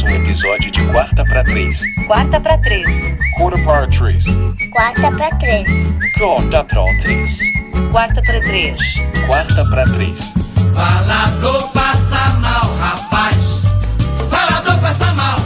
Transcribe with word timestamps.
mais 0.00 0.02
um 0.02 0.24
episódio 0.24 0.70
de 0.70 0.86
Quarta 0.86 1.24
para 1.24 1.44
Três. 1.44 1.80
Quarta 2.06 2.40
para 2.40 2.58
três. 2.58 2.86
Quarta 3.36 3.58
para 3.58 3.86
Três. 3.88 4.24
Quarta 4.70 5.10
pra 5.10 5.30
três. 5.36 5.68
Quarta 6.18 6.64
para 6.64 6.98
Três. 7.00 7.38
Quarta 7.90 8.22
para 8.22 8.40
três. 8.40 8.78
Quarta 9.26 9.64
para 9.68 9.84
Três. 9.84 10.32
Falador 10.74 11.72
passa 11.72 12.38
mal, 12.38 12.76
rapaz. 12.78 13.62
Falador 14.30 14.80
passa 14.80 15.12
mal. 15.12 15.38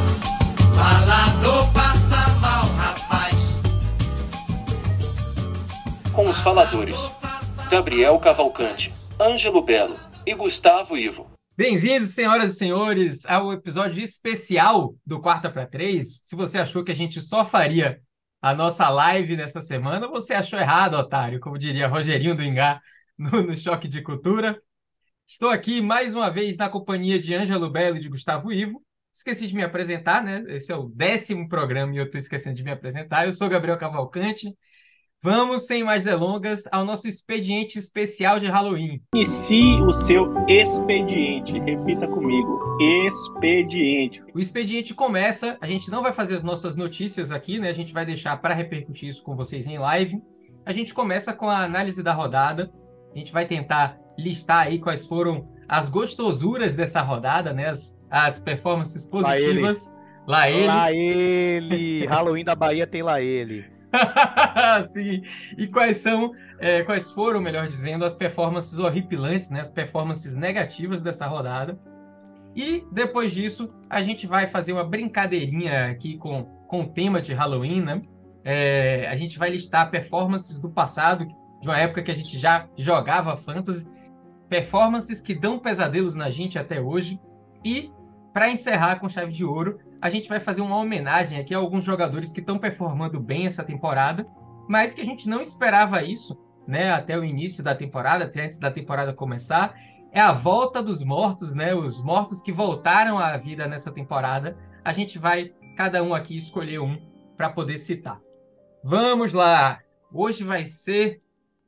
Falador 0.74 1.73
passa 1.73 2.30
mal, 2.40 2.66
rapaz. 2.76 3.62
Com 6.12 6.28
os 6.28 6.38
faladores: 6.38 6.98
Gabriel 7.70 8.18
Cavalcante, 8.18 8.92
Ângelo 9.20 9.62
Belo 9.62 9.96
e 10.24 10.34
Gustavo 10.34 10.96
Ivo. 10.96 11.34
Bem-vindos, 11.56 12.14
senhoras 12.14 12.52
e 12.52 12.56
senhores, 12.56 13.24
ao 13.26 13.52
episódio 13.52 14.02
especial 14.02 14.96
do 15.06 15.20
Quarta 15.20 15.48
para 15.48 15.64
Três. 15.64 16.18
Se 16.20 16.34
você 16.34 16.58
achou 16.58 16.82
que 16.82 16.90
a 16.90 16.95
gente 16.96 17.20
só 17.20 17.45
faria 17.45 18.00
a 18.42 18.52
nossa 18.52 18.88
live 18.88 19.37
nessa 19.37 19.60
semana, 19.60 20.09
você 20.09 20.34
achou 20.34 20.59
errado, 20.59 20.95
otário, 20.95 21.38
como 21.38 21.56
diria 21.56 21.87
Rogerinho 21.87 22.34
do 22.34 22.42
Ingá 22.42 22.80
no, 23.16 23.40
no 23.40 23.56
Choque 23.56 23.87
de 23.87 24.02
Cultura. 24.02 24.60
Estou 25.29 25.48
aqui 25.48 25.80
mais 25.80 26.16
uma 26.16 26.29
vez 26.29 26.56
na 26.56 26.68
companhia 26.68 27.20
de 27.20 27.32
Ângelo 27.32 27.70
Belo 27.70 27.98
e 27.98 28.01
de 28.01 28.09
Gustavo 28.09 28.52
Ivo. 28.52 28.82
Esqueci 29.12 29.46
de 29.46 29.54
me 29.54 29.62
apresentar, 29.62 30.24
né? 30.24 30.42
Esse 30.48 30.73
é 30.73 30.76
o 30.76 30.88
décimo 30.88 31.48
programa 31.48 31.95
e 31.95 31.98
eu 31.98 32.07
estou 32.07 32.18
esquecendo 32.18 32.57
de 32.57 32.64
me 32.64 32.73
apresentar. 32.73 33.26
Eu 33.26 33.32
sou 33.32 33.48
Gabriel 33.48 33.79
Cavalcante. 33.79 34.52
Vamos, 35.24 35.66
sem 35.66 35.82
mais 35.82 36.04
delongas, 36.04 36.64
ao 36.70 36.84
nosso 36.84 37.08
expediente 37.08 37.78
especial 37.78 38.38
de 38.38 38.44
Halloween. 38.46 39.00
Inicie 39.14 39.80
o 39.80 39.90
seu 39.90 40.30
expediente. 40.46 41.58
Repita 41.60 42.06
comigo. 42.06 42.76
Expediente. 43.06 44.22
O 44.34 44.38
expediente 44.38 44.92
começa, 44.92 45.56
a 45.62 45.66
gente 45.66 45.90
não 45.90 46.02
vai 46.02 46.12
fazer 46.12 46.36
as 46.36 46.42
nossas 46.42 46.76
notícias 46.76 47.32
aqui, 47.32 47.58
né? 47.58 47.70
A 47.70 47.72
gente 47.72 47.95
vai 47.95 48.04
deixar 48.04 48.36
para 48.36 48.52
repercutir 48.52 49.08
isso 49.08 49.22
com 49.22 49.34
vocês 49.34 49.66
em 49.66 49.78
live. 49.78 50.20
A 50.66 50.74
gente 50.74 50.92
começa 50.92 51.32
com 51.32 51.48
a 51.48 51.64
análise 51.64 52.02
da 52.02 52.12
rodada. 52.12 52.70
A 53.14 53.18
gente 53.18 53.32
vai 53.32 53.46
tentar 53.46 53.98
listar 54.18 54.66
aí 54.66 54.78
quais 54.78 55.06
foram 55.06 55.48
as 55.66 55.88
gostosuras 55.88 56.74
dessa 56.74 57.00
rodada, 57.00 57.50
né? 57.54 57.70
As, 57.70 57.98
as 58.10 58.38
performances 58.38 59.08
Lá 59.10 59.40
ele. 59.40 59.62
positivas. 59.62 59.96
Lá 60.26 60.50
ele. 60.50 60.66
Lá 60.66 60.92
ele! 60.92 62.06
Halloween 62.08 62.45
da 62.45 62.54
Bahia 62.54 62.86
tem 62.86 63.02
lá 63.02 63.22
ele. 63.22 63.72
Sim. 64.91 65.22
E 65.56 65.66
quais 65.66 65.98
são, 65.98 66.32
é, 66.59 66.82
quais 66.82 67.10
foram, 67.10 67.41
melhor 67.41 67.66
dizendo, 67.66 68.04
as 68.04 68.14
performances 68.14 68.78
horripilantes, 68.78 69.50
né? 69.50 69.60
As 69.60 69.70
performances 69.70 70.34
negativas 70.34 71.03
dessa 71.03 71.26
rodada. 71.26 71.78
E 72.54 72.84
depois 72.92 73.32
disso, 73.32 73.72
a 73.91 74.00
gente 74.00 74.26
vai 74.26 74.47
fazer 74.47 74.72
uma 74.72 74.84
brincadeirinha 74.84 75.91
aqui 75.91 76.16
com, 76.16 76.44
com 76.69 76.82
o 76.82 76.88
tema 76.88 77.20
de 77.20 77.34
Halloween, 77.34 77.81
né? 77.81 78.03
É, 78.44 79.09
a 79.09 79.16
gente 79.16 79.38
vai 79.38 79.50
listar 79.50 79.91
performances 79.91 80.60
do 80.60 80.70
passado, 80.70 81.26
de 81.60 81.69
uma 81.69 81.78
época 81.78 82.03
que 82.03 82.10
a 82.10 82.14
gente 82.14 82.38
já 82.38 82.69
jogava 82.76 83.36
fantasy, 83.36 83.88
performances 84.48 85.20
que 85.20 85.34
dão 85.34 85.58
pesadelos 85.58 86.14
na 86.14 86.30
gente 86.30 86.58
até 86.58 86.80
hoje. 86.80 87.19
E, 87.64 87.90
para 88.32 88.50
encerrar 88.50 88.96
com 88.96 89.08
chave 89.08 89.32
de 89.32 89.44
ouro, 89.44 89.78
a 90.04 90.10
gente 90.10 90.28
vai 90.28 90.38
fazer 90.38 90.60
uma 90.60 90.76
homenagem 90.76 91.38
aqui 91.38 91.54
a 91.54 91.56
alguns 91.56 91.82
jogadores 91.82 92.31
que 92.31 92.41
estão 92.41 92.59
performando 92.59 93.19
bem 93.19 93.47
essa 93.47 93.65
temporada, 93.65 94.26
mas 94.69 94.94
que 94.94 95.00
a 95.00 95.04
gente 95.04 95.26
não 95.26 95.41
esperava 95.41 96.03
isso, 96.03 96.38
né? 96.69 96.92
Até 96.92 97.19
o 97.19 97.25
início 97.25 97.65
da 97.65 97.75
temporada, 97.75 98.26
até 98.26 98.44
antes 98.44 98.59
da 98.59 98.70
temporada 98.70 99.14
começar. 99.14 99.75
É 100.12 100.20
a 100.20 100.31
volta 100.31 100.82
dos 100.82 101.03
mortos, 101.03 101.54
né? 101.54 101.75
Os 101.75 102.04
mortos 102.04 102.43
que 102.43 102.53
voltaram 102.53 103.19
à 103.19 103.34
vida 103.38 103.66
nessa 103.66 103.91
temporada. 103.91 104.59
A 104.84 104.93
gente 104.93 105.19
vai, 105.19 105.54
cada 105.75 106.03
um 106.03 106.14
aqui, 106.14 106.37
escolher 106.37 106.81
um 106.81 107.00
para 107.34 107.48
poder 107.48 107.78
citar. 107.78 108.20
Vamos 108.84 109.32
lá! 109.32 109.81
Hoje 110.12 110.44
vai 110.44 110.64
ser 110.64 111.22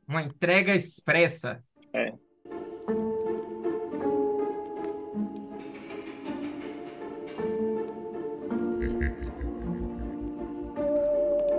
uma 0.06 0.22
entrega 0.22 0.74
expressa. 0.74 1.64
É. 1.90 2.12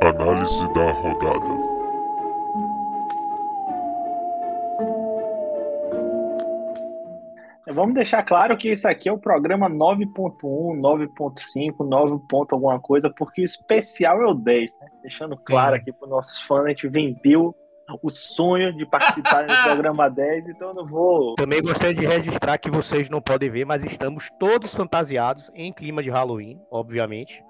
Análise 0.02 0.74
da 0.74 0.92
rodada. 0.92 1.78
Vamos 7.74 7.96
deixar 7.96 8.24
claro 8.24 8.58
que 8.58 8.72
isso 8.72 8.88
aqui 8.88 9.10
é 9.10 9.12
o 9.12 9.18
programa 9.18 9.70
9.1, 9.70 10.80
9.5, 10.80 11.74
9. 11.80 12.24
ponto 12.30 12.54
alguma 12.54 12.80
coisa, 12.80 13.10
porque 13.10 13.42
o 13.42 13.44
especial 13.44 14.22
é 14.22 14.26
o 14.28 14.34
10, 14.34 14.74
né? 14.80 14.88
Deixando 15.02 15.36
claro 15.36 15.76
aqui 15.76 15.92
para 15.92 16.06
os 16.06 16.10
nossos 16.10 16.42
fãs, 16.44 16.66
a 16.66 16.70
gente 16.70 16.88
vendeu 16.88 17.56
o 18.02 18.10
sonho 18.10 18.74
de 18.74 18.86
participar 18.86 19.46
do 19.48 19.64
programa 19.64 20.10
10, 20.10 20.50
então 20.50 20.70
eu 20.70 20.74
não 20.76 20.86
vou. 20.86 21.36
Também 21.36 21.62
gostaria 21.62 21.94
de 21.94 22.06
registrar 22.06 22.58
que 22.58 22.70
vocês 22.70 23.10
não 23.10 23.22
podem 23.22 23.50
ver, 23.50 23.66
mas 23.66 23.84
estamos 23.84 24.30
todos 24.40 24.74
fantasiados 24.74 25.52
em 25.56 25.74
clima 25.74 26.04
de 26.04 26.10
Halloween, 26.10 26.62
obviamente. 26.70 27.44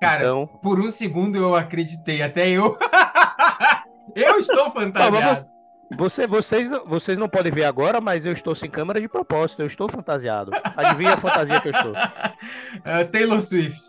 Cara, 0.00 0.22
Então, 0.22 0.46
por 0.46 0.80
um 0.80 0.90
segundo 0.90 1.36
eu 1.36 1.54
acreditei, 1.54 2.22
até 2.22 2.48
eu. 2.48 2.76
eu 4.16 4.38
estou 4.38 4.56
Não, 4.56 4.70
fantasiado. 4.72 5.20
vamos- 5.20 5.50
você, 5.98 6.24
vocês, 6.26 6.70
vocês 6.86 7.18
não 7.18 7.28
podem 7.28 7.50
ver 7.50 7.64
agora, 7.64 8.00
mas 8.00 8.24
eu 8.24 8.32
estou 8.32 8.54
sem 8.54 8.70
câmera 8.70 9.00
de 9.00 9.08
propósito. 9.08 9.60
Eu 9.60 9.66
estou 9.66 9.88
fantasiado. 9.88 10.52
Adivinha 10.76 11.14
a 11.14 11.16
fantasia 11.16 11.60
que 11.60 11.68
eu 11.68 11.72
estou? 11.72 11.92
É, 12.84 13.04
Taylor 13.04 13.42
Swift. 13.42 13.80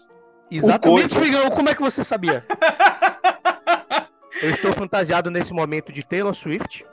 Exatamente. 0.49 1.17
Miguel. 1.17 1.51
Como 1.51 1.69
é 1.69 1.75
que 1.75 1.81
você 1.81 2.03
sabia? 2.03 2.43
Eu 4.41 4.49
estou 4.49 4.73
fantasiado 4.73 5.29
nesse 5.29 5.53
momento 5.53 5.91
de 5.91 6.03
Taylor 6.03 6.33
Swift 6.33 6.83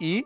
e 0.00 0.24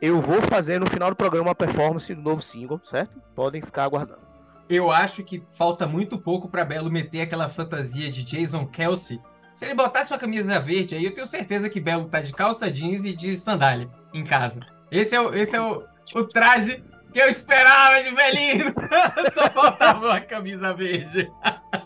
eu 0.00 0.20
vou 0.20 0.42
fazer 0.42 0.78
no 0.78 0.86
final 0.86 1.08
do 1.08 1.16
programa 1.16 1.48
uma 1.48 1.54
performance 1.54 2.14
do 2.14 2.20
novo 2.20 2.42
single, 2.42 2.78
certo? 2.84 3.18
Podem 3.34 3.62
ficar 3.62 3.84
aguardando. 3.84 4.20
Eu 4.68 4.90
acho 4.90 5.22
que 5.22 5.42
falta 5.56 5.86
muito 5.86 6.18
pouco 6.18 6.48
para 6.48 6.64
Belo 6.64 6.90
meter 6.90 7.22
aquela 7.22 7.48
fantasia 7.48 8.10
de 8.10 8.24
Jason 8.24 8.66
Kelsey. 8.66 9.20
Se 9.54 9.64
ele 9.64 9.74
botasse 9.74 10.12
uma 10.12 10.18
camisa 10.18 10.58
verde 10.58 10.94
aí, 10.94 11.04
eu 11.04 11.14
tenho 11.14 11.26
certeza 11.26 11.68
que 11.68 11.80
Belo 11.80 12.06
tá 12.06 12.20
de 12.20 12.32
calça 12.32 12.70
jeans 12.70 13.04
e 13.04 13.14
de 13.14 13.36
sandália 13.36 13.88
em 14.12 14.24
casa. 14.24 14.60
Esse 14.90 15.14
é 15.14 15.20
o, 15.20 15.34
esse 15.34 15.54
é 15.54 15.60
o, 15.60 15.84
o 16.14 16.24
traje 16.24 16.82
que 17.12 17.20
eu 17.20 17.28
esperava 17.28 18.02
de 18.02 18.10
Belino. 18.10 18.74
Só 19.32 19.50
faltava 19.50 20.06
uma 20.06 20.20
camisa 20.20 20.72
verde. 20.72 21.30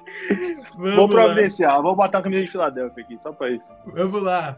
Vamos 0.77 0.95
Vou 0.95 1.09
providenciar, 1.09 1.83
vou 1.83 1.95
botar 1.95 2.19
a 2.19 2.23
camisa 2.23 2.43
de 2.43 2.51
Filadélfia 2.51 3.05
aqui, 3.05 3.19
só 3.19 3.33
pra 3.33 3.51
isso. 3.51 3.73
Vamos 3.87 4.23
lá. 4.23 4.57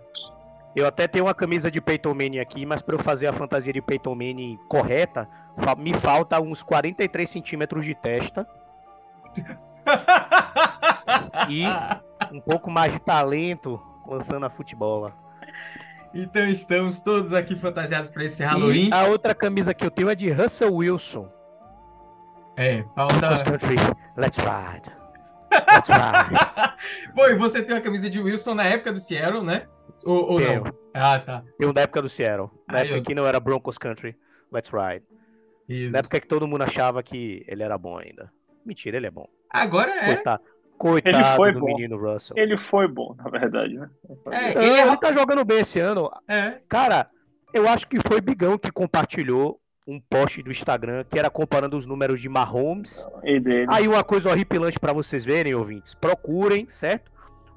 Eu 0.76 0.86
até 0.86 1.08
tenho 1.08 1.24
uma 1.24 1.34
camisa 1.34 1.70
de 1.70 1.80
Peyton 1.80 2.14
Manning 2.14 2.38
aqui, 2.38 2.64
mas 2.64 2.82
para 2.82 2.94
eu 2.94 2.98
fazer 2.98 3.26
a 3.26 3.32
fantasia 3.32 3.72
de 3.72 3.80
Peyton 3.80 4.14
Manning 4.14 4.58
correta, 4.68 5.28
me 5.78 5.94
falta 5.94 6.40
uns 6.40 6.62
43 6.62 7.28
centímetros 7.28 7.84
de 7.84 7.94
testa 7.94 8.46
e 11.48 11.64
um 12.32 12.40
pouco 12.40 12.70
mais 12.70 12.92
de 12.92 13.00
talento 13.00 13.80
lançando 14.06 14.46
a 14.46 14.50
futebola. 14.50 15.12
Então 16.14 16.48
estamos 16.48 17.00
todos 17.00 17.34
aqui 17.34 17.56
fantasiados 17.56 18.10
para 18.10 18.24
esse 18.24 18.42
Halloween. 18.42 18.88
E 18.88 18.92
a 18.92 19.04
outra 19.04 19.34
camisa 19.34 19.74
que 19.74 19.84
eu 19.84 19.90
tenho 19.90 20.08
é 20.08 20.14
de 20.14 20.30
Russell 20.30 20.74
Wilson. 20.74 21.30
É, 22.56 22.82
falta. 22.94 23.44
country, 23.44 23.76
let's 24.16 24.38
ride. 24.38 24.90
Let's 25.50 25.88
ride. 25.88 26.74
Pô, 27.14 27.26
e 27.26 27.36
você 27.36 27.62
tem 27.62 27.74
uma 27.74 27.80
camisa 27.80 28.10
de 28.10 28.20
Wilson 28.20 28.54
na 28.54 28.64
época 28.64 28.92
do 28.92 28.98
Seattle, 28.98 29.44
né? 29.44 29.66
Ou, 30.04 30.32
ou 30.32 30.40
não? 30.40 30.64
Ah, 30.94 31.18
tá. 31.18 31.42
Eu 31.58 31.72
na 31.72 31.82
época 31.82 32.02
do 32.02 32.08
Seattle. 32.08 32.50
Na 32.66 32.78
Aí, 32.78 32.86
época 32.86 33.00
ó. 33.00 33.04
que 33.04 33.14
não 33.14 33.26
era 33.26 33.38
Broncos 33.38 33.78
Country, 33.78 34.16
let's 34.52 34.70
ride. 34.70 35.04
Isso. 35.68 35.92
Na 35.92 35.98
época 35.98 36.20
que 36.20 36.26
todo 36.26 36.46
mundo 36.46 36.62
achava 36.62 37.02
que 37.02 37.44
ele 37.46 37.62
era 37.62 37.76
bom 37.76 37.98
ainda. 37.98 38.32
Mentira, 38.64 38.96
ele 38.96 39.06
é 39.06 39.10
bom. 39.10 39.26
Agora 39.50 39.90
é. 39.92 40.14
Coitado, 40.14 40.42
coitado 40.78 41.36
foi 41.36 41.52
do 41.52 41.60
bom. 41.60 41.66
menino 41.66 41.96
Russell. 41.98 42.36
Ele 42.38 42.56
foi 42.56 42.86
bom, 42.88 43.14
na 43.16 43.28
verdade, 43.30 43.74
né? 43.74 43.88
É, 44.30 44.50
ele 44.52 44.74
é- 44.74 44.86
ele 44.86 44.96
tá 44.96 45.12
jogando 45.12 45.44
bem 45.44 45.60
esse 45.60 45.78
ano. 45.80 46.10
É. 46.26 46.58
Cara, 46.68 47.08
eu 47.52 47.68
acho 47.68 47.86
que 47.88 47.98
foi 48.06 48.20
Bigão 48.20 48.56
que 48.58 48.70
compartilhou 48.70 49.60
um 49.86 49.98
post 50.00 50.42
do 50.42 50.50
Instagram 50.50 51.04
que 51.10 51.18
era 51.18 51.30
comparando 51.30 51.76
os 51.76 51.86
números 51.86 52.20
de 52.20 52.28
Mahomes. 52.28 53.06
E 53.24 53.40
dele. 53.40 53.66
Aí 53.70 53.88
uma 53.88 54.04
coisa 54.04 54.28
horripilante 54.30 54.78
pra 54.78 54.92
vocês 54.92 55.24
verem, 55.24 55.54
ouvintes. 55.54 55.94
Procurem, 55.94 56.68
certo? 56.68 57.10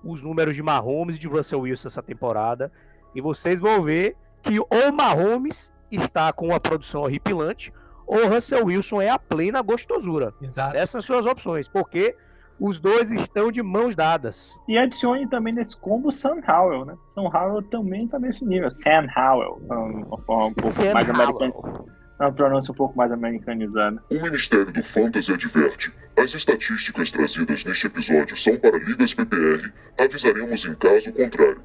Os 0.03 0.21
números 0.21 0.55
de 0.55 0.63
Mahomes 0.63 1.17
e 1.17 1.19
de 1.19 1.27
Russell 1.27 1.59
Wilson 1.59 1.89
essa 1.89 2.01
temporada. 2.01 2.71
E 3.13 3.19
vocês 3.19 3.59
vão 3.59 3.81
ver 3.81 4.15
que 4.41 4.57
ou 4.59 4.91
Mahomes 4.93 5.73
está 5.91 6.31
com 6.31 6.47
uma 6.47 6.59
produção 6.59 7.01
horripilante, 7.01 7.73
ou 8.11 8.27
Russell 8.27 8.65
Wilson 8.65 9.01
é 9.01 9.09
a 9.09 9.17
plena 9.17 9.61
gostosura. 9.61 10.33
Exato. 10.41 10.75
Essas 10.75 11.05
são 11.05 11.17
as 11.17 11.25
opções, 11.25 11.69
porque 11.69 12.13
os 12.59 12.77
dois 12.77 13.09
estão 13.09 13.49
de 13.49 13.63
mãos 13.63 13.95
dadas. 13.95 14.53
E 14.67 14.77
adicione 14.77 15.25
também 15.29 15.53
nesse 15.53 15.79
combo 15.79 16.09
o 16.09 16.11
Sam 16.11 16.41
Howell, 16.45 16.83
né? 16.83 16.95
Sam 17.09 17.29
Howell 17.33 17.61
também 17.63 18.05
tá 18.09 18.19
nesse 18.19 18.45
nível. 18.45 18.69
Sam 18.69 19.07
Howell, 19.15 19.61
uma 19.69 20.17
forma 20.23 20.47
um 20.47 20.53
pouco 20.53 20.75
Sam 20.75 20.93
mais 20.93 21.07
Howell. 21.07 21.21
americana. 21.23 21.85
uma 22.19 22.31
pronúncia 22.33 22.71
um 22.73 22.75
pouco 22.75 22.97
mais 22.97 23.13
americanizada. 23.13 24.03
O 24.11 24.21
Ministério 24.21 24.73
do 24.73 24.83
Fantasy 24.83 25.31
adverte: 25.31 25.93
as 26.21 26.33
estatísticas 26.33 27.11
trazidas 27.11 27.63
neste 27.63 27.87
episódio 27.87 28.35
são 28.35 28.57
para 28.57 28.77
ligas 28.77 29.13
PPR. 29.13 29.71
Avisaremos 29.97 30.65
em 30.65 30.75
caso 30.75 31.13
contrário. 31.13 31.61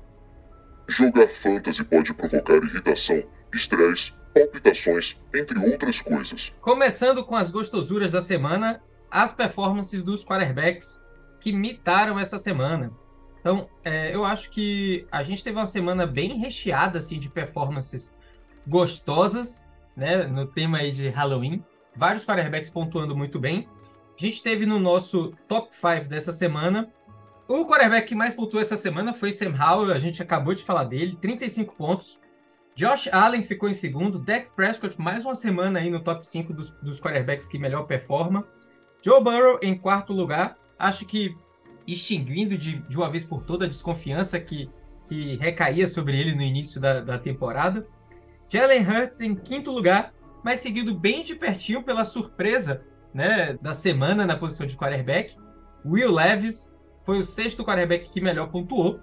Jogar 0.87 1.26
fantasy 1.26 1.82
pode 1.82 2.14
provocar 2.14 2.54
irritação, 2.54 3.20
estresse, 3.52 4.14
palpitações, 4.36 5.16
entre 5.34 5.58
outras 5.58 6.02
coisas. 6.02 6.52
Começando 6.60 7.24
com 7.24 7.34
as 7.34 7.50
gostosuras 7.50 8.12
da 8.12 8.20
semana, 8.20 8.82
as 9.10 9.32
performances 9.32 10.02
dos 10.02 10.22
quarterbacks 10.22 11.02
que 11.40 11.52
mitaram 11.52 12.18
essa 12.18 12.38
semana. 12.38 12.92
Então, 13.40 13.70
é, 13.82 14.14
eu 14.14 14.24
acho 14.24 14.50
que 14.50 15.06
a 15.10 15.22
gente 15.22 15.42
teve 15.42 15.56
uma 15.56 15.66
semana 15.66 16.06
bem 16.06 16.38
recheada 16.38 16.98
assim, 16.98 17.18
de 17.18 17.30
performances 17.30 18.14
gostosas, 18.66 19.68
né? 19.96 20.26
No 20.26 20.46
tema 20.46 20.78
aí 20.78 20.90
de 20.90 21.08
Halloween. 21.08 21.64
Vários 21.96 22.26
quarterbacks 22.26 22.68
pontuando 22.68 23.16
muito 23.16 23.38
bem. 23.38 23.66
A 24.18 24.22
gente 24.22 24.42
teve 24.42 24.66
no 24.66 24.78
nosso 24.78 25.32
top 25.48 25.72
5 25.72 26.08
dessa 26.08 26.32
semana. 26.32 26.92
O 27.48 27.64
quarterback 27.64 28.08
que 28.08 28.14
mais 28.14 28.34
pontuou 28.34 28.60
essa 28.60 28.76
semana 28.76 29.14
foi 29.14 29.32
Sam 29.32 29.54
Howell, 29.56 29.94
a 29.94 29.98
gente 29.98 30.20
acabou 30.20 30.52
de 30.52 30.64
falar 30.64 30.84
dele, 30.84 31.16
35 31.20 31.76
pontos. 31.76 32.18
Josh 32.76 33.08
Allen 33.11 33.43
ficou 33.43 33.70
em 33.70 33.73
segundo, 33.73 34.19
Dak 34.19 34.50
Prescott 34.55 35.00
mais 35.00 35.25
uma 35.25 35.34
semana 35.34 35.78
aí 35.78 35.88
no 35.88 35.99
top 35.99 36.28
5 36.28 36.52
dos, 36.52 36.69
dos 36.82 37.00
quarterbacks 37.00 37.49
que 37.49 37.58
melhor 37.58 37.84
performa. 37.84 38.46
Joe 39.02 39.19
Burrow 39.25 39.58
em 39.62 39.78
quarto 39.78 40.12
lugar, 40.12 40.58
acho 40.78 41.06
que 41.06 41.34
extinguindo 41.87 42.58
de, 42.58 42.81
de 42.81 42.96
uma 42.99 43.11
vez 43.11 43.25
por 43.25 43.44
toda 43.44 43.64
a 43.64 43.69
desconfiança 43.69 44.38
que, 44.38 44.69
que 45.05 45.37
recaía 45.37 45.88
sobre 45.88 46.20
ele 46.20 46.34
no 46.34 46.43
início 46.43 46.78
da, 46.78 47.00
da 47.00 47.19
temporada. 47.19 47.87
Jalen 48.46 48.87
Hurts 48.87 49.22
em 49.22 49.34
quinto 49.34 49.70
lugar, 49.70 50.12
mas 50.44 50.61
seguido 50.61 50.94
bem 50.94 51.22
de 51.22 51.34
pertinho 51.34 51.82
pela 51.82 52.05
surpresa 52.05 52.82
né, 53.14 53.55
da 53.55 53.72
semana 53.72 54.26
na 54.26 54.37
posição 54.37 54.67
de 54.67 54.76
quarterback. 54.76 55.34
Will 55.82 56.12
Levis 56.12 56.70
foi 57.06 57.17
o 57.17 57.22
sexto 57.22 57.64
quarterback 57.64 58.11
que 58.11 58.20
melhor 58.20 58.50
pontuou. 58.50 59.00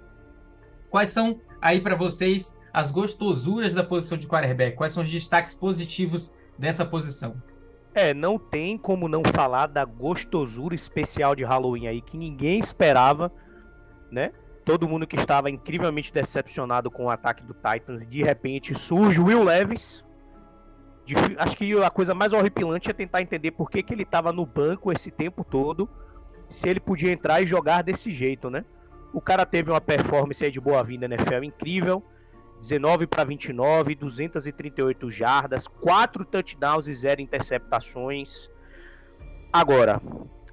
Quais 0.92 1.10
são 1.10 1.42
aí 1.60 1.81
para 1.81 1.96
vocês 1.96 2.56
as 2.74 2.90
gostosuras 2.90 3.74
da 3.74 3.84
posição 3.84 4.18
de 4.18 4.28
quarterback? 4.28 4.75
Quais 4.75 4.92
são 4.92 5.04
os 5.04 5.12
destaques 5.12 5.54
positivos 5.54 6.34
dessa 6.58 6.84
posição? 6.84 7.36
É, 7.94 8.12
não 8.14 8.40
tem 8.40 8.75
como 8.75 9.08
não 9.08 9.22
falar 9.24 9.68
da 9.68 9.86
gostosura 9.86 10.74
especial 10.74 11.36
de 11.36 11.44
Halloween 11.44 11.88
aí 11.88 12.02
que 12.02 12.18
ninguém 12.18 12.58
esperava, 12.58 13.31
né? 14.12 14.31
Todo 14.66 14.88
mundo 14.88 15.06
que 15.06 15.16
estava 15.16 15.52
incrivelmente 15.52 16.12
decepcionado 16.12 16.90
com 16.90 17.06
o 17.06 17.10
ataque 17.10 17.44
do 17.44 17.54
Titans, 17.54 18.08
de 18.08 18.24
repente 18.24 18.74
surge 18.74 19.22
Will 19.22 19.44
Levis. 19.44 20.04
Acho 21.38 21.56
que 21.56 21.78
a 21.84 21.90
coisa 21.92 22.16
mais 22.16 22.34
horripilante 22.34 22.90
é 22.90 22.94
tentar 22.94 23.22
entender 23.22 23.52
por 23.52 23.69
que, 23.69 23.84
que 23.84 23.94
ele 23.94 24.04
estava 24.04 24.31
no 24.31 24.46
banco 24.46 24.92
esse 24.92 25.12
tempo 25.12 25.44
todo, 25.44 25.88
se 26.48 26.68
ele 26.69 26.80
podia 26.80 27.12
entrar 27.12 27.42
e 27.42 27.46
jogar 27.46 27.84
desse 27.84 28.10
jeito, 28.10 28.50
né? 28.50 28.66
O 29.14 29.22
cara 29.22 29.46
teve 29.46 29.69
uma 29.69 29.81
performance 29.81 30.44
aí 30.44 30.50
de 30.50 30.62
boa-vinda 30.62 31.06
NFL 31.06 31.44
incrível, 31.44 32.02
19 32.63 33.07
para 33.07 33.25
29, 33.25 33.94
238 33.94 35.12
jardas, 35.12 35.68
4 35.68 36.24
touchdowns 36.24 36.88
e 36.88 36.95
0 36.95 37.19
interceptações. 37.19 38.50
Agora, 39.51 40.01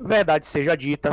verdade 0.01 0.49
seja 0.49 0.77
dita, 0.77 1.13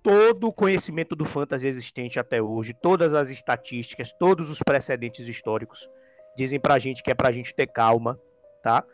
todo 0.00 0.46
o 0.46 0.52
conhecimento 0.52 1.16
do 1.16 1.24
fantasy 1.24 1.66
existente 1.66 2.16
até 2.16 2.40
hoje, 2.40 2.76
todas 2.80 3.12
as 3.12 3.28
estatísticas, 3.28 4.12
todos 4.12 4.48
os 4.48 4.60
precedentes 4.60 5.26
históricos 5.26 5.90
dizem 6.36 6.60
pra 6.60 6.78
gente 6.78 7.02
que 7.02 7.10
é 7.10 7.14
pra 7.14 7.32
gente 7.32 7.52
ter 7.52 7.66
calma, 7.66 8.16
tá? 8.62 8.84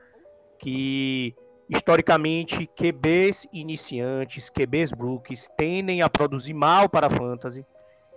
Que 0.58 1.34
historicamente 1.68 2.66
QBs 2.66 3.46
iniciantes, 3.52 4.48
QBs 4.48 4.92
brooks 4.92 5.50
tendem 5.54 6.00
a 6.00 6.08
produzir 6.08 6.54
mal 6.54 6.88
para 6.88 7.10
fantasy 7.10 7.62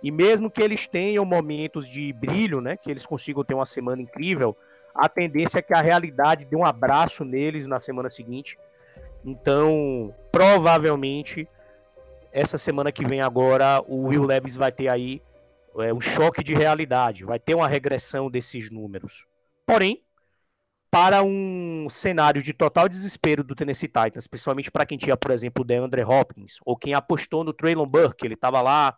e 0.02 0.10
mesmo 0.10 0.50
que 0.50 0.62
eles 0.62 0.86
tenham 0.86 1.24
momentos 1.24 1.88
de 1.88 2.12
brilho, 2.12 2.60
né, 2.60 2.76
que 2.76 2.90
eles 2.90 3.04
consigam 3.04 3.44
ter 3.44 3.54
uma 3.54 3.66
semana 3.66 4.00
incrível, 4.00 4.56
a 4.94 5.08
tendência 5.08 5.58
é 5.58 5.62
que 5.62 5.74
a 5.74 5.80
realidade 5.80 6.44
dê 6.44 6.56
um 6.56 6.64
abraço 6.64 7.24
neles 7.24 7.66
na 7.66 7.80
semana 7.80 8.10
seguinte. 8.10 8.58
Então, 9.24 10.14
provavelmente, 10.30 11.48
essa 12.32 12.58
semana 12.58 12.92
que 12.92 13.06
vem 13.06 13.20
agora, 13.20 13.82
o 13.86 14.06
Will 14.06 14.24
Levis 14.24 14.56
vai 14.56 14.72
ter 14.72 14.88
aí 14.88 15.22
é, 15.78 15.92
um 15.92 16.00
choque 16.00 16.42
de 16.42 16.54
realidade, 16.54 17.24
vai 17.24 17.38
ter 17.38 17.54
uma 17.54 17.68
regressão 17.68 18.30
desses 18.30 18.70
números. 18.70 19.24
Porém, 19.66 20.02
para 20.90 21.22
um 21.22 21.86
cenário 21.90 22.42
de 22.42 22.52
total 22.52 22.88
desespero 22.88 23.44
do 23.44 23.54
Tennessee 23.54 23.88
Titans, 23.88 24.26
principalmente 24.26 24.70
para 24.70 24.86
quem 24.86 24.96
tinha, 24.96 25.16
por 25.16 25.30
exemplo, 25.30 25.62
o 25.62 25.66
DeAndre 25.66 26.02
Hopkins, 26.02 26.56
ou 26.64 26.76
quem 26.76 26.94
apostou 26.94 27.44
no 27.44 27.52
Traylon 27.52 27.86
Burke, 27.86 28.26
ele 28.26 28.34
estava 28.34 28.60
lá 28.62 28.96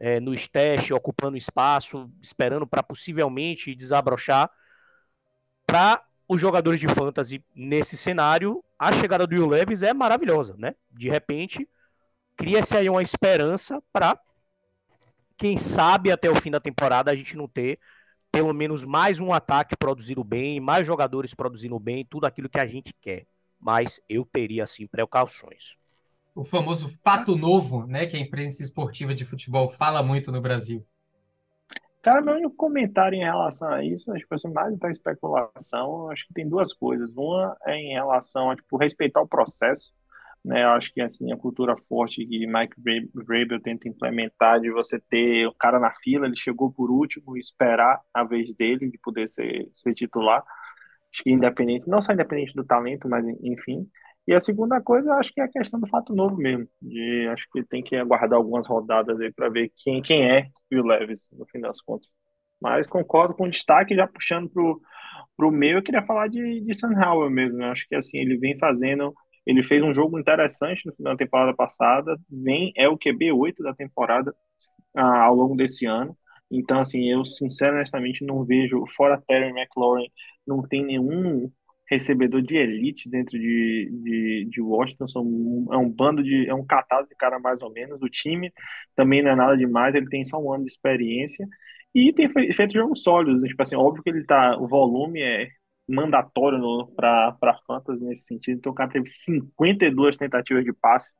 é, 0.00 0.18
no 0.18 0.32
stash, 0.32 0.90
ocupando 0.90 1.36
espaço, 1.36 2.10
esperando 2.22 2.66
para 2.66 2.82
possivelmente 2.82 3.74
desabrochar. 3.74 4.50
Para 5.66 6.02
os 6.26 6.40
jogadores 6.40 6.80
de 6.80 6.88
fantasy 6.88 7.44
nesse 7.54 7.96
cenário, 7.98 8.64
a 8.78 8.90
chegada 8.92 9.26
do 9.26 9.34
Will 9.34 9.46
Levis 9.46 9.82
é 9.82 9.92
maravilhosa, 9.92 10.54
né? 10.56 10.74
De 10.90 11.10
repente, 11.10 11.68
cria-se 12.34 12.74
aí 12.76 12.88
uma 12.88 13.02
esperança 13.02 13.82
para, 13.92 14.18
quem 15.36 15.58
sabe, 15.58 16.10
até 16.10 16.30
o 16.30 16.34
fim 16.34 16.50
da 16.50 16.60
temporada 16.60 17.10
a 17.10 17.14
gente 17.14 17.36
não 17.36 17.46
ter 17.46 17.78
pelo 18.32 18.54
menos 18.54 18.84
mais 18.84 19.18
um 19.18 19.32
ataque 19.32 19.76
produzido 19.76 20.22
bem, 20.22 20.60
mais 20.60 20.86
jogadores 20.86 21.34
produzindo 21.34 21.78
bem, 21.78 22.06
tudo 22.08 22.26
aquilo 22.26 22.48
que 22.48 22.60
a 22.60 22.66
gente 22.66 22.94
quer. 23.00 23.26
Mas 23.58 24.00
eu 24.08 24.24
teria, 24.24 24.64
assim, 24.64 24.86
precauções 24.86 25.79
o 26.34 26.44
famoso 26.44 26.88
fato 27.02 27.36
novo, 27.36 27.86
né, 27.86 28.06
que 28.06 28.16
a 28.16 28.20
imprensa 28.20 28.62
esportiva 28.62 29.14
de 29.14 29.24
futebol 29.24 29.70
fala 29.70 30.02
muito 30.02 30.30
no 30.30 30.40
Brasil. 30.40 30.84
Cara, 32.02 32.22
meu 32.22 32.34
único 32.34 32.56
comentário 32.56 33.16
em 33.16 33.24
relação 33.24 33.68
a 33.68 33.84
isso, 33.84 34.10
acho 34.12 34.26
que 34.26 34.36
vai 34.42 34.52
mais 34.52 34.78
da 34.78 34.88
especulação, 34.88 36.10
acho 36.10 36.26
que 36.26 36.32
tem 36.32 36.48
duas 36.48 36.72
coisas. 36.72 37.10
Uma 37.10 37.54
é 37.66 37.76
em 37.76 37.92
relação 37.92 38.50
a 38.50 38.56
tipo, 38.56 38.78
respeitar 38.78 39.20
o 39.20 39.28
processo, 39.28 39.92
né? 40.42 40.64
Eu 40.64 40.70
acho 40.70 40.90
que 40.94 41.02
assim 41.02 41.30
a 41.30 41.36
cultura 41.36 41.76
forte 41.76 42.24
que 42.24 42.46
Mike 42.46 42.74
Vrabel 43.14 43.60
tenta 43.60 43.86
implementar 43.86 44.60
de 44.60 44.70
você 44.70 44.98
ter 44.98 45.46
o 45.46 45.54
cara 45.54 45.78
na 45.78 45.92
fila, 45.94 46.24
ele 46.24 46.36
chegou 46.36 46.72
por 46.72 46.90
último 46.90 47.36
esperar 47.36 48.00
a 48.14 48.24
vez 48.24 48.54
dele 48.54 48.90
de 48.90 48.98
poder 48.98 49.28
ser, 49.28 49.70
ser 49.74 49.92
titular. 49.92 50.42
Acho 51.12 51.22
que 51.22 51.30
independente, 51.30 51.86
não 51.86 52.00
só 52.00 52.14
independente 52.14 52.54
do 52.54 52.64
talento, 52.64 53.08
mas 53.10 53.26
enfim. 53.42 53.86
E 54.26 54.34
a 54.34 54.40
segunda 54.40 54.80
coisa, 54.80 55.10
eu 55.10 55.14
acho 55.14 55.32
que 55.32 55.40
é 55.40 55.44
a 55.44 55.48
questão 55.48 55.80
do 55.80 55.88
fato 55.88 56.14
novo 56.14 56.36
mesmo. 56.36 56.68
De, 56.80 57.28
acho 57.32 57.46
que 57.52 57.64
tem 57.64 57.82
que 57.82 57.96
aguardar 57.96 58.38
algumas 58.38 58.66
rodadas 58.66 59.18
aí 59.20 59.32
para 59.32 59.48
ver 59.48 59.72
quem, 59.76 60.02
quem 60.02 60.30
é 60.30 60.48
o 60.72 60.82
Levis, 60.82 61.28
no 61.32 61.46
fim 61.46 61.60
das 61.60 61.80
contas. 61.80 62.08
Mas 62.60 62.86
concordo 62.86 63.34
com 63.34 63.44
o 63.44 63.50
destaque, 63.50 63.94
já 63.94 64.06
puxando 64.06 64.48
pro, 64.48 64.80
pro 65.36 65.50
meio, 65.50 65.78
eu 65.78 65.82
queria 65.82 66.02
falar 66.02 66.28
de, 66.28 66.60
de 66.60 66.72
Howell 66.86 67.30
mesmo. 67.30 67.58
Né? 67.58 67.70
Acho 67.70 67.88
que 67.88 67.94
assim, 67.94 68.18
ele 68.18 68.36
vem 68.36 68.58
fazendo. 68.58 69.14
Ele 69.46 69.62
fez 69.62 69.82
um 69.82 69.94
jogo 69.94 70.18
interessante 70.18 70.82
da 70.98 71.16
temporada 71.16 71.54
passada, 71.54 72.16
vem, 72.30 72.72
é 72.76 72.88
o 72.88 72.98
QB8 72.98 73.62
da 73.62 73.74
temporada 73.74 74.34
ah, 74.94 75.24
ao 75.24 75.34
longo 75.34 75.56
desse 75.56 75.86
ano. 75.86 76.16
Então, 76.50 76.80
assim, 76.80 77.10
eu 77.10 77.24
sinceramente 77.24 78.24
não 78.24 78.44
vejo, 78.44 78.84
fora 78.96 79.22
Terry 79.26 79.50
McLaurin, 79.50 80.10
não 80.46 80.62
tem 80.62 80.84
nenhum 80.84 81.50
recebedor 81.90 82.40
de 82.42 82.56
elite 82.56 83.08
dentro 83.10 83.38
de, 83.38 83.90
de, 84.02 84.48
de 84.50 84.60
Washington. 84.60 85.06
São, 85.06 85.24
é 85.72 85.76
um 85.76 85.90
bando 85.90 86.22
de. 86.22 86.48
É 86.48 86.54
um 86.54 86.64
catado 86.64 87.08
de 87.08 87.14
cara 87.16 87.38
mais 87.38 87.62
ou 87.62 87.72
menos. 87.72 88.00
O 88.02 88.08
time 88.08 88.52
também 88.94 89.22
não 89.22 89.30
é 89.30 89.36
nada 89.36 89.56
demais, 89.56 89.94
ele 89.94 90.06
tem 90.06 90.24
só 90.24 90.38
um 90.38 90.52
ano 90.52 90.64
de 90.64 90.70
experiência. 90.70 91.46
E 91.94 92.12
tem 92.12 92.28
feito 92.52 92.72
jogos 92.72 93.02
sólidos. 93.02 93.42
Tipo 93.42 93.62
assim, 93.62 93.76
óbvio 93.76 94.02
que 94.02 94.10
ele 94.10 94.24
tá. 94.24 94.56
O 94.58 94.68
volume 94.68 95.20
é 95.20 95.48
mandatório 95.88 96.60
para 96.96 97.60
Fantasy 97.66 98.04
nesse 98.04 98.24
sentido. 98.24 98.58
Então 98.58 98.72
o 98.72 98.74
cara 98.74 98.90
teve 98.90 99.06
52 99.06 100.16
tentativas 100.16 100.64
de 100.64 100.72
passe 100.72 101.14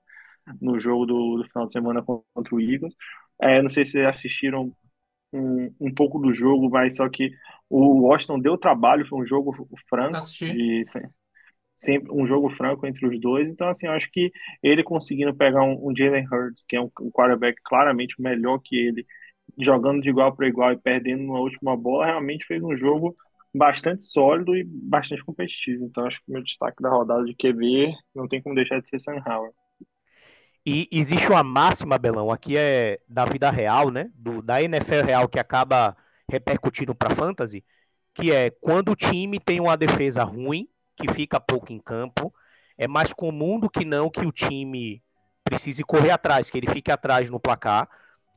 no 0.61 0.79
jogo 0.81 1.07
do, 1.07 1.37
do 1.39 1.49
final 1.49 1.67
de 1.67 1.73
semana 1.73 2.03
contra 2.03 2.55
o 2.55 2.61
Eagles. 2.61 2.95
É, 3.41 3.61
não 3.63 3.69
sei 3.69 3.85
se 3.85 4.05
assistiram 4.05 4.73
um, 5.33 5.73
um 5.81 5.95
pouco 5.95 6.19
do 6.19 6.33
jogo, 6.33 6.69
mas 6.71 6.97
só 6.97 7.09
que 7.09 7.31
o 7.69 8.09
Washington 8.09 8.41
deu 8.41 8.59
trabalho, 8.59 9.07
foi 9.07 9.21
um 9.21 9.27
jogo 9.27 9.55
franco. 9.89 10.13
De, 10.53 10.83
sempre 11.81 12.13
um 12.13 12.27
jogo 12.27 12.51
franco 12.51 12.87
entre 12.87 13.07
os 13.07 13.19
dois. 13.19 13.49
Então, 13.49 13.69
assim, 13.69 13.87
eu 13.87 13.93
acho 13.93 14.11
que 14.13 14.31
ele 14.63 14.85
conseguindo 14.85 15.35
pegar 15.35 15.63
um, 15.63 15.89
um 15.89 15.97
Jalen 15.97 16.27
Hurts, 16.31 16.65
que 16.69 16.77
é 16.77 16.81
um, 16.81 16.91
um 17.01 17.11
quarterback 17.11 17.59
claramente 17.65 18.21
melhor 18.21 18.61
que 18.63 18.77
ele, 18.77 19.07
jogando 19.59 20.03
de 20.03 20.11
igual 20.11 20.35
para 20.37 20.47
igual 20.47 20.73
e 20.73 20.77
perdendo 20.77 21.27
na 21.27 21.39
última 21.41 21.77
bola, 21.77 22.07
realmente 22.07 22.45
fez 22.45 22.63
um 22.63 22.77
jogo 22.77 23.17
bastante 23.55 24.03
sólido 24.03 24.55
e 24.55 24.63
bastante 24.65 25.25
competitivo. 25.25 25.85
Então, 25.85 26.05
acho 26.05 26.19
que 26.19 26.31
o 26.31 26.35
meu 26.35 26.43
destaque 26.43 26.83
da 26.83 26.91
rodada 26.91 27.25
de 27.25 27.35
QB 27.35 27.95
não 28.15 28.29
tem 28.29 28.43
como 28.43 28.55
deixar 28.55 28.81
de 28.81 28.89
ser 28.89 29.01
Sam 29.01 29.23
Howard. 29.27 29.55
E 30.65 30.89
existe 30.93 31.27
uma 31.27 31.43
máxima, 31.43 31.99
Belão, 31.99 32.31
aqui 32.31 32.57
é 32.57 33.01
da 33.09 33.25
vida 33.25 33.51
real, 33.51 33.91
né? 33.91 34.11
Do, 34.15 34.43
da 34.43 34.63
NFL 34.63 35.05
real 35.07 35.29
que 35.29 35.39
acaba 35.39 35.97
repercutindo 36.31 36.95
para 36.95 37.15
fantasy, 37.15 37.65
que 38.15 38.31
é 38.31 38.51
quando 38.51 38.93
o 38.93 38.97
time 38.97 39.41
tem 39.41 39.59
uma 39.61 39.77
defesa 39.77 40.23
ruim, 40.23 40.69
que 40.97 41.13
fica 41.13 41.41
pouco 41.41 41.73
em 41.73 41.79
campo. 41.79 42.33
É 42.77 42.87
mais 42.87 43.13
comum 43.13 43.59
do 43.59 43.71
que 43.71 43.85
não 43.85 44.11
que 44.11 44.25
o 44.25 44.33
time 44.33 45.03
precise 45.45 45.83
correr 45.83 46.11
atrás, 46.11 46.51
que 46.51 46.59
ele 46.59 46.71
fique 46.71 46.91
atrás 46.91 47.31
no 47.31 47.41
placar, 47.41 47.89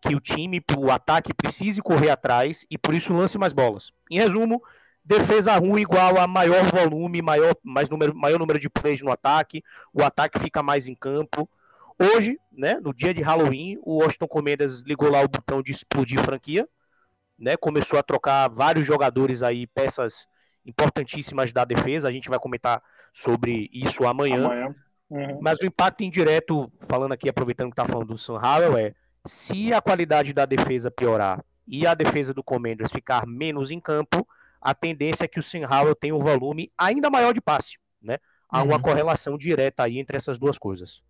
que 0.02 0.16
o 0.16 0.20
time, 0.20 0.62
o 0.78 0.92
ataque 0.92 1.34
precise 1.34 1.82
correr 1.82 2.10
atrás 2.10 2.66
e 2.70 2.78
por 2.78 2.94
isso 2.94 3.14
lance 3.14 3.38
mais 3.38 3.54
bolas. 3.54 3.92
Em 4.10 4.18
resumo, 4.18 4.62
defesa 5.04 5.56
ruim 5.58 5.82
igual 5.82 6.18
a 6.18 6.28
maior 6.28 6.64
volume, 6.66 7.22
maior, 7.22 7.56
mais 7.64 7.90
número, 7.90 8.16
maior 8.16 8.40
número 8.40 8.60
de 8.60 8.70
plays 8.70 9.02
no 9.02 9.12
ataque, 9.12 9.64
o 9.94 10.04
ataque 10.04 10.40
fica 10.40 10.64
mais 10.64 10.88
em 10.88 10.96
campo. 10.96 11.50
Hoje, 12.00 12.40
né, 12.52 12.80
no 12.80 12.94
dia 12.94 13.14
de 13.14 13.22
Halloween, 13.22 13.78
o 13.82 14.02
Washington 14.02 14.28
Commanders 14.28 14.82
ligou 14.82 15.10
lá 15.10 15.22
o 15.22 15.28
botão 15.28 15.62
de 15.62 15.72
explodir 15.72 16.22
franquia, 16.22 16.68
né, 17.38 17.56
começou 17.58 17.98
a 18.00 18.04
trocar 18.04 18.48
vários 18.50 18.86
jogadores 18.86 19.42
aí, 19.44 19.68
peças 19.68 20.28
importantíssimas 20.66 21.52
da 21.52 21.66
defesa, 21.66 22.08
a 22.08 22.12
gente 22.12 22.30
vai 22.30 22.40
comentar 22.40 22.82
sobre 23.14 23.70
isso 23.74 24.06
amanhã. 24.06 24.46
Amanhã. 24.46 24.76
Uhum. 25.10 25.40
Mas 25.42 25.60
o 25.60 25.66
impacto 25.66 26.04
indireto, 26.04 26.72
falando 26.88 27.12
aqui, 27.12 27.30
aproveitando 27.30 27.70
que 27.70 27.76
tá 27.76 27.86
falando 27.86 28.08
do 28.08 28.18
Sam 28.18 28.40
Howell, 28.40 28.78
é 28.78 28.94
se 29.26 29.74
a 29.74 29.82
qualidade 29.82 30.34
da 30.34 30.46
defesa 30.46 30.90
piorar 30.90 31.44
e 31.68 31.86
a 31.86 31.94
defesa 31.94 32.34
do 32.34 32.44
Commanders 32.44 32.92
ficar 32.92 33.26
menos 33.28 33.72
em 33.72 33.80
campo, 33.80 34.28
a 34.60 34.74
tendência 34.74 35.26
é 35.26 35.28
que 35.28 35.40
o 35.40 35.44
Sam 35.44 35.68
Howell 35.70 35.96
tenha 35.96 36.16
um 36.16 36.20
volume 36.20 36.72
ainda 36.78 37.10
maior 37.10 37.34
de 37.34 37.42
passe, 37.42 37.78
né? 38.02 38.18
Há 38.50 38.64
uma 38.64 38.78
Uhum. 38.78 38.82
correlação 38.82 39.38
direta 39.38 39.84
aí 39.84 40.00
entre 40.00 40.18
essas 40.18 40.40
duas 40.40 40.58
coisas. 40.58 41.02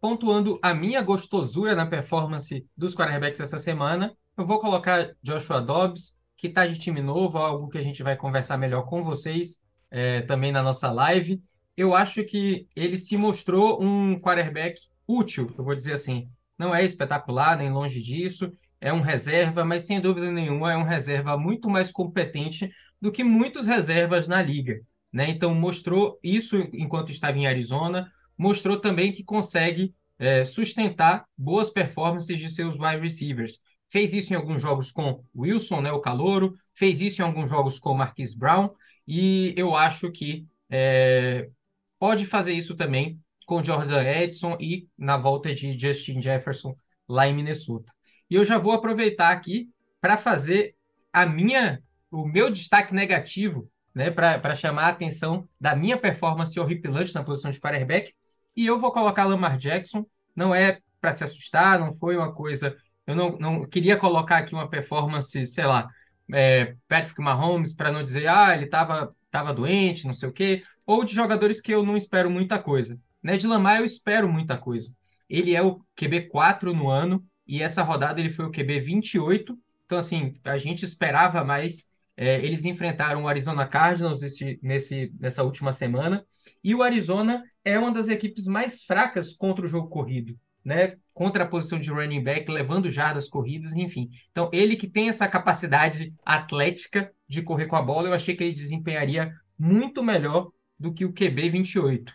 Pontuando 0.00 0.58
a 0.62 0.72
minha 0.72 1.02
gostosura 1.02 1.74
na 1.74 1.84
performance 1.84 2.66
dos 2.76 2.94
quarterbacks 2.94 3.40
essa 3.40 3.58
semana, 3.58 4.16
eu 4.36 4.46
vou 4.46 4.58
colocar 4.58 5.14
Joshua 5.22 5.60
Dobbs, 5.60 6.16
que 6.36 6.46
está 6.46 6.66
de 6.66 6.78
time 6.78 7.02
novo, 7.02 7.36
algo 7.36 7.68
que 7.68 7.76
a 7.76 7.82
gente 7.82 8.02
vai 8.02 8.16
conversar 8.16 8.56
melhor 8.56 8.84
com 8.84 9.02
vocês 9.02 9.60
é, 9.90 10.22
também 10.22 10.52
na 10.52 10.62
nossa 10.62 10.90
live. 10.90 11.42
Eu 11.76 11.94
acho 11.94 12.24
que 12.24 12.66
ele 12.74 12.96
se 12.96 13.16
mostrou 13.16 13.82
um 13.82 14.18
quarterback 14.18 14.80
útil, 15.06 15.52
eu 15.58 15.62
vou 15.62 15.74
dizer 15.74 15.92
assim. 15.92 16.30
Não 16.56 16.74
é 16.74 16.82
espetacular, 16.84 17.58
nem 17.58 17.70
longe 17.70 18.00
disso, 18.00 18.52
é 18.80 18.92
um 18.92 19.00
reserva, 19.00 19.64
mas 19.64 19.82
sem 19.82 20.00
dúvida 20.00 20.30
nenhuma 20.30 20.72
é 20.72 20.76
um 20.76 20.82
reserva 20.82 21.36
muito 21.36 21.68
mais 21.68 21.90
competente 21.90 22.70
do 23.00 23.12
que 23.12 23.22
muitos 23.22 23.66
reservas 23.66 24.26
na 24.26 24.40
liga. 24.40 24.80
Né? 25.12 25.28
Então 25.28 25.54
mostrou 25.54 26.18
isso 26.22 26.56
enquanto 26.72 27.10
estava 27.10 27.36
em 27.36 27.46
Arizona, 27.46 28.10
mostrou 28.40 28.80
também 28.80 29.12
que 29.12 29.22
consegue 29.22 29.94
é, 30.18 30.46
sustentar 30.46 31.26
boas 31.36 31.68
performances 31.68 32.38
de 32.38 32.48
seus 32.48 32.74
wide 32.78 33.02
receivers. 33.02 33.60
Fez 33.90 34.14
isso 34.14 34.32
em 34.32 34.36
alguns 34.36 34.62
jogos 34.62 34.90
com 34.90 35.22
Wilson, 35.36 35.82
né, 35.82 35.92
o 35.92 36.00
calouro, 36.00 36.54
fez 36.72 37.02
isso 37.02 37.20
em 37.20 37.24
alguns 37.24 37.50
jogos 37.50 37.78
com 37.78 37.92
Marquise 37.92 38.34
Brown, 38.34 38.70
e 39.06 39.52
eu 39.58 39.76
acho 39.76 40.10
que 40.10 40.46
é, 40.70 41.50
pode 41.98 42.24
fazer 42.24 42.54
isso 42.54 42.74
também 42.74 43.20
com 43.44 43.62
Jordan 43.62 44.02
Edson 44.02 44.56
e 44.58 44.88
na 44.96 45.18
volta 45.18 45.52
de 45.52 45.78
Justin 45.78 46.22
Jefferson 46.22 46.74
lá 47.06 47.28
em 47.28 47.34
Minnesota. 47.34 47.92
E 48.30 48.36
eu 48.36 48.44
já 48.44 48.56
vou 48.56 48.72
aproveitar 48.72 49.32
aqui 49.32 49.68
para 50.00 50.16
fazer 50.16 50.74
a 51.12 51.26
minha, 51.26 51.82
o 52.10 52.24
meu 52.24 52.48
destaque 52.48 52.94
negativo, 52.94 53.70
né, 53.94 54.10
para 54.10 54.56
chamar 54.56 54.84
a 54.84 54.88
atenção 54.88 55.46
da 55.60 55.76
minha 55.76 55.98
performance 55.98 56.58
horripilante 56.58 57.14
na 57.14 57.22
posição 57.22 57.50
de 57.50 57.60
quarterback, 57.60 58.14
e 58.56 58.66
eu 58.66 58.78
vou 58.78 58.92
colocar 58.92 59.24
Lamar 59.24 59.56
Jackson. 59.56 60.04
Não 60.34 60.54
é 60.54 60.78
para 61.00 61.12
se 61.12 61.24
assustar, 61.24 61.78
não 61.78 61.92
foi 61.92 62.16
uma 62.16 62.32
coisa. 62.32 62.76
Eu 63.06 63.14
não, 63.14 63.38
não 63.38 63.66
queria 63.66 63.96
colocar 63.96 64.38
aqui 64.38 64.54
uma 64.54 64.68
performance, 64.68 65.44
sei 65.46 65.64
lá, 65.64 65.88
é, 66.32 66.76
Patrick 66.88 67.20
Mahomes, 67.20 67.74
para 67.74 67.90
não 67.90 68.02
dizer, 68.02 68.28
ah, 68.28 68.54
ele 68.54 68.64
estava 68.64 69.14
tava 69.30 69.54
doente, 69.54 70.06
não 70.06 70.14
sei 70.14 70.28
o 70.28 70.32
quê, 70.32 70.64
ou 70.84 71.04
de 71.04 71.14
jogadores 71.14 71.60
que 71.60 71.72
eu 71.72 71.84
não 71.84 71.96
espero 71.96 72.28
muita 72.28 72.58
coisa. 72.58 72.98
Né, 73.22 73.36
de 73.36 73.46
Lamar 73.46 73.78
eu 73.78 73.84
espero 73.84 74.28
muita 74.28 74.56
coisa. 74.56 74.90
Ele 75.28 75.54
é 75.54 75.62
o 75.62 75.80
QB 75.94 76.28
4 76.28 76.74
no 76.74 76.88
ano, 76.88 77.24
e 77.46 77.62
essa 77.62 77.82
rodada 77.82 78.20
ele 78.20 78.30
foi 78.30 78.44
o 78.46 78.50
QB 78.50 78.80
28. 78.80 79.58
Então, 79.84 79.98
assim, 79.98 80.34
a 80.44 80.56
gente 80.56 80.84
esperava 80.84 81.44
mais. 81.44 81.88
É, 82.22 82.36
eles 82.44 82.66
enfrentaram 82.66 83.22
o 83.22 83.28
Arizona 83.28 83.66
Cardinals 83.66 84.20
nesse, 84.20 84.60
nesse, 84.62 85.10
nessa 85.18 85.42
última 85.42 85.72
semana. 85.72 86.22
E 86.62 86.74
o 86.74 86.82
Arizona 86.82 87.42
é 87.64 87.78
uma 87.78 87.90
das 87.90 88.10
equipes 88.10 88.46
mais 88.46 88.82
fracas 88.82 89.32
contra 89.32 89.64
o 89.64 89.68
jogo 89.68 89.88
corrido, 89.88 90.38
né? 90.62 90.98
Contra 91.14 91.44
a 91.44 91.46
posição 91.46 91.80
de 91.80 91.90
running 91.90 92.22
back, 92.22 92.52
levando 92.52 92.90
jardas 92.90 93.26
corridas, 93.26 93.74
enfim. 93.74 94.10
Então, 94.30 94.50
ele 94.52 94.76
que 94.76 94.86
tem 94.86 95.08
essa 95.08 95.26
capacidade 95.26 96.12
atlética 96.22 97.10
de 97.26 97.40
correr 97.40 97.64
com 97.64 97.76
a 97.76 97.82
bola, 97.82 98.08
eu 98.08 98.12
achei 98.12 98.36
que 98.36 98.44
ele 98.44 98.54
desempenharia 98.54 99.32
muito 99.58 100.02
melhor 100.02 100.50
do 100.78 100.92
que 100.92 101.06
o 101.06 101.14
QB 101.14 101.48
28. 101.48 102.12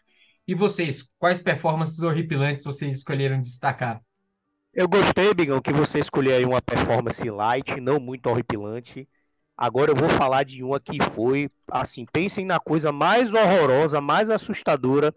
E 0.47 0.53
vocês, 0.53 1.03
quais 1.17 1.39
performances 1.39 2.03
horripilantes 2.03 2.63
vocês 2.63 2.95
escolheram 2.95 3.41
destacar? 3.41 3.99
Eu 4.71 4.87
gostei, 4.87 5.33
Bigão, 5.33 5.59
que 5.59 5.73
você 5.73 5.97
escolheu 5.97 6.35
aí 6.35 6.45
uma 6.45 6.61
performance 6.61 7.27
light, 7.27 7.81
não 7.81 7.99
muito 7.99 8.29
horripilante. 8.29 9.09
Agora 9.57 9.91
eu 9.91 9.95
vou 9.95 10.09
falar 10.09 10.43
de 10.43 10.61
uma 10.63 10.79
que 10.79 11.01
foi, 11.11 11.49
assim, 11.71 12.05
pensem 12.11 12.45
na 12.45 12.59
coisa 12.59 12.91
mais 12.91 13.33
horrorosa, 13.33 14.01
mais 14.01 14.29
assustadora 14.29 15.13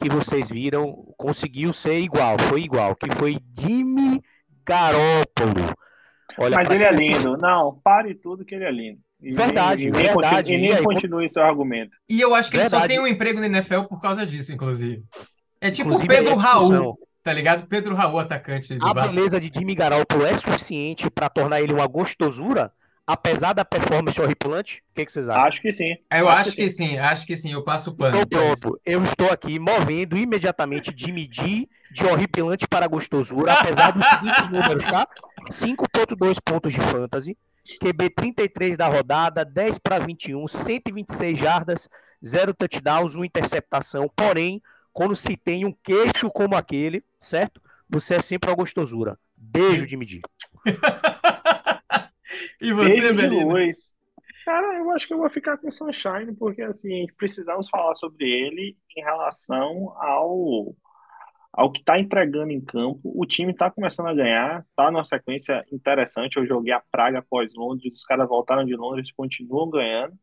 que 0.00 0.08
vocês 0.08 0.48
viram, 0.48 1.12
conseguiu 1.16 1.72
ser 1.72 1.98
igual, 1.98 2.38
foi 2.38 2.62
igual, 2.62 2.94
que 2.94 3.10
foi 3.16 3.38
Jimmy 3.52 4.22
Garoppolo. 4.64 5.74
Olha, 6.38 6.56
Mas 6.56 6.70
ele 6.70 6.84
é 6.84 6.92
lindo. 6.92 7.36
Não, 7.36 7.80
pare 7.82 8.14
tudo 8.14 8.44
que 8.44 8.54
ele 8.54 8.64
é 8.64 8.70
lindo. 8.70 9.00
E 9.20 9.32
Verdade, 9.32 9.90
nem, 9.90 10.00
e 10.00 10.04
nem 10.04 10.14
verdade. 10.14 10.52
continue- 10.52 10.68
E 10.68 10.72
nem 10.74 10.82
continue 10.84 11.28
seu 11.28 11.42
argumento. 11.42 11.96
E 12.08 12.20
eu 12.20 12.32
acho 12.36 12.48
que 12.48 12.56
ele 12.56 12.64
só 12.68 12.78
Verdade. 12.78 12.94
tem 12.94 13.02
um 13.02 13.06
emprego 13.08 13.40
na 13.40 13.46
NFL 13.46 13.82
por 13.88 14.00
causa 14.00 14.24
disso, 14.24 14.52
inclusive. 14.52 15.02
É 15.60 15.72
tipo 15.72 15.92
o 15.96 16.06
Pedro 16.06 16.34
é. 16.34 16.36
Raul, 16.36 16.96
tá 17.24 17.32
ligado? 17.32 17.66
Pedro 17.66 17.96
Raul, 17.96 18.20
atacante 18.20 18.78
A 18.80 18.94
beleza 18.94 19.40
de 19.40 19.50
Jimmy 19.52 19.74
Garoppolo 19.74 20.24
é 20.24 20.34
suficiente 20.36 21.10
para 21.10 21.28
tornar 21.28 21.60
ele 21.60 21.72
uma 21.72 21.88
gostosura, 21.88 22.70
apesar 23.08 23.54
da 23.54 23.64
performance 23.64 24.20
horripilante? 24.20 24.82
O 24.90 24.94
que, 24.94 25.06
que 25.06 25.10
vocês 25.10 25.26
acham? 25.26 25.42
Acho 25.44 25.62
que 25.62 25.72
sim. 25.72 25.96
Eu 26.12 26.28
acho 26.28 26.52
que 26.52 26.68
sim, 26.68 26.98
acho 26.98 27.26
que 27.26 27.34
sim, 27.34 27.52
eu 27.54 27.64
passo 27.64 27.88
o 27.88 27.94
pano. 27.94 28.18
Então 28.18 28.28
pronto, 28.28 28.78
eu 28.84 29.02
estou 29.02 29.30
aqui 29.30 29.58
movendo 29.58 30.14
imediatamente 30.14 30.92
Jimmy 30.94 31.26
G 31.32 31.66
de 31.90 32.04
horripilante 32.04 32.68
para 32.68 32.86
gostosura, 32.86 33.54
apesar 33.54 33.92
dos 33.92 34.06
seguintes 34.06 34.48
números, 34.52 34.84
tá? 34.84 35.08
5.2 35.48 36.36
pontos 36.44 36.74
de 36.74 36.80
fantasy, 36.82 37.34
QB 37.80 38.10
33 38.10 38.76
da 38.76 38.88
rodada, 38.88 39.42
10 39.42 39.78
para 39.78 39.98
21, 39.98 40.46
126 40.46 41.38
jardas, 41.38 41.88
0 42.24 42.52
touchdowns, 42.52 43.14
1 43.14 43.24
interceptação. 43.24 44.10
Porém, 44.14 44.60
quando 44.92 45.16
se 45.16 45.34
tem 45.34 45.64
um 45.64 45.72
queixo 45.82 46.30
como 46.30 46.54
aquele, 46.54 47.02
certo? 47.18 47.58
Você 47.88 48.16
é 48.16 48.20
sempre 48.20 48.50
uma 48.50 48.56
gostosura. 48.56 49.18
Beijo, 49.34 49.86
Jimmy 49.88 50.06
G. 50.06 50.20
E 52.60 52.72
você, 52.72 53.00
Beijo 53.00 53.12
de 53.12 53.22
Belino? 53.22 53.48
luz. 53.50 53.96
Cara, 54.44 54.78
eu 54.78 54.90
acho 54.92 55.06
que 55.06 55.12
eu 55.12 55.18
vou 55.18 55.28
ficar 55.28 55.58
com 55.58 55.68
o 55.68 55.70
Sunshine, 55.70 56.34
porque 56.34 56.62
assim, 56.62 57.06
precisamos 57.18 57.68
falar 57.68 57.92
sobre 57.94 58.24
ele 58.30 58.76
em 58.96 59.02
relação 59.02 59.92
ao, 59.96 60.74
ao 61.52 61.70
que 61.70 61.80
está 61.80 61.98
entregando 61.98 62.50
em 62.50 62.60
campo. 62.60 63.00
O 63.04 63.26
time 63.26 63.52
está 63.52 63.70
começando 63.70 64.06
a 64.06 64.14
ganhar, 64.14 64.64
está 64.70 64.90
numa 64.90 65.04
sequência 65.04 65.62
interessante. 65.70 66.38
Eu 66.38 66.46
joguei 66.46 66.72
a 66.72 66.82
praga 66.90 67.18
após 67.18 67.54
Londres, 67.54 67.92
os 67.92 68.04
caras 68.04 68.26
voltaram 68.26 68.64
de 68.64 68.74
Londres, 68.74 69.12
continuam 69.12 69.68
ganhando. 69.68 70.14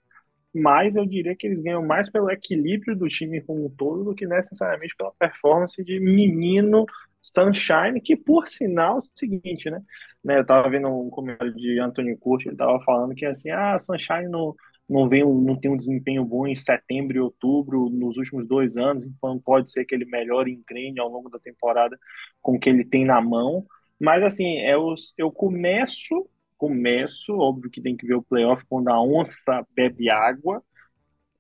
Mas 0.52 0.96
eu 0.96 1.06
diria 1.06 1.36
que 1.36 1.46
eles 1.46 1.62
ganham 1.62 1.86
mais 1.86 2.10
pelo 2.10 2.32
equilíbrio 2.32 2.96
do 2.96 3.08
time 3.08 3.42
como 3.42 3.66
um 3.66 3.70
todo 3.70 4.06
do 4.06 4.16
que 4.16 4.26
necessariamente 4.26 4.96
pela 4.96 5.12
performance 5.12 5.84
de 5.84 6.00
menino 6.00 6.86
Sunshine, 7.34 8.00
que 8.02 8.16
por 8.16 8.48
sinal 8.48 8.96
é 8.96 8.98
o 8.98 9.02
seguinte, 9.02 9.70
né? 9.70 9.82
né, 10.24 10.40
eu 10.40 10.46
tava 10.46 10.70
vendo 10.70 10.88
um 10.88 11.10
comentário 11.10 11.54
de 11.56 11.80
Anthony 11.80 12.16
Curti, 12.18 12.50
ele 12.50 12.58
tava 12.58 12.80
falando 12.84 13.16
que 13.16 13.26
assim, 13.26 13.50
ah, 13.50 13.78
Sunshine 13.80 14.30
não, 14.30 14.56
não, 14.88 15.10
vem, 15.10 15.24
não 15.24 15.60
tem 15.60 15.72
um 15.72 15.78
desempenho 15.78 16.24
bom 16.24 16.46
em 16.46 16.56
setembro 16.56 17.18
e 17.18 17.20
outubro 17.20 17.90
nos 17.90 18.18
últimos 18.18 18.48
dois 18.48 18.78
anos, 18.78 19.06
então 19.06 19.40
pode 19.40 19.72
ser 19.72 19.86
que 19.86 19.96
ele 19.96 20.06
melhore 20.06 20.52
e 20.52 20.56
engrene 20.56 21.00
ao 21.00 21.10
longo 21.10 21.30
da 21.30 21.40
temporada 21.40 21.98
com 22.42 22.56
o 22.56 22.60
que 22.60 22.70
ele 22.70 22.86
tem 22.86 23.06
na 23.06 23.20
mão. 23.20 23.66
Mas 24.00 24.22
assim, 24.24 24.60
eu, 24.60 24.94
eu 25.18 25.32
começo, 25.32 26.30
começo, 26.58 27.36
óbvio 27.38 27.72
que 27.72 27.82
tem 27.82 27.98
que 27.98 28.06
ver 28.06 28.16
o 28.16 28.24
playoff 28.24 28.64
quando 28.70 28.90
a 28.90 29.02
onça 29.02 29.66
bebe 29.76 30.10
água, 30.10 30.62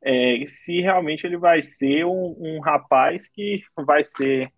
é, 0.03 0.43
se 0.47 0.81
realmente 0.81 1.25
ele 1.25 1.37
vai 1.37 1.61
ser 1.61 2.05
um, 2.05 2.35
um 2.39 2.59
rapaz 2.59 3.27
que 3.27 3.63
vai 3.85 4.03
ser 4.03 4.51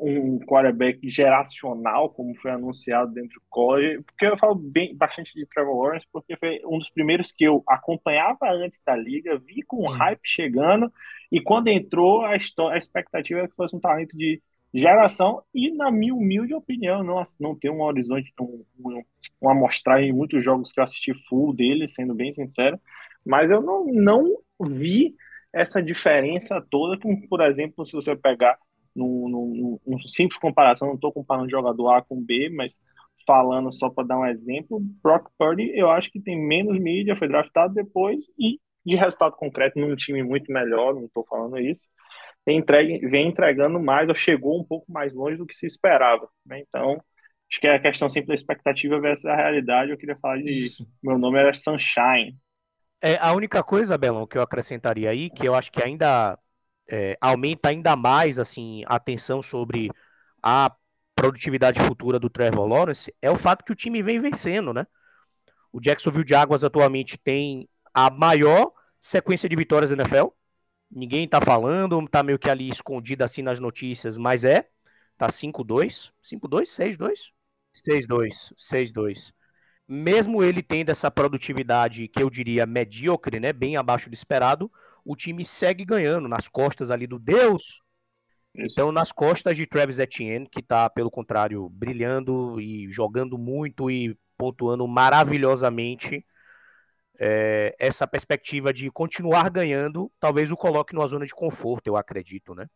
um 0.00 0.38
quarterback 0.40 1.08
geracional, 1.10 2.08
como 2.10 2.34
foi 2.36 2.50
anunciado 2.50 3.12
dentro 3.12 3.34
do 3.34 3.42
college, 3.50 4.02
porque 4.02 4.26
eu 4.26 4.36
falo 4.36 4.54
bem, 4.54 4.96
bastante 4.96 5.32
de 5.34 5.46
Trevor 5.46 5.82
Lawrence, 5.82 6.06
porque 6.10 6.36
foi 6.36 6.60
um 6.64 6.78
dos 6.78 6.88
primeiros 6.88 7.30
que 7.32 7.44
eu 7.44 7.62
acompanhava 7.68 8.50
antes 8.50 8.82
da 8.84 8.96
liga, 8.96 9.38
vi 9.38 9.62
com 9.62 9.78
o 9.78 9.90
hype 9.90 10.20
chegando, 10.24 10.90
e 11.30 11.40
quando 11.42 11.68
entrou, 11.68 12.22
a, 12.24 12.30
a 12.32 12.76
expectativa 12.76 13.40
era 13.40 13.48
que 13.48 13.54
fosse 13.54 13.76
um 13.76 13.80
talento 13.80 14.16
de 14.16 14.42
geração, 14.72 15.42
e 15.54 15.70
na 15.70 15.90
minha 15.90 16.14
humilde 16.14 16.54
opinião, 16.54 17.02
não, 17.02 17.22
não 17.38 17.54
tem 17.54 17.70
um 17.70 17.82
horizonte, 17.82 18.32
um, 18.40 18.64
um, 18.78 19.02
uma 19.40 19.52
amostragem 19.52 20.08
em 20.08 20.14
muitos 20.14 20.42
jogos 20.42 20.72
que 20.72 20.80
eu 20.80 20.84
assisti 20.84 21.12
full 21.28 21.54
dele, 21.54 21.86
sendo 21.86 22.14
bem 22.14 22.32
sincero, 22.32 22.80
mas 23.24 23.50
eu 23.50 23.60
não, 23.60 23.84
não 23.86 24.38
vi 24.60 25.14
essa 25.52 25.82
diferença 25.82 26.64
toda, 26.70 26.98
como, 26.98 27.28
por 27.28 27.40
exemplo, 27.42 27.84
se 27.84 27.92
você 27.92 28.16
pegar 28.16 28.56
num, 28.94 29.28
num, 29.28 29.80
num 29.86 29.98
simples 29.98 30.38
comparação, 30.40 30.88
não 30.88 30.94
estou 30.94 31.12
comparando 31.12 31.50
jogador 31.50 31.90
A 31.90 32.02
com 32.02 32.22
B, 32.22 32.50
mas 32.50 32.80
falando 33.26 33.70
só 33.72 33.90
para 33.90 34.06
dar 34.06 34.18
um 34.18 34.26
exemplo, 34.26 34.80
Brock 35.02 35.28
Purdy 35.38 35.70
eu 35.74 35.90
acho 35.90 36.10
que 36.10 36.20
tem 36.20 36.38
menos 36.38 36.78
mídia, 36.78 37.16
foi 37.16 37.28
draftado 37.28 37.74
depois 37.74 38.32
e 38.38 38.58
de 38.84 38.96
resultado 38.96 39.36
concreto 39.36 39.78
num 39.78 39.94
time 39.94 40.22
muito 40.22 40.50
melhor, 40.50 40.94
não 40.94 41.04
estou 41.04 41.24
falando 41.28 41.58
isso, 41.58 41.86
entregue, 42.46 42.98
vem 43.06 43.28
entregando 43.28 43.78
mais, 43.80 44.08
ou 44.08 44.14
chegou 44.14 44.58
um 44.58 44.64
pouco 44.64 44.90
mais 44.90 45.12
longe 45.12 45.36
do 45.36 45.46
que 45.46 45.54
se 45.54 45.66
esperava. 45.66 46.28
Né? 46.44 46.60
Então, 46.60 47.02
acho 47.50 47.60
que 47.60 47.66
é 47.66 47.74
a 47.74 47.80
questão 47.80 48.08
sempre 48.08 48.28
da 48.28 48.34
expectativa 48.34 48.98
versus 49.00 49.26
a 49.26 49.36
realidade. 49.36 49.90
Eu 49.90 49.98
queria 49.98 50.16
falar 50.16 50.38
de. 50.38 50.64
Isso. 50.64 50.88
Meu 51.02 51.18
nome 51.18 51.38
era 51.38 51.52
Sunshine. 51.52 52.36
É, 53.02 53.16
a 53.18 53.32
única 53.32 53.62
coisa, 53.62 53.96
Belão, 53.96 54.26
que 54.26 54.36
eu 54.36 54.42
acrescentaria 54.42 55.10
aí, 55.10 55.30
que 55.30 55.46
eu 55.46 55.54
acho 55.54 55.72
que 55.72 55.82
ainda 55.82 56.38
é, 56.90 57.16
aumenta 57.20 57.68
ainda 57.68 57.94
mais 57.94 58.38
assim, 58.38 58.82
a 58.86 58.96
atenção 58.96 59.40
sobre 59.42 59.90
a 60.42 60.74
produtividade 61.14 61.78
futura 61.80 62.18
do 62.18 62.28
Trevor 62.28 62.66
Lawrence, 62.66 63.14
é 63.22 63.30
o 63.30 63.36
fato 63.36 63.64
que 63.64 63.72
o 63.72 63.76
time 63.76 64.02
vem 64.02 64.18
vencendo, 64.20 64.74
né? 64.74 64.86
O 65.72 65.80
Jacksonville 65.80 66.26
Jaguars 66.26 66.64
atualmente 66.64 67.16
tem 67.16 67.68
a 67.94 68.10
maior 68.10 68.72
sequência 69.00 69.48
de 69.48 69.54
vitórias 69.54 69.90
da 69.90 69.96
NFL. 69.96 70.28
Ninguém 70.90 71.28
tá 71.28 71.40
falando, 71.40 72.06
tá 72.08 72.22
meio 72.22 72.38
que 72.38 72.50
ali 72.50 72.68
escondido 72.68 73.22
assim 73.22 73.42
nas 73.42 73.60
notícias, 73.60 74.16
mas 74.16 74.44
é. 74.44 74.68
Tá 75.16 75.28
5-2. 75.28 76.10
5-2? 76.22 76.66
6-2? 76.66 77.30
6-2. 77.74 78.52
6-2. 78.56 79.32
Mesmo 79.86 80.42
ele 80.42 80.62
tendo 80.62 80.88
essa 80.88 81.10
produtividade 81.10 82.08
que 82.08 82.22
eu 82.22 82.30
diria 82.30 82.64
medíocre, 82.64 83.38
né? 83.38 83.52
Bem 83.52 83.76
abaixo 83.76 84.08
do 84.08 84.14
esperado, 84.14 84.72
o 85.04 85.16
time 85.16 85.44
segue 85.44 85.84
ganhando 85.84 86.28
nas 86.28 86.48
costas 86.48 86.90
ali 86.90 87.06
do 87.06 87.18
Deus. 87.18 87.80
Isso. 88.54 88.72
Então, 88.72 88.90
nas 88.90 89.12
costas 89.12 89.56
de 89.56 89.66
Travis 89.66 89.98
Etienne, 89.98 90.48
que 90.48 90.62
tá, 90.62 90.90
pelo 90.90 91.10
contrário, 91.10 91.68
brilhando 91.68 92.60
e 92.60 92.90
jogando 92.90 93.38
muito 93.38 93.90
e 93.90 94.16
pontuando 94.36 94.86
maravilhosamente 94.88 96.24
é, 97.18 97.76
essa 97.78 98.06
perspectiva 98.06 98.72
de 98.72 98.90
continuar 98.90 99.50
ganhando, 99.50 100.10
talvez 100.18 100.50
o 100.50 100.56
coloque 100.56 100.94
numa 100.94 101.06
zona 101.06 101.26
de 101.26 101.34
conforto, 101.34 101.86
eu 101.86 101.96
acredito, 101.96 102.54
né? 102.54 102.66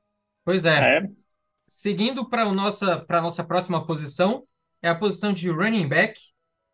Pois 0.45 0.67
é. 0.67 0.99
é. 0.99 1.09
Seguindo 1.67 2.29
para 2.29 2.43
a 2.43 2.53
nossa, 2.53 3.05
nossa 3.09 3.43
próxima 3.43 3.87
posição, 3.87 4.47
é 4.83 4.89
a 4.89 4.95
posição 4.95 5.33
de 5.33 5.49
running 5.51 5.89
back. 5.89 6.21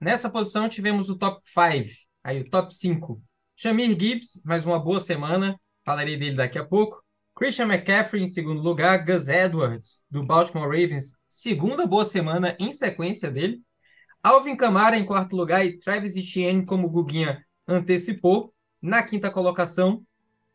Nessa 0.00 0.28
posição 0.28 0.68
tivemos 0.68 1.08
o 1.08 1.16
top 1.16 1.40
5, 1.46 1.88
aí 2.24 2.40
o 2.40 2.50
top 2.50 2.74
5. 2.74 3.22
Shamir 3.62 3.88
Gibbs, 3.88 4.40
mais 4.42 4.64
uma 4.64 4.78
boa 4.78 4.98
semana, 5.00 5.54
falarei 5.84 6.16
dele 6.16 6.34
daqui 6.34 6.58
a 6.58 6.64
pouco. 6.64 7.04
Christian 7.36 7.66
McCaffrey 7.66 8.22
em 8.22 8.26
segundo 8.26 8.62
lugar, 8.62 9.04
Gus 9.04 9.28
Edwards, 9.28 10.02
do 10.08 10.24
Baltimore 10.24 10.64
Ravens, 10.64 11.12
segunda 11.28 11.86
boa 11.86 12.06
semana 12.06 12.56
em 12.58 12.72
sequência 12.72 13.30
dele. 13.30 13.60
Alvin 14.22 14.56
Kamara 14.56 14.96
em 14.96 15.04
quarto 15.04 15.36
lugar 15.36 15.62
e 15.62 15.78
Travis 15.78 16.16
Etienne 16.16 16.64
como 16.64 16.88
Guguinha 16.88 17.44
antecipou. 17.68 18.50
Na 18.80 19.02
quinta 19.02 19.30
colocação, 19.30 20.02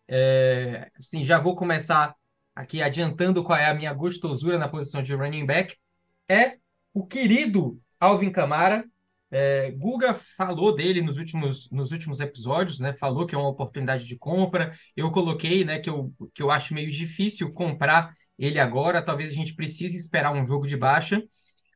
é, 0.07 0.89
já 1.21 1.39
vou 1.39 1.55
começar 1.55 2.15
aqui 2.55 2.81
adiantando 2.81 3.43
qual 3.43 3.59
é 3.59 3.69
a 3.69 3.73
minha 3.75 3.93
gostosura 3.93 4.57
na 4.57 4.67
posição 4.67 5.03
de 5.03 5.13
running 5.13 5.45
back, 5.45 5.77
é 6.27 6.57
o 6.91 7.05
querido 7.05 7.79
Alvin 7.99 8.31
Kamara. 8.31 8.83
É, 9.37 9.69
Guga 9.71 10.13
falou 10.37 10.73
dele 10.73 11.01
nos 11.01 11.17
últimos, 11.17 11.69
nos 11.69 11.91
últimos 11.91 12.21
episódios, 12.21 12.79
né? 12.79 12.93
Falou 12.93 13.25
que 13.25 13.35
é 13.35 13.37
uma 13.37 13.49
oportunidade 13.49 14.05
de 14.07 14.17
compra. 14.17 14.73
Eu 14.95 15.11
coloquei, 15.11 15.65
né, 15.65 15.77
que 15.77 15.89
eu, 15.89 16.13
que 16.33 16.41
eu 16.41 16.49
acho 16.49 16.73
meio 16.73 16.89
difícil 16.89 17.51
comprar 17.51 18.13
ele 18.39 18.59
agora. 18.59 19.01
Talvez 19.01 19.29
a 19.29 19.33
gente 19.33 19.53
precise 19.53 19.97
esperar 19.97 20.31
um 20.31 20.45
jogo 20.45 20.65
de 20.65 20.77
baixa. 20.77 21.21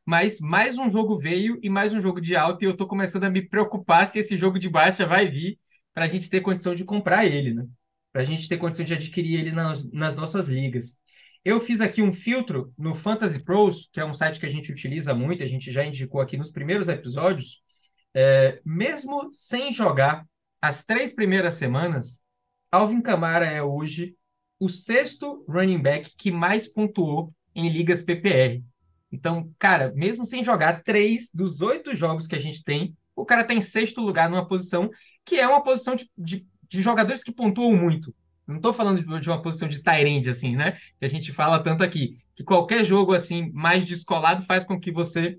Mas 0.06 0.40
mais 0.40 0.78
um 0.78 0.88
jogo 0.88 1.18
veio 1.18 1.58
e 1.62 1.68
mais 1.68 1.92
um 1.92 2.00
jogo 2.00 2.20
de 2.20 2.34
alta, 2.34 2.64
e 2.64 2.68
eu 2.68 2.76
tô 2.76 2.86
começando 2.86 3.24
a 3.24 3.30
me 3.30 3.42
preocupar 3.42 4.08
se 4.08 4.18
esse 4.18 4.36
jogo 4.38 4.58
de 4.58 4.68
baixa 4.68 5.06
vai 5.06 5.26
vir 5.26 5.58
para 5.92 6.04
a 6.06 6.08
gente 6.08 6.30
ter 6.30 6.40
condição 6.40 6.74
de 6.74 6.84
comprar 6.84 7.26
ele, 7.26 7.54
né? 7.54 7.66
Para 8.12 8.22
a 8.22 8.24
gente 8.24 8.48
ter 8.48 8.58
condição 8.58 8.84
de 8.84 8.94
adquirir 8.94 9.38
ele 9.38 9.52
nas, 9.52 9.84
nas 9.92 10.16
nossas 10.16 10.48
ligas. 10.48 10.99
Eu 11.44 11.58
fiz 11.58 11.80
aqui 11.80 12.02
um 12.02 12.12
filtro 12.12 12.72
no 12.76 12.94
Fantasy 12.94 13.42
Pros, 13.42 13.88
que 13.92 13.98
é 13.98 14.04
um 14.04 14.12
site 14.12 14.38
que 14.38 14.46
a 14.46 14.50
gente 14.50 14.70
utiliza 14.70 15.14
muito, 15.14 15.42
a 15.42 15.46
gente 15.46 15.72
já 15.72 15.84
indicou 15.84 16.20
aqui 16.20 16.36
nos 16.36 16.50
primeiros 16.50 16.88
episódios. 16.88 17.62
É, 18.12 18.60
mesmo 18.64 19.32
sem 19.32 19.72
jogar 19.72 20.26
as 20.60 20.84
três 20.84 21.14
primeiras 21.14 21.54
semanas, 21.54 22.20
Alvin 22.70 23.00
Kamara 23.00 23.46
é 23.46 23.62
hoje 23.62 24.14
o 24.58 24.68
sexto 24.68 25.42
running 25.48 25.80
back 25.80 26.14
que 26.16 26.30
mais 26.30 26.68
pontuou 26.68 27.32
em 27.54 27.70
ligas 27.70 28.02
PPR. 28.02 28.62
Então, 29.10 29.50
cara, 29.58 29.92
mesmo 29.94 30.26
sem 30.26 30.44
jogar 30.44 30.82
três 30.82 31.30
dos 31.32 31.62
oito 31.62 31.94
jogos 31.94 32.26
que 32.26 32.36
a 32.36 32.38
gente 32.38 32.62
tem, 32.62 32.94
o 33.16 33.24
cara 33.24 33.44
tá 33.44 33.54
em 33.54 33.60
sexto 33.62 34.02
lugar 34.02 34.28
numa 34.28 34.46
posição 34.46 34.90
que 35.24 35.36
é 35.36 35.48
uma 35.48 35.62
posição 35.62 35.96
de, 35.96 36.10
de, 36.16 36.46
de 36.68 36.82
jogadores 36.82 37.24
que 37.24 37.32
pontuam 37.32 37.74
muito. 37.74 38.14
Não 38.50 38.56
estou 38.56 38.72
falando 38.72 39.20
de, 39.20 39.30
uma 39.30 39.40
posição 39.40 39.68
de 39.68 39.80
Tyrande, 39.80 40.28
assim, 40.28 40.56
né? 40.56 40.72
Que 40.98 41.04
a 41.04 41.08
gente 41.08 41.32
fala 41.32 41.62
tanto 41.62 41.84
aqui. 41.84 42.18
Que 42.34 42.42
qualquer 42.42 42.84
jogo, 42.84 43.14
assim, 43.14 43.50
mais 43.52 43.84
descolado 43.84 44.44
faz 44.44 44.64
com 44.64 44.78
que 44.78 44.90
você 44.90 45.38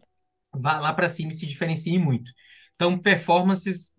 vá 0.54 0.80
lá 0.80 0.94
para 0.94 1.10
cima 1.10 1.30
e 1.30 1.36
se 1.36 1.46
diferencie 1.46 2.00
muito. 2.00 2.32
Então, 2.76 2.98
performances, 2.98 3.94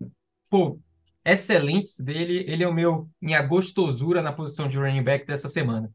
pô, 0.49 0.79
excelentes 1.23 1.99
dele. 1.99 2.43
Ele 2.47 2.63
é 2.63 2.67
o 2.67 2.73
meu, 2.73 3.07
minha 3.21 3.41
gostosura 3.43 4.21
na 4.21 4.33
posição 4.33 4.67
de 4.67 4.77
running 4.77 5.03
back 5.03 5.27
dessa 5.27 5.47
semana. 5.47 5.91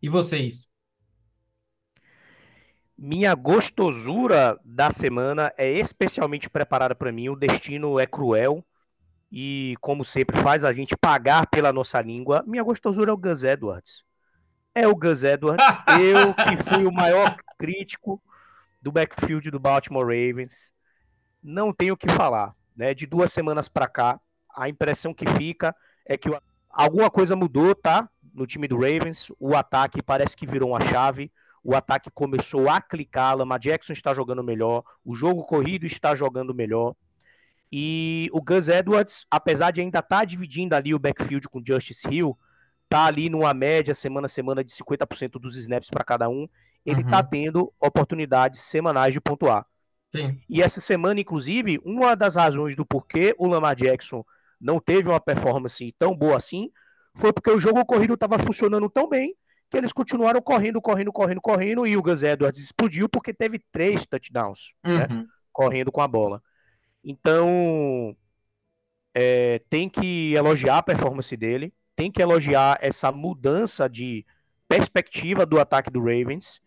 E 0.00 0.08
vocês? 0.08 0.70
Minha 2.96 3.34
gostosura 3.34 4.60
da 4.64 4.92
semana 4.92 5.52
é 5.58 5.72
especialmente 5.72 6.48
preparada 6.48 6.94
para 6.94 7.10
mim. 7.10 7.30
O 7.30 7.36
destino 7.36 7.98
é 7.98 8.06
cruel 8.06 8.64
e, 9.30 9.76
como 9.80 10.04
sempre, 10.04 10.40
faz 10.40 10.64
a 10.64 10.72
gente 10.72 10.96
pagar 10.96 11.46
pela 11.46 11.72
nossa 11.72 12.00
língua. 12.00 12.42
Minha 12.46 12.62
gostosura 12.62 13.10
é 13.10 13.14
o 13.14 13.16
Gus 13.16 13.42
Edwards. 13.42 14.04
É 14.74 14.86
o 14.86 14.94
Gus 14.94 15.22
Edwards. 15.22 15.64
Eu 16.00 16.34
que 16.34 16.56
fui 16.62 16.84
o 16.84 16.92
maior 16.92 17.36
crítico 17.58 18.22
do 18.80 18.90
backfield 18.90 19.50
do 19.50 19.60
Baltimore 19.60 20.04
Ravens. 20.04 20.72
Não 21.42 21.72
tenho 21.72 21.94
o 21.94 21.96
que 21.96 22.08
falar. 22.08 22.54
Né? 22.76 22.94
De 22.94 23.06
duas 23.06 23.32
semanas 23.32 23.68
para 23.68 23.86
cá, 23.86 24.20
a 24.54 24.68
impressão 24.68 25.12
que 25.14 25.26
fica 25.26 25.74
é 26.06 26.16
que 26.16 26.28
alguma 26.68 27.10
coisa 27.10 27.36
mudou, 27.36 27.74
tá? 27.74 28.08
No 28.32 28.46
time 28.46 28.66
do 28.66 28.76
Ravens. 28.76 29.30
O 29.38 29.54
ataque 29.54 30.02
parece 30.02 30.36
que 30.36 30.46
virou 30.46 30.70
uma 30.70 30.80
chave 30.80 31.30
o 31.62 31.74
ataque 31.74 32.10
começou 32.10 32.68
a 32.68 32.80
clicar, 32.80 33.36
Lamar 33.36 33.58
Jackson 33.58 33.92
está 33.92 34.14
jogando 34.14 34.42
melhor, 34.42 34.82
o 35.04 35.14
jogo 35.14 35.44
corrido 35.44 35.84
está 35.84 36.14
jogando 36.14 36.54
melhor. 36.54 36.94
E 37.72 38.28
o 38.32 38.42
Gus 38.42 38.68
Edwards, 38.68 39.24
apesar 39.30 39.70
de 39.70 39.80
ainda 39.80 40.00
estar 40.00 40.18
tá 40.18 40.24
dividindo 40.24 40.74
ali 40.74 40.94
o 40.94 40.98
backfield 40.98 41.48
com 41.48 41.62
Justice 41.64 42.06
Hill, 42.08 42.36
tá 42.88 43.04
ali 43.04 43.30
numa 43.30 43.54
média 43.54 43.94
semana 43.94 44.26
a 44.26 44.28
semana 44.28 44.64
de 44.64 44.72
50% 44.72 45.38
dos 45.40 45.56
snaps 45.56 45.88
para 45.88 46.04
cada 46.04 46.28
um, 46.28 46.48
ele 46.84 47.02
está 47.02 47.18
uhum. 47.18 47.28
tendo 47.30 47.72
oportunidades 47.80 48.60
semanais 48.60 49.12
de 49.12 49.20
pontuar. 49.20 49.64
Sim. 50.12 50.40
E 50.48 50.60
essa 50.60 50.80
semana, 50.80 51.20
inclusive, 51.20 51.80
uma 51.84 52.16
das 52.16 52.34
razões 52.34 52.74
do 52.74 52.84
porquê 52.84 53.34
o 53.38 53.46
Lamar 53.46 53.76
Jackson 53.76 54.24
não 54.60 54.80
teve 54.80 55.08
uma 55.08 55.20
performance 55.20 55.94
tão 55.98 56.16
boa 56.16 56.36
assim 56.36 56.70
foi 57.14 57.32
porque 57.32 57.50
o 57.50 57.60
jogo 57.60 57.84
corrido 57.84 58.14
estava 58.14 58.38
funcionando 58.38 58.88
tão 58.88 59.08
bem 59.08 59.34
que 59.70 59.76
eles 59.76 59.92
continuaram 59.92 60.42
correndo, 60.42 60.80
correndo, 60.80 61.12
correndo, 61.12 61.40
correndo, 61.40 61.86
e 61.86 61.96
o 61.96 62.02
Gus 62.02 62.22
Edwards 62.22 62.60
explodiu 62.60 63.08
porque 63.08 63.32
teve 63.32 63.62
três 63.70 64.04
touchdowns, 64.04 64.72
né, 64.84 65.06
uhum. 65.08 65.18
né, 65.20 65.26
correndo 65.52 65.92
com 65.92 66.00
a 66.00 66.08
bola. 66.08 66.42
Então, 67.04 68.16
é, 69.14 69.60
tem 69.70 69.88
que 69.88 70.32
elogiar 70.34 70.78
a 70.78 70.82
performance 70.82 71.36
dele, 71.36 71.72
tem 71.96 72.10
que 72.10 72.22
elogiar 72.22 72.78
essa 72.80 73.12
mudança 73.12 73.88
de 73.88 74.24
perspectiva 74.68 75.44
do 75.44 75.60
ataque 75.60 75.90
do 75.90 76.00
Ravens, 76.00 76.60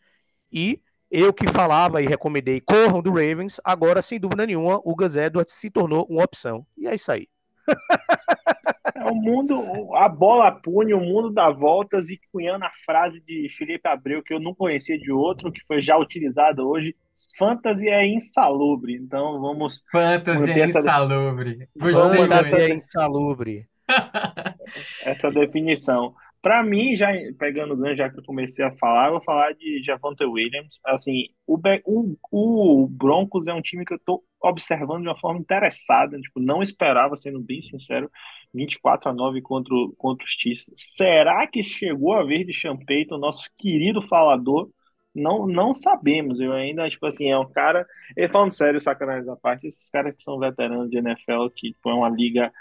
e 0.52 0.82
eu 1.12 1.34
que 1.34 1.48
falava 1.50 2.02
e 2.02 2.08
recomendei 2.08 2.62
corram 2.62 3.02
do 3.02 3.12
Ravens, 3.12 3.60
agora, 3.63 4.02
sem 4.02 4.19
dúvida 4.19 4.48
nenhuma, 4.48 4.82
o 4.84 4.96
Gus 4.96 5.15
Edwards 5.15 5.56
se 5.56 5.69
tornou 5.69 6.06
uma 6.10 6.24
opção. 6.24 6.65
E 6.78 6.88
é 6.88 6.96
isso 6.96 7.12
aí. 7.12 7.30
O 9.10 9.16
mundo, 9.16 9.96
a 9.96 10.08
bola 10.08 10.52
pune, 10.52 10.94
o 10.94 11.00
mundo 11.00 11.30
dá 11.30 11.50
voltas 11.50 12.10
e 12.10 12.20
cunhando 12.32 12.66
a 12.66 12.72
frase 12.86 13.24
de 13.24 13.48
Felipe 13.50 13.88
Abreu 13.88 14.24
que 14.24 14.34
eu 14.34 14.39
não 14.39 14.54
conhecia 14.54 14.98
de 14.98 15.12
outro, 15.12 15.52
que 15.52 15.62
foi 15.66 15.82
já 15.82 15.98
utilizada 15.98 16.63
hoje. 16.63 16.96
Fantasy 17.38 17.89
é 17.89 18.06
insalubre, 18.06 18.96
então 18.96 19.39
vamos. 19.39 19.84
Fantasy 19.92 20.52
é 20.52 20.60
essa... 20.60 20.80
insalubre. 20.80 21.70
Gostei 21.76 22.18
Fantasy 22.18 22.56
é 22.56 22.74
insalubre. 22.74 23.68
essa 25.04 25.30
definição. 25.32 26.16
Para 26.42 26.62
mim, 26.62 26.94
já 26.94 27.08
pegando 27.39 27.74
o 27.74 27.78
ganho, 27.78 27.96
já 27.96 28.10
que 28.10 28.20
eu 28.20 28.24
comecei 28.26 28.66
a 28.66 28.76
falar, 28.76 29.08
eu 29.08 29.12
vou 29.13 29.24
falar 29.24 29.54
de 29.54 29.82
Javonte 29.82 30.26
Williams. 30.26 30.78
Assim, 30.86 31.30
o, 31.48 31.58
o, 31.86 32.18
o 32.32 32.88
Broncos 32.88 33.48
é 33.48 33.54
um 33.54 33.62
time 33.62 33.86
que 33.86 33.94
eu 33.94 34.00
tô 34.06 34.22
observando 34.42 35.04
de 35.04 35.08
uma 35.08 35.18
forma 35.18 35.39
interessada, 35.39 36.20
tipo, 36.20 36.42
não 36.42 36.62
esperava, 36.62 37.16
sendo 37.16 37.39
bem 37.39 37.62
sincero, 37.62 38.12
24 38.54 39.10
a 39.10 39.13
9 39.13 39.42
contra, 39.42 39.76
contra 39.98 40.26
os 40.26 40.32
Chiefs. 40.32 40.72
Será 40.76 41.48
que 41.48 41.63
chegou 41.63 42.13
a 42.13 42.24
vez 42.24 42.46
de 42.46 42.54
Sean 42.54 42.78
Payton, 42.78 43.18
nosso 43.18 43.50
querido 43.58 44.02
falador? 44.02 44.70
Não, 45.13 45.48
não 45.48 45.74
sabemos. 45.74 46.39
Eu 46.39 46.54
ainda, 46.54 46.89
tipo 46.89 47.06
assim, 47.06 47.30
é 47.30 47.38
um 47.38 47.50
cara. 47.50 47.86
Ele 48.16 48.30
falando 48.30 48.52
sério, 48.52 48.82
sacanagem 48.82 49.26
da 49.26 49.36
parte, 49.36 49.68
esses 49.68 49.89
caras 49.89 50.16
que 50.16 50.24
são 50.24 50.39
veteranos 50.39 50.89
de 50.89 50.98
NFL, 50.98 51.50
que 51.56 51.72
tipo, 51.74 51.89
é 51.89 51.94
uma 51.94 52.10
liga 52.10 52.52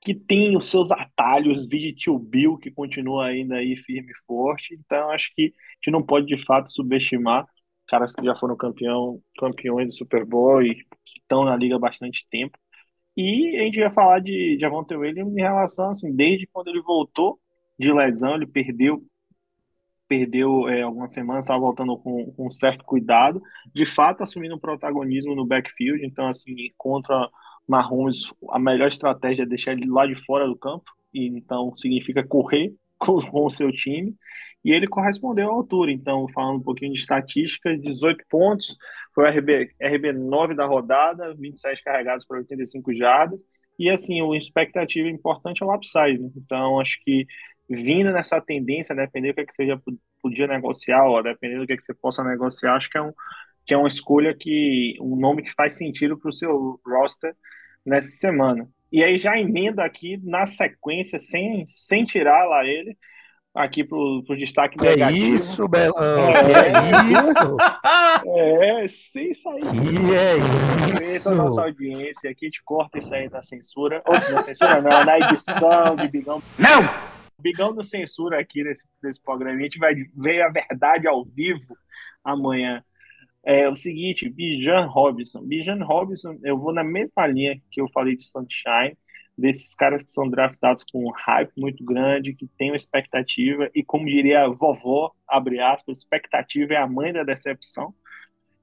que 0.00 0.14
tem 0.14 0.56
os 0.56 0.66
seus 0.66 0.90
atalhos, 0.92 1.66
vídeo 1.68 1.94
Tio 1.94 2.18
Bill, 2.18 2.56
que 2.58 2.70
continua 2.70 3.26
ainda 3.26 3.56
aí 3.56 3.76
firme 3.76 4.12
e 4.12 4.26
forte. 4.26 4.74
Então, 4.74 5.10
acho 5.10 5.32
que 5.34 5.46
a 5.46 5.74
gente 5.76 5.90
não 5.92 6.02
pode 6.02 6.26
de 6.26 6.38
fato 6.42 6.70
subestimar 6.70 7.46
caras 7.90 8.14
que 8.14 8.24
já 8.24 8.36
foram 8.36 8.54
campeão, 8.54 9.20
campeões 9.36 9.88
do 9.88 9.94
Super 9.94 10.24
Bowl 10.24 10.62
e 10.62 10.76
que 10.76 11.18
estão 11.18 11.44
na 11.44 11.56
liga 11.56 11.74
há 11.74 11.78
bastante 11.78 12.26
tempo. 12.30 12.56
E 13.22 13.58
a 13.58 13.64
gente 13.64 13.78
vai 13.78 13.90
falar 13.90 14.18
de 14.20 14.56
Javonte 14.58 14.94
Williams 14.94 15.36
em 15.36 15.42
relação, 15.42 15.90
assim, 15.90 16.10
desde 16.10 16.46
quando 16.46 16.68
ele 16.68 16.80
voltou 16.80 17.38
de 17.78 17.92
lesão, 17.92 18.34
ele 18.34 18.46
perdeu 18.46 19.04
perdeu 20.08 20.66
é, 20.68 20.82
algumas 20.82 21.12
semanas, 21.12 21.44
estava 21.44 21.60
voltando 21.60 21.96
com, 21.98 22.32
com 22.32 22.50
certo 22.50 22.82
cuidado, 22.82 23.40
de 23.72 23.86
fato 23.86 24.22
assumindo 24.22 24.56
um 24.56 24.58
protagonismo 24.58 25.36
no 25.36 25.46
backfield, 25.46 26.04
então 26.04 26.26
assim, 26.26 26.56
contra 26.76 27.28
Mahomes, 27.68 28.32
a 28.48 28.58
melhor 28.58 28.88
estratégia 28.88 29.44
é 29.44 29.46
deixar 29.46 29.72
ele 29.72 29.86
lá 29.86 30.06
de 30.06 30.16
fora 30.16 30.48
do 30.48 30.56
campo, 30.56 30.90
e 31.14 31.28
então 31.28 31.76
significa 31.76 32.26
correr 32.26 32.74
com, 33.00 33.20
com 33.20 33.46
o 33.46 33.50
seu 33.50 33.72
time, 33.72 34.14
e 34.64 34.72
ele 34.72 34.86
correspondeu 34.86 35.50
à 35.50 35.52
altura, 35.52 35.90
então 35.90 36.28
falando 36.28 36.58
um 36.58 36.62
pouquinho 36.62 36.92
de 36.92 37.00
estatísticas, 37.00 37.80
18 37.80 38.24
pontos, 38.28 38.76
foi 39.14 39.24
o 39.24 39.28
RB, 39.28 39.70
RB 39.80 40.12
9 40.12 40.54
da 40.54 40.66
rodada, 40.66 41.34
27 41.34 41.82
carregados 41.82 42.26
para 42.26 42.38
85 42.38 42.94
jardas, 42.94 43.42
e 43.78 43.88
assim, 43.88 44.20
a 44.20 44.36
expectativa 44.36 45.08
importante 45.08 45.62
é 45.62 45.66
o 45.66 45.74
upside, 45.74 46.18
né? 46.18 46.30
então 46.36 46.78
acho 46.78 47.00
que 47.02 47.26
vindo 47.70 48.12
nessa 48.12 48.40
tendência, 48.40 48.94
dependendo 48.94 49.32
do 49.32 49.36
que, 49.36 49.42
é 49.42 49.46
que 49.46 49.54
você 49.54 49.66
já 49.66 49.80
podia 50.20 50.46
negociar, 50.46 51.06
ou 51.06 51.22
dependendo 51.22 51.62
do 51.62 51.66
que, 51.66 51.72
é 51.72 51.76
que 51.76 51.84
você 51.84 51.94
possa 51.94 52.22
negociar, 52.24 52.74
acho 52.74 52.90
que 52.90 52.98
é, 52.98 53.02
um, 53.02 53.12
que 53.64 53.72
é 53.72 53.76
uma 53.76 53.88
escolha 53.88 54.34
que, 54.34 54.96
um 55.00 55.16
nome 55.16 55.42
que 55.42 55.52
faz 55.52 55.74
sentido 55.74 56.18
para 56.18 56.28
o 56.28 56.32
seu 56.32 56.80
roster 56.84 57.34
nessa 57.86 58.08
semana. 58.08 58.68
E 58.92 59.04
aí 59.04 59.18
já 59.18 59.38
emenda 59.38 59.84
aqui 59.84 60.18
na 60.24 60.46
sequência, 60.46 61.18
sem, 61.18 61.64
sem 61.66 62.04
tirar 62.04 62.44
lá 62.46 62.64
ele, 62.64 62.96
aqui 63.54 63.84
para 63.84 63.96
o 63.98 64.36
destaque 64.36 64.78
Que 64.78 64.86
é 64.86 64.90
negativo. 64.90 65.34
isso, 65.36 65.68
Belão? 65.68 65.94
É. 65.98 66.68
É 66.68 67.18
isso? 67.18 67.56
É, 68.26 68.88
sem 68.88 69.32
sair. 69.32 69.60
Que 69.60 70.14
é 70.14 70.32
Agradeço 70.34 71.30
a 71.30 71.34
nossa 71.34 71.50
isso? 71.52 71.60
audiência 71.60 72.30
aqui, 72.30 72.46
a 72.46 72.48
gente 72.48 72.62
corta 72.64 72.98
isso 72.98 73.14
aí 73.14 73.28
na 73.30 73.42
censura. 73.42 74.02
Ou 74.06 74.14
na 74.14 74.40
censura 74.42 74.80
não, 74.82 75.04
na 75.04 75.18
edição 75.18 75.96
de 75.96 76.08
Bigão. 76.08 76.42
Não! 76.58 76.82
Bigão 77.38 77.74
do 77.74 77.82
censura 77.82 78.38
aqui 78.38 78.62
nesse, 78.62 78.86
nesse 79.02 79.22
programa. 79.22 79.58
A 79.58 79.62
gente 79.62 79.78
vai 79.78 79.94
ver 80.14 80.42
a 80.42 80.50
verdade 80.50 81.08
ao 81.08 81.24
vivo 81.24 81.74
amanhã. 82.22 82.84
É 83.44 83.68
o 83.68 83.74
seguinte, 83.74 84.28
Bijan 84.28 84.86
Robinson. 84.86 85.42
Bijan 85.42 85.82
Robinson, 85.82 86.36
eu 86.44 86.58
vou 86.58 86.72
na 86.72 86.84
mesma 86.84 87.26
linha 87.26 87.60
que 87.70 87.80
eu 87.80 87.88
falei 87.90 88.16
de 88.16 88.24
Sunshine, 88.24 88.96
desses 89.36 89.74
caras 89.74 90.02
que 90.02 90.10
são 90.10 90.28
draftados 90.28 90.84
com 90.84 91.06
um 91.06 91.12
hype 91.12 91.52
muito 91.56 91.82
grande, 91.84 92.34
que 92.34 92.46
tem 92.58 92.70
uma 92.70 92.76
expectativa, 92.76 93.70
e 93.74 93.82
como 93.82 94.06
diria 94.06 94.44
a 94.44 94.48
vovó, 94.48 95.12
abre 95.26 95.58
aspas, 95.60 95.98
expectativa 95.98 96.74
é 96.74 96.76
a 96.76 96.86
mãe 96.86 97.12
da 97.12 97.24
decepção. 97.24 97.94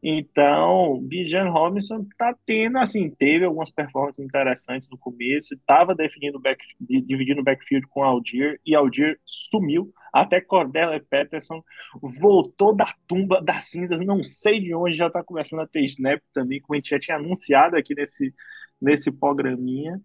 Então, 0.01 1.01
Bijan 1.01 1.49
Robinson 1.49 2.05
tá 2.17 2.35
tendo, 2.45 2.77
assim, 2.77 3.09
teve 3.09 3.45
algumas 3.45 3.71
performances 3.71 4.23
interessantes 4.23 4.87
no 4.89 4.97
começo, 4.97 5.55
estava 5.55 5.95
definindo 5.95 6.39
back, 6.39 6.63
dividindo 6.79 7.41
o 7.41 7.43
backfield 7.43 7.87
com 7.87 8.03
Aldir, 8.03 8.59
e 8.65 8.75
Aldir 8.75 9.19
sumiu, 9.25 9.91
até 10.13 10.39
Cordella 10.39 10.99
Peterson 10.99 11.63
voltou 12.01 12.75
da 12.75 12.93
tumba 13.07 13.41
das 13.41 13.67
cinzas, 13.67 13.99
não 14.05 14.23
sei 14.23 14.59
de 14.59 14.73
onde, 14.73 14.95
já 14.95 15.07
está 15.07 15.23
começando 15.23 15.61
a 15.61 15.67
ter 15.67 15.83
snap 15.85 16.21
também, 16.33 16.61
como 16.61 16.75
a 16.75 16.77
gente 16.77 16.89
já 16.89 16.99
tinha 16.99 17.17
anunciado 17.17 17.75
aqui 17.75 17.95
nesse, 17.95 18.33
nesse 18.79 19.11
programinha, 19.11 19.99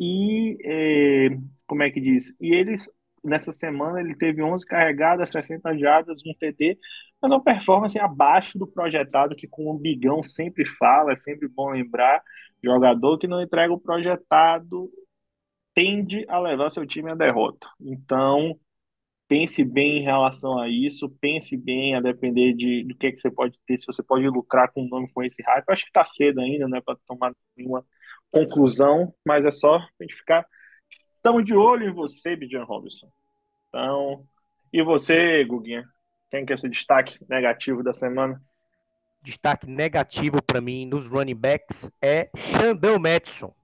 e, 0.00 0.58
é, 0.64 1.28
como 1.66 1.82
é 1.82 1.90
que 1.90 2.00
diz? 2.00 2.36
E 2.40 2.54
eles, 2.54 2.88
nessa 3.24 3.52
semana, 3.52 4.00
ele 4.00 4.14
teve 4.14 4.42
11 4.42 4.66
carregadas, 4.66 5.30
60 5.30 5.76
jardas, 5.78 6.20
um 6.26 6.34
TD, 6.34 6.78
mas 7.20 7.32
uma 7.32 7.42
performance 7.42 7.98
abaixo 7.98 8.58
do 8.58 8.66
projetado, 8.66 9.34
que 9.34 9.48
com 9.48 9.70
o 9.70 9.78
Bigão 9.78 10.22
sempre 10.22 10.66
fala, 10.66 11.12
é 11.12 11.16
sempre 11.16 11.48
bom 11.48 11.70
lembrar, 11.70 12.22
jogador 12.62 13.18
que 13.18 13.26
não 13.26 13.42
entrega 13.42 13.72
o 13.72 13.80
projetado 13.80 14.90
tende 15.76 16.24
a 16.28 16.38
levar 16.40 16.70
seu 16.70 16.86
time 16.86 17.10
à 17.10 17.14
derrota. 17.14 17.68
Então, 17.78 18.58
pense 19.28 19.62
bem 19.62 19.98
em 19.98 20.02
relação 20.02 20.58
a 20.58 20.70
isso, 20.70 21.10
pense 21.20 21.54
bem 21.54 21.94
a 21.94 22.00
depender 22.00 22.54
de, 22.54 22.82
do 22.84 22.96
que, 22.96 23.08
é 23.08 23.12
que 23.12 23.18
você 23.20 23.30
pode 23.30 23.58
ter, 23.66 23.76
se 23.76 23.86
você 23.86 24.02
pode 24.02 24.26
lucrar 24.26 24.72
com 24.72 24.84
um 24.84 24.88
nome 24.88 25.12
com 25.12 25.22
esse 25.22 25.42
hype. 25.42 25.64
Acho 25.68 25.84
que 25.84 25.90
está 25.90 26.06
cedo 26.06 26.40
ainda, 26.40 26.66
né, 26.66 26.80
para 26.80 26.96
tomar 27.06 27.32
nenhuma 27.54 27.84
conclusão, 28.32 29.14
mas 29.24 29.44
é 29.44 29.52
só 29.52 29.76
a 29.76 29.88
gente 30.00 30.14
ficar. 30.14 30.46
Estamos 31.12 31.44
de 31.44 31.54
olho 31.54 31.88
em 31.90 31.92
você, 31.92 32.34
Bijan 32.34 32.64
Robinson. 32.64 33.10
Então, 33.68 34.26
e 34.72 34.82
você, 34.82 35.44
Guguinha? 35.44 35.84
Quem 36.30 36.44
que 36.44 36.52
é 36.52 36.56
seu 36.56 36.68
destaque 36.68 37.18
negativo 37.28 37.82
da 37.82 37.94
semana? 37.94 38.42
Destaque 39.22 39.66
negativo 39.66 40.42
para 40.42 40.60
mim 40.60 40.86
nos 40.86 41.06
running 41.06 41.34
backs 41.34 41.90
é 42.00 42.30
Xandão 42.36 42.98
Madison. 42.98 43.54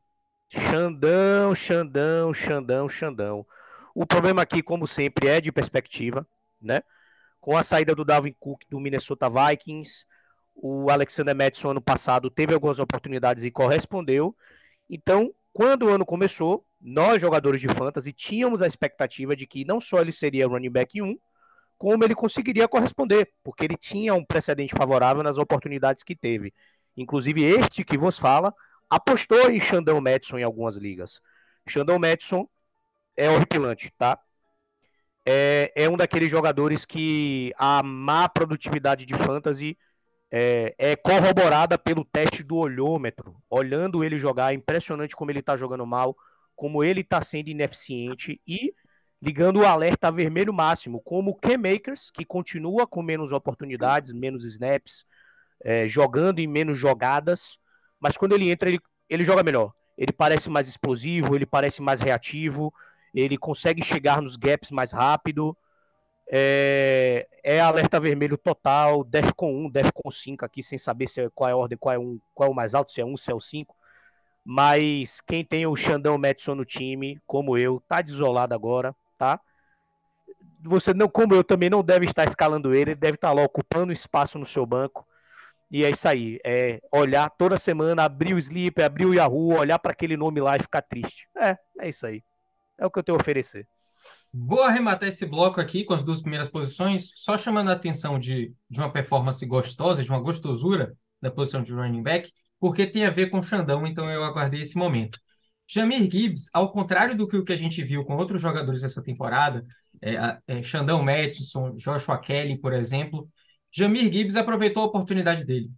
Xandão, 0.48 1.54
Xandão, 1.54 2.34
Xandão, 2.34 2.88
Xandão. 2.88 3.46
O 3.94 4.06
problema 4.06 4.42
aqui, 4.42 4.62
como 4.62 4.86
sempre, 4.86 5.28
é 5.28 5.40
de 5.40 5.50
perspectiva, 5.50 6.26
né? 6.60 6.82
Com 7.40 7.56
a 7.56 7.62
saída 7.62 7.94
do 7.94 8.04
Dalvin 8.04 8.34
Cook 8.38 8.62
do 8.68 8.78
Minnesota 8.78 9.28
Vikings, 9.28 10.04
o 10.54 10.90
Alexander 10.90 11.34
Madison 11.34 11.70
ano 11.70 11.80
passado 11.80 12.30
teve 12.30 12.54
algumas 12.54 12.78
oportunidades 12.78 13.44
e 13.44 13.50
correspondeu. 13.50 14.36
Então, 14.88 15.34
quando 15.52 15.86
o 15.86 15.88
ano 15.88 16.04
começou, 16.04 16.64
nós 16.80 17.20
jogadores 17.20 17.60
de 17.60 17.68
fantasy 17.68 18.12
tínhamos 18.12 18.62
a 18.62 18.66
expectativa 18.66 19.34
de 19.34 19.46
que 19.46 19.64
não 19.64 19.80
só 19.80 20.00
ele 20.00 20.12
seria 20.12 20.46
running 20.46 20.70
back 20.70 21.00
1, 21.00 21.18
como 21.82 22.04
ele 22.04 22.14
conseguiria 22.14 22.68
corresponder, 22.68 23.28
porque 23.42 23.64
ele 23.64 23.76
tinha 23.76 24.14
um 24.14 24.24
precedente 24.24 24.72
favorável 24.72 25.20
nas 25.20 25.36
oportunidades 25.36 26.04
que 26.04 26.14
teve. 26.14 26.54
Inclusive, 26.96 27.42
este 27.42 27.82
que 27.84 27.98
vos 27.98 28.16
fala 28.16 28.54
apostou 28.88 29.50
em 29.50 29.60
Xandão 29.60 30.00
Madison 30.00 30.38
em 30.38 30.44
algumas 30.44 30.76
ligas. 30.76 31.20
Xandão 31.68 31.98
Madison 31.98 32.46
é 33.16 33.28
horripilante, 33.28 33.92
tá? 33.98 34.16
É, 35.26 35.72
é 35.74 35.88
um 35.88 35.96
daqueles 35.96 36.30
jogadores 36.30 36.84
que 36.84 37.52
a 37.58 37.82
má 37.82 38.28
produtividade 38.28 39.04
de 39.04 39.14
fantasy 39.16 39.76
é, 40.30 40.76
é, 40.78 40.94
corroborada 40.94 41.76
pelo 41.76 42.04
teste 42.04 42.44
do 42.44 42.58
olhômetro. 42.58 43.34
Olhando 43.50 44.04
ele 44.04 44.18
jogar, 44.18 44.52
é 44.52 44.54
impressionante 44.54 45.16
como 45.16 45.32
ele 45.32 45.42
tá 45.42 45.56
jogando 45.56 45.84
mal, 45.84 46.16
como 46.54 46.84
ele 46.84 47.02
tá 47.02 47.24
sendo 47.24 47.48
ineficiente 47.48 48.40
e 48.46 48.72
ligando 49.22 49.60
o 49.60 49.66
alerta 49.66 50.10
vermelho 50.10 50.52
máximo, 50.52 51.00
como 51.00 51.30
o 51.30 51.34
K-Makers, 51.36 52.10
que 52.10 52.24
continua 52.24 52.88
com 52.88 53.00
menos 53.00 53.30
oportunidades, 53.30 54.12
menos 54.12 54.44
snaps, 54.44 55.06
é, 55.62 55.86
jogando 55.86 56.40
em 56.40 56.48
menos 56.48 56.76
jogadas, 56.76 57.56
mas 58.00 58.16
quando 58.16 58.32
ele 58.32 58.50
entra, 58.50 58.68
ele, 58.68 58.80
ele 59.08 59.24
joga 59.24 59.44
melhor. 59.44 59.72
Ele 59.96 60.12
parece 60.12 60.50
mais 60.50 60.66
explosivo, 60.66 61.36
ele 61.36 61.46
parece 61.46 61.80
mais 61.80 62.00
reativo, 62.00 62.74
ele 63.14 63.38
consegue 63.38 63.84
chegar 63.84 64.20
nos 64.20 64.34
gaps 64.34 64.72
mais 64.72 64.90
rápido. 64.90 65.56
É, 66.28 67.28
é 67.44 67.60
alerta 67.60 68.00
vermelho 68.00 68.36
total, 68.36 69.04
Defcon 69.04 69.66
1, 69.66 69.70
Defcon 69.70 70.10
5 70.10 70.44
aqui, 70.44 70.64
sem 70.64 70.78
saber 70.78 71.06
se 71.06 71.20
é, 71.20 71.30
qual 71.32 71.48
é 71.48 71.52
a 71.52 71.56
ordem, 71.56 71.78
qual 71.78 71.94
é, 71.94 71.98
um, 71.98 72.18
qual 72.34 72.48
é 72.48 72.52
o 72.52 72.54
mais 72.54 72.74
alto, 72.74 72.90
se 72.90 73.00
é 73.00 73.04
1, 73.04 73.16
se 73.16 73.30
é 73.30 73.34
o 73.34 73.40
5. 73.40 73.76
Mas 74.44 75.20
quem 75.20 75.44
tem 75.44 75.64
o 75.64 75.76
Xandão 75.76 76.18
Madison 76.18 76.56
no 76.56 76.64
time, 76.64 77.20
como 77.24 77.56
eu, 77.56 77.80
tá 77.86 78.02
desolado 78.02 78.54
agora, 78.54 78.96
tá? 79.22 79.40
Você 80.64 80.92
não, 80.92 81.08
como 81.08 81.32
eu, 81.32 81.44
também 81.44 81.70
não 81.70 81.82
deve 81.82 82.06
estar 82.06 82.24
escalando 82.24 82.74
ele, 82.74 82.90
ele 82.90 83.00
deve 83.00 83.14
estar 83.14 83.32
lá 83.32 83.42
ocupando 83.44 83.92
espaço 83.92 84.36
no 84.36 84.46
seu 84.46 84.66
banco. 84.66 85.06
E 85.70 85.84
é 85.84 85.90
isso 85.90 86.08
aí, 86.08 86.40
é 86.44 86.80
olhar 86.92 87.30
toda 87.30 87.56
semana, 87.56 88.02
abrir 88.02 88.34
o 88.34 88.38
Sleep, 88.38 88.82
abrir 88.82 89.06
o 89.06 89.14
Yahoo, 89.14 89.54
olhar 89.56 89.78
para 89.78 89.92
aquele 89.92 90.16
nome 90.16 90.40
lá 90.40 90.56
e 90.56 90.60
ficar 90.60 90.82
triste. 90.82 91.28
É, 91.38 91.56
é 91.78 91.88
isso 91.88 92.04
aí. 92.04 92.20
É 92.76 92.84
o 92.84 92.90
que 92.90 92.98
eu 92.98 93.02
tenho 93.02 93.16
a 93.16 93.20
oferecer. 93.20 93.66
Vou 94.34 94.62
arrematar 94.62 95.08
esse 95.08 95.24
bloco 95.24 95.60
aqui 95.60 95.84
com 95.84 95.94
as 95.94 96.02
duas 96.02 96.20
primeiras 96.20 96.48
posições, 96.48 97.12
só 97.14 97.38
chamando 97.38 97.70
a 97.70 97.74
atenção 97.74 98.18
de, 98.18 98.52
de 98.68 98.80
uma 98.80 98.92
performance 98.92 99.44
gostosa, 99.46 100.02
de 100.02 100.10
uma 100.10 100.20
gostosura 100.20 100.94
da 101.22 101.30
posição 101.30 101.62
de 101.62 101.72
running 101.72 102.02
back, 102.02 102.30
porque 102.58 102.86
tem 102.86 103.06
a 103.06 103.10
ver 103.10 103.30
com 103.30 103.38
o 103.38 103.42
Xandão, 103.42 103.86
então 103.86 104.10
eu 104.10 104.24
aguardei 104.24 104.62
esse 104.62 104.76
momento. 104.76 105.18
Jamir 105.72 106.02
Gibbs, 106.10 106.50
ao 106.52 106.70
contrário 106.70 107.16
do 107.16 107.26
que 107.26 107.36
o 107.36 107.44
que 107.44 107.52
a 107.52 107.56
gente 107.56 107.82
viu 107.82 108.04
com 108.04 108.14
outros 108.16 108.42
jogadores 108.42 108.82
dessa 108.82 109.02
temporada, 109.02 109.64
é, 110.02 110.38
é, 110.46 110.62
Xandão 110.62 111.02
Madison, 111.02 111.74
Joshua 111.76 112.18
Kelly, 112.18 112.58
por 112.58 112.74
exemplo, 112.74 113.26
Jamir 113.72 114.12
Gibbs 114.12 114.36
aproveitou 114.36 114.82
a 114.82 114.86
oportunidade 114.86 115.46
dele. 115.46 115.70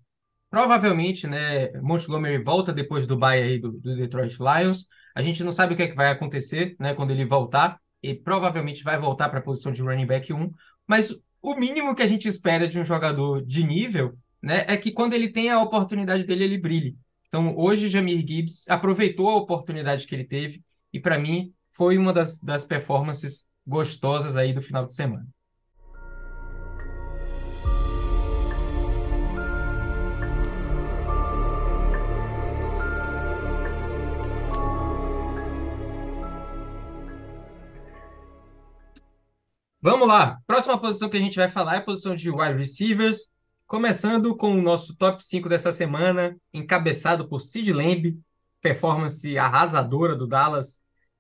provavelmente, 0.51 1.27
né, 1.27 1.73
Montgomery 1.83 2.43
volta 2.43 2.73
depois 2.73 3.07
do 3.07 3.17
bye 3.17 3.43
aí 3.43 3.59
do, 3.59 3.73
do 3.73 3.97
Detroit 3.97 4.37
Lions. 4.39 4.87
A 5.15 5.23
gente 5.23 5.45
não 5.45 5.53
sabe 5.53 5.75
o 5.75 5.77
que, 5.77 5.83
é 5.85 5.89
que 5.89 5.97
vai 5.97 6.11
acontecer, 6.11 6.77
né, 6.81 6.95
quando 6.95 7.13
ele 7.13 7.25
voltar. 7.25 7.81
Ele 8.03 8.19
provavelmente 8.19 8.85
vai 8.85 8.99
voltar 8.99 9.29
para 9.29 9.41
a 9.41 9.43
posição 9.43 9.73
de 9.73 9.83
running 9.83 10.07
back 10.07 10.33
1, 10.33 10.51
mas 10.87 11.17
o 11.43 11.55
mínimo 11.57 11.95
que 11.95 12.03
a 12.03 12.07
gente 12.07 12.29
espera 12.29 12.69
de 12.69 12.79
um 12.79 12.85
jogador 12.85 13.45
de 13.45 13.65
nível, 13.65 14.17
né, 14.43 14.65
é 14.69 14.77
que 14.77 14.93
quando 14.93 15.15
ele 15.15 15.29
tem 15.29 15.51
a 15.51 15.61
oportunidade 15.61 16.25
dele, 16.25 16.45
ele 16.45 16.59
brilhe. 16.59 16.97
Então, 17.29 17.57
hoje, 17.57 17.89
Jamir 17.89 18.19
Gibbs 18.27 18.69
aproveitou 18.69 19.29
a 19.29 19.37
oportunidade 19.37 20.07
que 20.07 20.15
ele 20.15 20.25
teve 20.25 20.63
e, 20.93 21.01
para 21.01 21.19
mim, 21.19 21.53
foi 21.73 21.99
uma 21.99 22.13
das, 22.13 22.39
das 22.39 22.65
performances 22.65 23.45
gostosas 23.67 24.37
aí 24.37 24.53
do 24.53 24.63
final 24.63 24.87
de 24.87 24.95
semana. 24.95 25.27
Vamos 39.85 40.09
lá. 40.09 40.39
Próxima 40.47 40.81
posição 40.81 41.11
que 41.11 41.17
a 41.19 41.21
gente 41.21 41.37
vai 41.37 41.51
falar 41.51 41.75
é 41.75 41.77
a 41.77 41.83
posição 41.83 42.15
de 42.15 42.31
wide 42.31 42.57
receivers. 42.57 43.34
Começando 43.75 44.37
com 44.37 44.53
o 44.53 44.63
nosso 44.63 44.95
top 44.95 45.21
5 45.21 45.49
dessa 45.49 45.73
semana, 45.73 46.41
encabeçado 46.53 47.29
por 47.29 47.41
Sid 47.41 47.73
Lamb, 47.73 48.17
performance 48.61 49.37
arrasadora 49.37 50.15
do 50.15 50.29
Dallas 50.29 50.79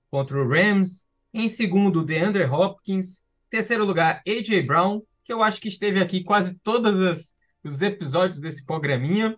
contra 0.09 0.41
o 0.41 0.49
Rams. 0.49 1.05
Em 1.33 1.49
segundo, 1.49 2.05
DeAndre 2.05 2.45
Hopkins. 2.45 3.25
Terceiro 3.51 3.85
lugar, 3.85 4.23
A.J. 4.25 4.63
Brown, 4.63 5.03
que 5.25 5.33
eu 5.33 5.43
acho 5.43 5.61
que 5.61 5.67
esteve 5.67 6.01
aqui 6.01 6.23
quase 6.23 6.57
todos 6.61 7.35
os 7.65 7.83
episódios 7.83 8.39
desse 8.39 8.65
programinha. 8.65 9.37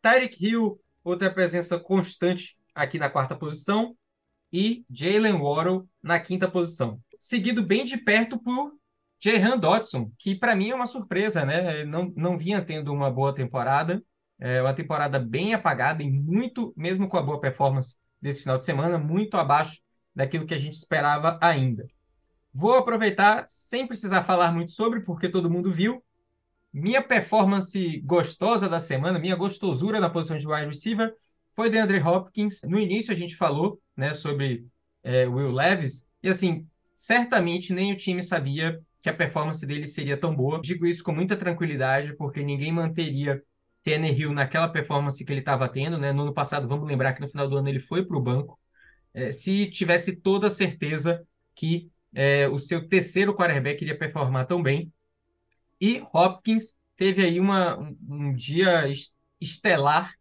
Tyreek 0.00 0.42
Hill, 0.42 0.80
outra 1.04 1.30
presença 1.30 1.78
constante 1.78 2.56
aqui 2.74 2.98
na 2.98 3.10
quarta 3.10 3.36
posição. 3.36 3.94
E 4.50 4.86
Jalen 4.88 5.38
Waddle 5.38 5.86
na 6.02 6.18
quinta 6.18 6.50
posição 6.50 6.98
seguido 7.24 7.62
bem 7.62 7.86
de 7.86 7.96
perto 7.96 8.38
por 8.38 8.74
Jehan 9.24 9.58
Dodson, 9.58 10.12
que 10.18 10.34
para 10.34 10.54
mim 10.54 10.68
é 10.68 10.74
uma 10.74 10.84
surpresa, 10.84 11.46
né? 11.46 11.82
Não, 11.84 12.12
não 12.14 12.36
vinha 12.36 12.60
tendo 12.60 12.92
uma 12.92 13.10
boa 13.10 13.34
temporada, 13.34 14.04
é 14.38 14.60
uma 14.60 14.74
temporada 14.74 15.18
bem 15.18 15.54
apagada 15.54 16.02
e 16.02 16.10
muito, 16.10 16.74
mesmo 16.76 17.08
com 17.08 17.16
a 17.16 17.22
boa 17.22 17.40
performance 17.40 17.96
desse 18.20 18.42
final 18.42 18.58
de 18.58 18.66
semana, 18.66 18.98
muito 18.98 19.38
abaixo 19.38 19.80
daquilo 20.14 20.44
que 20.44 20.52
a 20.52 20.58
gente 20.58 20.74
esperava 20.74 21.38
ainda. 21.40 21.86
Vou 22.52 22.74
aproveitar, 22.74 23.44
sem 23.48 23.86
precisar 23.86 24.24
falar 24.24 24.52
muito 24.52 24.72
sobre, 24.72 25.00
porque 25.00 25.30
todo 25.30 25.50
mundo 25.50 25.72
viu, 25.72 26.04
minha 26.70 27.02
performance 27.02 28.00
gostosa 28.00 28.68
da 28.68 28.78
semana, 28.78 29.18
minha 29.18 29.36
gostosura 29.36 30.00
na 30.00 30.10
posição 30.10 30.36
de 30.36 30.46
wide 30.46 30.66
receiver 30.66 31.14
foi 31.54 31.70
de 31.70 31.78
Andre 31.78 31.98
Hopkins. 31.98 32.60
No 32.62 32.78
início 32.78 33.10
a 33.10 33.16
gente 33.16 33.36
falou 33.36 33.80
né, 33.96 34.12
sobre 34.12 34.66
é, 35.02 35.26
Will 35.26 35.50
Levis, 35.50 36.04
e 36.22 36.28
assim, 36.28 36.66
certamente 36.94 37.72
nem 37.72 37.90
o 37.90 37.96
time 37.96 38.22
sabia 38.22 38.82
que 39.04 39.10
a 39.10 39.14
performance 39.14 39.66
dele 39.66 39.86
seria 39.86 40.16
tão 40.16 40.34
boa. 40.34 40.58
Digo 40.62 40.86
isso 40.86 41.04
com 41.04 41.12
muita 41.12 41.36
tranquilidade, 41.36 42.16
porque 42.16 42.42
ninguém 42.42 42.72
manteria 42.72 43.42
Tannehill 43.82 44.32
naquela 44.32 44.66
performance 44.66 45.22
que 45.22 45.30
ele 45.30 45.40
estava 45.40 45.68
tendo, 45.68 45.98
né? 45.98 46.10
No 46.10 46.22
ano 46.22 46.32
passado, 46.32 46.66
vamos 46.66 46.88
lembrar 46.88 47.12
que 47.12 47.20
no 47.20 47.28
final 47.28 47.46
do 47.46 47.58
ano 47.58 47.68
ele 47.68 47.80
foi 47.80 48.02
para 48.02 48.16
o 48.16 48.20
banco. 48.22 48.58
É, 49.12 49.30
se 49.30 49.70
tivesse 49.70 50.16
toda 50.16 50.46
a 50.46 50.50
certeza 50.50 51.22
que 51.54 51.90
é, 52.14 52.48
o 52.48 52.58
seu 52.58 52.88
terceiro 52.88 53.36
quarterback 53.36 53.82
iria 53.82 53.98
performar 53.98 54.46
tão 54.46 54.62
bem. 54.62 54.90
E 55.78 56.02
Hopkins 56.10 56.74
teve 56.96 57.22
aí 57.22 57.38
uma, 57.38 57.78
um, 57.78 57.98
um 58.08 58.34
dia 58.34 58.88
estelar. 59.38 60.14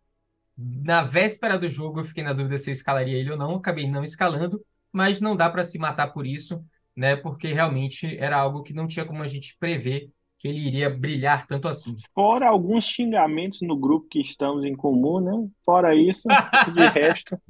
Na 0.57 1.03
véspera 1.03 1.57
do 1.57 1.69
jogo, 1.69 2.01
eu 2.01 2.03
fiquei 2.03 2.21
na 2.21 2.33
dúvida 2.33 2.57
se 2.57 2.69
eu 2.69 2.73
escalaria 2.73 3.17
ele 3.17 3.31
ou 3.31 3.37
não, 3.37 3.55
acabei 3.55 3.89
não 3.89 4.03
escalando 4.03 4.61
mas 4.93 5.19
não 5.19 5.35
dá 5.35 5.49
para 5.49 5.65
se 5.65 5.79
matar 5.79 6.13
por 6.13 6.27
isso, 6.27 6.63
né? 6.95 7.15
Porque 7.15 7.53
realmente 7.53 8.17
era 8.17 8.37
algo 8.37 8.63
que 8.63 8.73
não 8.73 8.87
tinha 8.87 9.05
como 9.05 9.23
a 9.23 9.27
gente 9.27 9.55
prever 9.59 10.09
que 10.37 10.47
ele 10.47 10.59
iria 10.59 10.89
brilhar 10.89 11.47
tanto 11.47 11.69
assim. 11.69 11.95
Fora 12.13 12.49
alguns 12.49 12.83
xingamentos 12.83 13.61
no 13.61 13.77
grupo 13.77 14.07
que 14.09 14.19
estamos 14.19 14.65
em 14.65 14.75
comum, 14.75 15.21
né? 15.21 15.49
Fora 15.63 15.95
isso, 15.95 16.27
de 16.73 16.85
resto. 16.99 17.41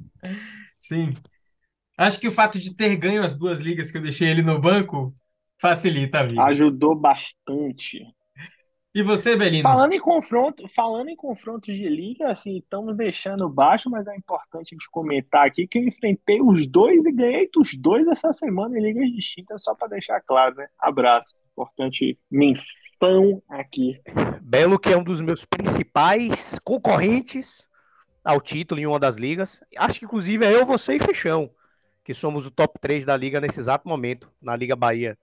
Sim. 0.78 1.14
Acho 1.98 2.20
que 2.20 2.28
o 2.28 2.32
fato 2.32 2.58
de 2.58 2.74
ter 2.74 2.96
ganho 2.96 3.22
as 3.22 3.36
duas 3.36 3.58
ligas 3.58 3.90
que 3.90 3.98
eu 3.98 4.02
deixei 4.02 4.28
ele 4.28 4.42
no 4.42 4.60
banco 4.60 5.12
facilita 5.60 6.20
a 6.20 6.22
vida. 6.24 6.44
Ajudou 6.44 6.94
bastante. 6.94 8.06
E 8.94 9.02
você, 9.02 9.34
Belino? 9.34 9.64
Falando 9.64 9.92
em 9.92 9.98
confronto, 9.98 10.68
falando 10.68 11.08
em 11.08 11.16
confrontos 11.16 11.74
de 11.74 11.88
liga, 11.88 12.30
assim, 12.30 12.58
estamos 12.58 12.96
deixando 12.96 13.48
baixo, 13.48 13.90
mas 13.90 14.06
é 14.06 14.16
importante 14.16 14.72
a 14.72 14.76
gente 14.76 14.88
comentar 14.88 15.44
aqui 15.44 15.66
que 15.66 15.78
eu 15.78 15.82
enfrentei 15.82 16.40
os 16.40 16.64
dois 16.64 17.04
e 17.04 17.10
ganhei 17.10 17.50
dos 17.52 17.74
dois 17.74 18.06
essa 18.06 18.32
semana 18.32 18.78
em 18.78 18.82
ligas 18.82 19.10
distintas, 19.10 19.64
só 19.64 19.74
para 19.74 19.88
deixar 19.88 20.20
claro, 20.20 20.54
né? 20.54 20.68
Abraço. 20.78 21.26
Importante 21.50 22.16
menção 22.30 23.42
aqui. 23.48 24.00
Belo, 24.40 24.78
que 24.78 24.92
é 24.92 24.96
um 24.96 25.02
dos 25.02 25.20
meus 25.20 25.44
principais 25.44 26.56
concorrentes 26.62 27.66
ao 28.24 28.40
título 28.40 28.80
em 28.80 28.86
uma 28.86 29.00
das 29.00 29.16
ligas. 29.16 29.60
Acho 29.76 29.98
que, 29.98 30.04
inclusive, 30.04 30.46
é 30.46 30.54
eu, 30.54 30.64
você 30.64 30.94
e 30.94 31.00
Fechão, 31.00 31.50
que 32.04 32.14
somos 32.14 32.46
o 32.46 32.50
top 32.50 32.78
3 32.80 33.04
da 33.04 33.16
liga 33.16 33.40
nesse 33.40 33.58
exato 33.58 33.88
momento, 33.88 34.30
na 34.40 34.54
Liga 34.54 34.76
Bahia. 34.76 35.18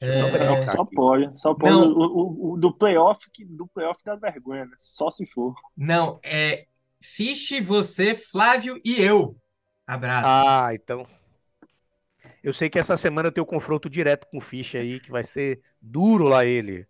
É, 0.00 0.62
só 0.62 0.84
pode, 0.84 1.38
só 1.38 1.54
pode. 1.54 1.74
O, 1.74 1.92
o, 1.92 2.52
o, 2.52 2.56
do 2.56 2.72
playoff, 2.72 3.20
do 3.46 3.66
playoff 3.66 4.02
dá 4.02 4.16
vergonha, 4.16 4.64
né? 4.64 4.74
Só 4.78 5.10
se 5.10 5.26
for. 5.26 5.54
Não, 5.76 6.18
é 6.24 6.66
Fiche, 7.02 7.60
você, 7.60 8.14
Flávio 8.14 8.80
e 8.82 9.00
eu. 9.00 9.36
Abraço. 9.86 10.26
Ah, 10.26 10.74
então. 10.74 11.06
Eu 12.42 12.52
sei 12.54 12.70
que 12.70 12.78
essa 12.78 12.96
semana 12.96 13.28
eu 13.28 13.32
tenho 13.32 13.44
um 13.44 13.48
confronto 13.48 13.90
direto 13.90 14.26
com 14.30 14.38
o 14.38 14.40
Fiche 14.40 14.78
aí, 14.78 15.00
que 15.00 15.10
vai 15.10 15.22
ser 15.22 15.60
duro 15.80 16.24
lá 16.24 16.44
ele. 16.46 16.86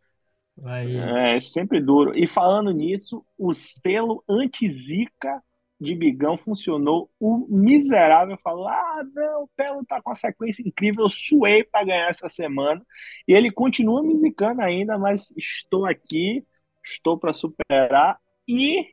Vai. 0.57 0.97
É, 0.97 1.41
sempre 1.41 1.81
duro. 1.81 2.17
E 2.17 2.29
falando 2.29 2.71
nisso, 2.71 3.25
o 3.37 3.53
selo 3.53 4.23
anti-zica 4.29 5.43
de 5.81 5.95
Bigão 5.95 6.37
funcionou. 6.37 7.11
O 7.19 7.47
miserável 7.49 8.37
falou: 8.43 8.69
Ah, 8.69 9.03
não, 9.15 9.45
o 9.45 9.49
Pelo 9.57 9.85
tá 9.85 10.01
com 10.03 10.11
uma 10.11 10.15
sequência 10.15 10.63
incrível, 10.67 11.05
eu 11.05 11.11
suei 11.11 11.65
para 11.65 11.85
ganhar 11.85 12.09
essa 12.11 12.29
semana. 12.29 12.85
E 13.27 13.33
ele 13.33 13.51
continua 13.51 14.03
me 14.03 14.15
zicando 14.15 14.61
ainda, 14.61 14.99
mas 14.99 15.33
estou 15.37 15.87
aqui, 15.87 16.45
estou 16.85 17.19
para 17.19 17.33
superar. 17.33 18.19
E 18.47 18.87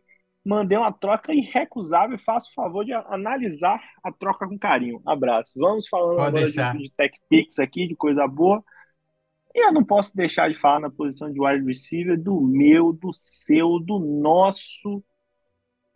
mandei 0.45 0.77
uma 0.77 0.93
troca 0.93 1.33
irrecusável 1.33 2.15
e 2.15 2.23
faço 2.23 2.49
o 2.51 2.53
favor 2.53 2.85
de 2.85 2.93
analisar 2.93 3.81
a 4.01 4.11
troca 4.11 4.47
com 4.47 4.57
carinho. 4.57 5.01
Abraço. 5.05 5.59
Vamos 5.59 5.89
falando 5.89 6.15
Pode 6.15 6.27
agora 6.29 6.43
deixar. 6.45 6.77
de, 6.77 6.83
de 6.83 6.91
Tech 6.95 7.19
Pix 7.29 7.59
aqui, 7.59 7.85
de 7.85 7.95
coisa 7.95 8.25
boa. 8.25 8.63
E 9.53 9.65
eu 9.65 9.73
não 9.73 9.83
posso 9.83 10.15
deixar 10.15 10.49
de 10.49 10.57
falar 10.57 10.79
na 10.79 10.89
posição 10.89 11.33
de 11.33 11.41
wide 11.41 11.65
receiver 11.65 12.17
do 12.21 12.39
meu, 12.39 12.93
do 12.93 13.11
seu, 13.11 13.79
do 13.79 13.99
nosso 13.99 15.03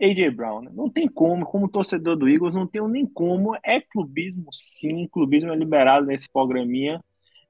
AJ 0.01 0.31
Brown. 0.35 0.61
Né? 0.61 0.71
Não 0.73 0.89
tem 0.89 1.07
como, 1.07 1.45
como 1.45 1.69
torcedor 1.69 2.15
do 2.15 2.27
Eagles, 2.27 2.55
não 2.55 2.67
tenho 2.67 2.87
nem 2.87 3.05
como. 3.05 3.55
É 3.63 3.79
clubismo, 3.79 4.47
sim. 4.51 5.07
Clubismo 5.07 5.51
é 5.51 5.55
liberado 5.55 6.05
nesse 6.05 6.29
programinha. 6.31 7.03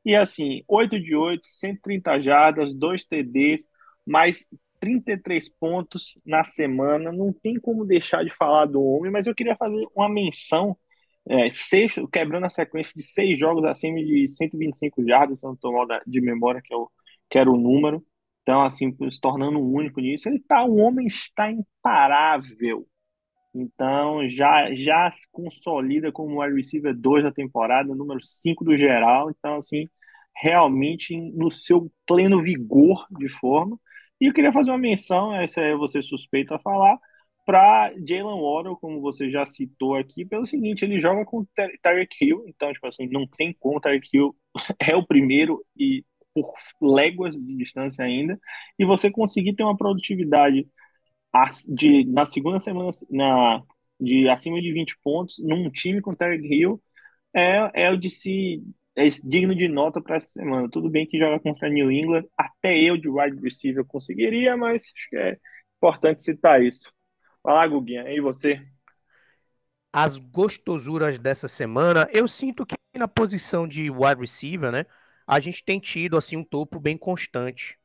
E 0.04 0.16
assim, 0.16 0.64
8 0.68 1.00
de 1.00 1.16
8, 1.16 1.46
130 1.46 2.20
jardas, 2.22 2.74
2 2.74 3.06
TDs, 3.06 3.68
mais 4.06 4.48
33 4.80 5.48
pontos 5.50 6.18
na 6.26 6.44
semana. 6.44 7.12
Não 7.12 7.32
tem 7.32 7.60
como 7.60 7.86
deixar 7.86 8.24
de 8.26 8.36
falar 8.36 8.66
do 8.66 8.84
homem, 8.84 9.12
mas 9.12 9.28
eu 9.28 9.36
queria 9.36 9.56
fazer 9.56 9.88
uma 9.96 10.10
menção. 10.10 10.78
É, 11.30 11.52
seis, 11.52 11.94
quebrando 12.12 12.48
a 12.48 12.50
sequência 12.50 12.94
de 12.96 13.04
seis 13.04 13.38
jogos 13.38 13.64
acima 13.66 14.00
de 14.04 14.28
125 14.28 15.06
jardas, 15.08 15.40
se 15.40 15.46
eu 15.46 15.50
não 15.50 15.56
estou 15.56 15.72
mal 15.72 15.86
de 16.06 16.20
memória, 16.20 16.62
que, 16.64 16.74
é 16.74 16.78
o, 16.78 16.90
que 17.30 17.38
era 17.38 17.50
o 17.50 17.58
número. 17.58 18.04
Então, 18.42 18.64
assim, 18.64 18.96
se 19.10 19.22
tornando 19.22 19.60
único 19.60 20.02
nisso, 20.02 20.28
ele 20.28 20.40
tá, 20.40 20.64
o 20.64 20.78
homem 20.78 21.08
está 21.08 21.52
imparável. 21.52 22.88
Então, 23.54 24.28
já, 24.30 24.74
já 24.76 25.12
se 25.12 25.28
consolida 25.32 26.12
como 26.12 26.42
wide 26.42 26.56
receiver 26.56 26.96
2 26.96 27.24
da 27.24 27.32
temporada, 27.32 27.94
número 27.94 28.22
5 28.22 28.64
do 28.64 28.78
geral. 28.78 29.30
Então, 29.32 29.56
assim, 29.56 29.90
realmente 30.36 31.16
no 31.34 31.50
seu 31.50 31.92
pleno 32.08 32.42
vigor 32.42 33.06
de 33.12 33.30
forma. 33.30 33.78
E 34.20 34.28
eu 34.28 34.34
queria 34.34 34.54
fazer 34.54 34.72
uma 34.72 34.78
menção, 34.78 35.36
essa 35.36 35.62
é 35.62 35.76
você 35.76 36.02
suspeito 36.02 36.54
a 36.54 36.60
falar, 36.60 36.98
para 37.46 37.92
Jalen 38.08 38.40
Waddle, 38.40 38.78
como 38.78 39.02
você 39.02 39.30
já 39.32 39.46
citou 39.46 39.96
aqui, 39.96 40.24
pelo 40.26 40.46
seguinte, 40.46 40.86
ele 40.86 41.00
joga 41.00 41.26
com 41.26 41.46
Tyreek 41.82 42.16
Hill, 42.24 42.44
então, 42.48 42.72
tipo 42.72 42.86
assim, 42.88 43.08
não 43.10 43.28
tem 43.28 43.56
como, 43.60 43.82
Tyreek 43.82 44.08
Hill 44.14 44.36
é 44.80 44.96
o 44.96 45.06
primeiro 45.06 45.66
e 45.76 46.06
por 46.34 46.54
léguas 46.82 47.36
de 47.36 47.58
distância 47.58 48.06
ainda, 48.06 48.40
e 48.80 48.86
você 48.86 49.12
conseguir 49.12 49.54
ter 49.56 49.64
uma 49.64 49.78
produtividade 49.78 50.68
de, 51.70 52.06
na 52.06 52.26
segunda 52.26 52.60
semana 52.60 52.90
na, 53.10 53.62
de 54.00 54.28
acima 54.30 54.62
de 54.62 54.72
20 54.74 54.98
pontos 55.04 55.40
num 55.40 55.70
time 55.70 56.02
com 56.02 56.16
Terry 56.16 56.46
Hill 56.46 56.82
é, 57.34 57.86
é 57.86 57.92
o 57.92 57.98
de 57.98 58.10
se 58.10 58.62
é 58.96 59.08
digno 59.24 59.56
de 59.56 59.70
nota 59.70 60.02
para 60.02 60.18
essa 60.18 60.28
semana. 60.28 60.70
Tudo 60.70 60.90
bem 60.90 61.08
que 61.08 61.18
joga 61.18 61.40
contra 61.40 61.70
New 61.70 61.90
England, 61.90 62.26
até 62.38 62.78
eu 62.78 62.98
de 62.98 63.08
wide 63.08 63.40
receiver 63.42 63.86
conseguiria, 63.86 64.58
mas 64.58 64.92
acho 64.94 65.10
que 65.10 65.16
é 65.16 65.38
Importante 65.82 66.24
citar 66.24 66.62
isso. 66.62 66.94
Vai 67.44 67.56
lá, 67.56 67.66
Guguinha, 67.66 68.08
e 68.08 68.22
você? 68.22 68.62
As 69.92 70.20
gostosuras 70.20 71.18
dessa 71.18 71.48
semana, 71.48 72.08
eu 72.14 72.28
sinto 72.28 72.64
que 72.68 72.76
na 72.96 73.08
posição 73.08 73.68
de 73.68 73.90
wide 73.90 74.22
receiver, 74.22 74.72
né, 74.72 74.86
a 75.26 75.40
gente 75.40 75.64
tem 75.64 75.80
tido 75.80 76.18
assim 76.18 76.38
um 76.38 76.44
topo 76.44 76.80
bem 76.80 76.98
constante. 76.98 77.78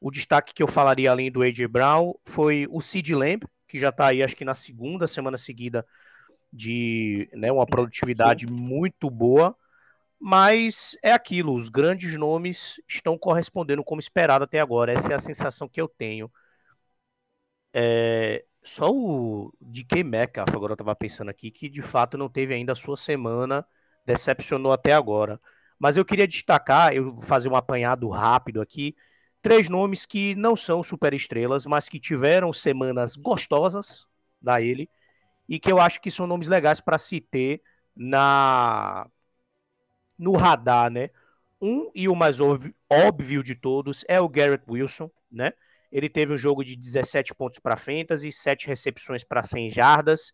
O 0.00 0.10
destaque 0.10 0.54
que 0.54 0.62
eu 0.62 0.68
falaria 0.68 1.10
além 1.10 1.30
do 1.30 1.42
AJ 1.42 1.66
Brown 1.66 2.14
foi 2.24 2.66
o 2.70 2.80
Sid 2.80 3.14
Lamb, 3.14 3.44
que 3.66 3.78
já 3.78 3.88
está 3.88 4.06
aí 4.08 4.22
acho 4.22 4.36
que 4.36 4.44
na 4.44 4.54
segunda 4.54 5.06
semana 5.06 5.36
seguida 5.36 5.84
de 6.52 7.28
né, 7.32 7.52
uma 7.52 7.66
produtividade 7.66 8.46
muito 8.46 9.10
boa, 9.10 9.56
mas 10.18 10.96
é 11.02 11.12
aquilo, 11.12 11.54
os 11.54 11.68
grandes 11.68 12.16
nomes 12.16 12.80
estão 12.88 13.18
correspondendo 13.18 13.84
como 13.84 14.00
esperado 14.00 14.44
até 14.44 14.60
agora, 14.60 14.92
essa 14.92 15.12
é 15.12 15.16
a 15.16 15.18
sensação 15.20 15.68
que 15.68 15.80
eu 15.80 15.88
tenho. 15.88 16.30
É, 17.72 18.44
só 18.62 18.90
o 18.90 19.52
DK 19.60 20.02
Metcalf, 20.04 20.48
agora 20.54 20.72
eu 20.72 20.74
estava 20.74 20.94
pensando 20.96 21.30
aqui, 21.30 21.50
que 21.50 21.68
de 21.68 21.82
fato 21.82 22.18
não 22.18 22.28
teve 22.28 22.54
ainda 22.54 22.72
a 22.72 22.76
sua 22.76 22.96
semana, 22.96 23.66
decepcionou 24.04 24.72
até 24.72 24.92
agora. 24.92 25.40
Mas 25.78 25.96
eu 25.96 26.04
queria 26.04 26.26
destacar, 26.26 26.94
eu 26.94 27.12
vou 27.12 27.22
fazer 27.22 27.48
um 27.48 27.56
apanhado 27.56 28.08
rápido 28.08 28.60
aqui, 28.60 28.96
três 29.42 29.68
nomes 29.68 30.06
que 30.06 30.34
não 30.34 30.56
são 30.56 30.82
super 30.82 31.14
estrelas, 31.14 31.66
mas 31.66 31.88
que 31.88 32.00
tiveram 32.00 32.52
semanas 32.52 33.16
gostosas 33.16 34.06
da 34.40 34.60
ele 34.60 34.88
e 35.48 35.58
que 35.60 35.70
eu 35.72 35.80
acho 35.80 36.00
que 36.00 36.10
são 36.10 36.26
nomes 36.26 36.48
legais 36.48 36.80
para 36.80 36.98
se 36.98 37.20
ter 37.20 37.62
na 37.96 39.06
no 40.18 40.32
radar, 40.36 40.90
né? 40.90 41.10
Um 41.60 41.90
e 41.94 42.08
o 42.08 42.14
mais 42.14 42.38
óbvio 42.40 43.42
de 43.42 43.54
todos 43.54 44.04
é 44.08 44.20
o 44.20 44.28
Garrett 44.28 44.64
Wilson, 44.68 45.10
né? 45.30 45.52
Ele 45.90 46.08
teve 46.08 46.32
um 46.34 46.36
jogo 46.38 46.62
de 46.64 46.76
17 46.76 47.34
pontos 47.34 47.58
para 47.58 47.76
fantasy, 47.76 48.30
7 48.30 48.66
recepções 48.66 49.24
para 49.24 49.42
100 49.42 49.70
jardas. 49.70 50.32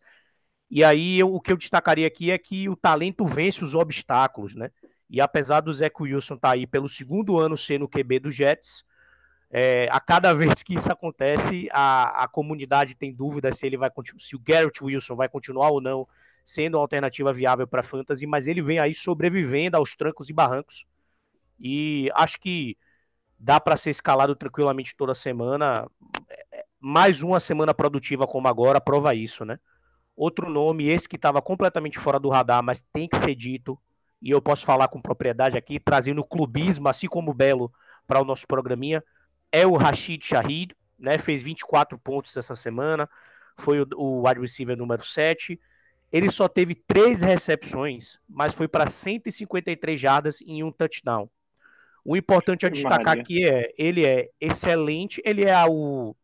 E 0.69 0.83
aí 0.83 1.19
eu, 1.19 1.33
o 1.33 1.41
que 1.41 1.51
eu 1.51 1.57
destacaria 1.57 2.07
aqui 2.07 2.31
é 2.31 2.37
que 2.37 2.69
o 2.69 2.75
talento 2.75 3.25
vence 3.25 3.63
os 3.63 3.75
obstáculos, 3.75 4.55
né? 4.55 4.71
E 5.09 5.21
apesar 5.21 5.61
do 5.61 5.71
Zach 5.71 5.93
Wilson 5.99 6.35
estar 6.35 6.49
tá 6.49 6.53
aí 6.53 6.65
pelo 6.65 6.89
segundo 6.89 7.37
ano 7.37 7.55
sendo 7.55 7.85
o 7.85 7.89
QB 7.89 8.19
do 8.19 8.31
Jets, 8.31 8.83
é, 9.51 9.87
a 9.91 9.99
cada 9.99 10.33
vez 10.35 10.63
que 10.63 10.75
isso 10.75 10.91
acontece, 10.91 11.69
a, 11.71 12.23
a 12.23 12.27
comunidade 12.27 12.95
tem 12.95 13.13
dúvidas 13.13 13.57
se 13.57 13.65
ele 13.65 13.77
vai 13.77 13.91
se 14.17 14.35
o 14.35 14.39
Garrett 14.39 14.83
Wilson 14.83 15.15
vai 15.15 15.29
continuar 15.29 15.69
ou 15.69 15.81
não 15.81 16.07
sendo 16.43 16.75
uma 16.75 16.81
alternativa 16.81 17.33
viável 17.33 17.67
para 17.67 17.81
fantasy, 17.81 18.27
mas 18.27 18.45
ele 18.45 18.61
vem 18.61 18.77
aí 18.77 18.93
sobrevivendo 18.93 19.77
aos 19.77 19.95
trancos 19.95 20.29
e 20.29 20.33
barrancos. 20.33 20.85
E 21.59 22.11
acho 22.13 22.39
que 22.39 22.77
dá 23.39 23.59
para 23.59 23.75
ser 23.75 23.89
escalado 23.89 24.35
tranquilamente 24.35 24.95
toda 24.95 25.15
semana. 25.15 25.89
Mais 26.79 27.23
uma 27.23 27.39
semana 27.39 27.73
produtiva 27.73 28.27
como 28.27 28.47
agora 28.47 28.79
prova 28.79 29.15
isso, 29.15 29.43
né? 29.43 29.59
Outro 30.15 30.49
nome, 30.49 30.87
esse 30.87 31.09
que 31.09 31.15
estava 31.15 31.41
completamente 31.41 31.99
fora 31.99 32.19
do 32.19 32.29
radar, 32.29 32.61
mas 32.63 32.81
tem 32.93 33.07
que 33.07 33.17
ser 33.17 33.35
dito, 33.35 33.77
e 34.25 34.31
eu 34.31 34.41
posso 34.41 34.65
falar 34.65 34.87
com 34.87 34.99
propriedade 34.99 35.55
aqui, 35.55 35.79
trazendo 35.79 36.23
clubismo, 36.23 36.89
assim 36.89 37.05
como 37.05 37.29
o 37.29 37.33
Belo, 37.33 37.71
para 38.07 38.19
o 38.19 38.25
nosso 38.25 38.47
programinha, 38.47 39.03
é 39.51 39.67
o 39.67 39.77
Rashid 39.77 40.25
Shahid, 40.25 40.75
né? 40.97 41.19
Fez 41.19 41.43
24 41.43 41.95
pontos 41.99 42.35
essa 42.35 42.55
semana, 42.55 43.07
foi 43.55 43.79
o, 43.79 43.87
o 43.95 44.27
wide 44.27 44.41
receiver 44.41 44.75
número 44.75 45.05
7. 45.05 45.59
Ele 46.11 46.31
só 46.31 46.47
teve 46.47 46.73
três 46.73 47.21
recepções, 47.21 48.17
mas 48.27 48.55
foi 48.55 48.67
para 48.67 48.87
153 48.87 49.99
jardas 49.99 50.41
em 50.41 50.63
um 50.63 50.71
touchdown. 50.71 51.29
O 52.03 52.17
importante 52.17 52.65
a 52.65 52.69
destacar 52.69 53.15
aqui 53.19 53.47
é, 53.47 53.71
ele 53.77 54.07
é 54.07 54.31
excelente, 54.41 55.21
ele 55.23 55.43
é 55.43 55.65
o 55.67 56.15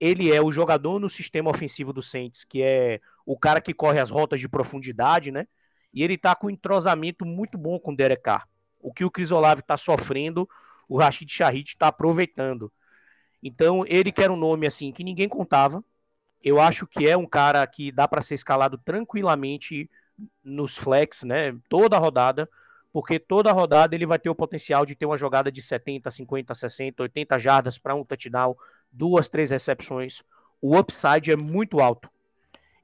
ele 0.00 0.32
é 0.32 0.42
o 0.42 0.50
jogador 0.50 0.98
no 0.98 1.08
sistema 1.08 1.48
ofensivo 1.48 1.92
do 1.92 2.02
Saints, 2.02 2.44
que 2.44 2.60
é 2.60 3.00
o 3.24 3.38
cara 3.38 3.60
que 3.60 3.72
corre 3.72 4.00
as 4.00 4.10
rotas 4.10 4.40
de 4.40 4.48
profundidade, 4.48 5.30
né? 5.30 5.46
E 5.96 6.02
ele 6.02 6.18
tá 6.18 6.34
com 6.34 6.48
um 6.48 6.50
entrosamento 6.50 7.24
muito 7.24 7.56
bom 7.56 7.80
com 7.80 7.90
o 7.90 7.96
Derek 7.96 8.22
Carr. 8.22 8.46
O 8.82 8.92
que 8.92 9.02
o 9.02 9.10
Chris 9.10 9.32
Olave 9.32 9.62
tá 9.62 9.78
sofrendo, 9.78 10.46
o 10.86 10.98
Rashid 10.98 11.32
Shahid 11.32 11.70
está 11.70 11.88
aproveitando. 11.88 12.70
Então, 13.42 13.82
ele 13.88 14.12
quer 14.12 14.30
um 14.30 14.36
nome 14.36 14.66
assim 14.66 14.92
que 14.92 15.02
ninguém 15.02 15.26
contava, 15.26 15.82
eu 16.44 16.60
acho 16.60 16.86
que 16.86 17.08
é 17.08 17.16
um 17.16 17.26
cara 17.26 17.66
que 17.66 17.90
dá 17.90 18.06
para 18.06 18.20
ser 18.20 18.34
escalado 18.34 18.76
tranquilamente 18.76 19.90
nos 20.44 20.76
flex, 20.76 21.22
né? 21.22 21.56
Toda 21.66 21.98
rodada, 21.98 22.48
porque 22.92 23.18
toda 23.18 23.50
rodada 23.50 23.94
ele 23.94 24.04
vai 24.04 24.18
ter 24.18 24.28
o 24.28 24.34
potencial 24.34 24.84
de 24.84 24.94
ter 24.94 25.06
uma 25.06 25.16
jogada 25.16 25.50
de 25.50 25.62
70, 25.62 26.10
50, 26.10 26.54
60, 26.54 27.02
80 27.04 27.38
jardas 27.38 27.78
para 27.78 27.94
um 27.94 28.04
touchdown, 28.04 28.54
duas, 28.92 29.30
três 29.30 29.50
recepções. 29.50 30.22
O 30.60 30.78
upside 30.78 31.32
é 31.32 31.36
muito 31.36 31.80
alto. 31.80 32.10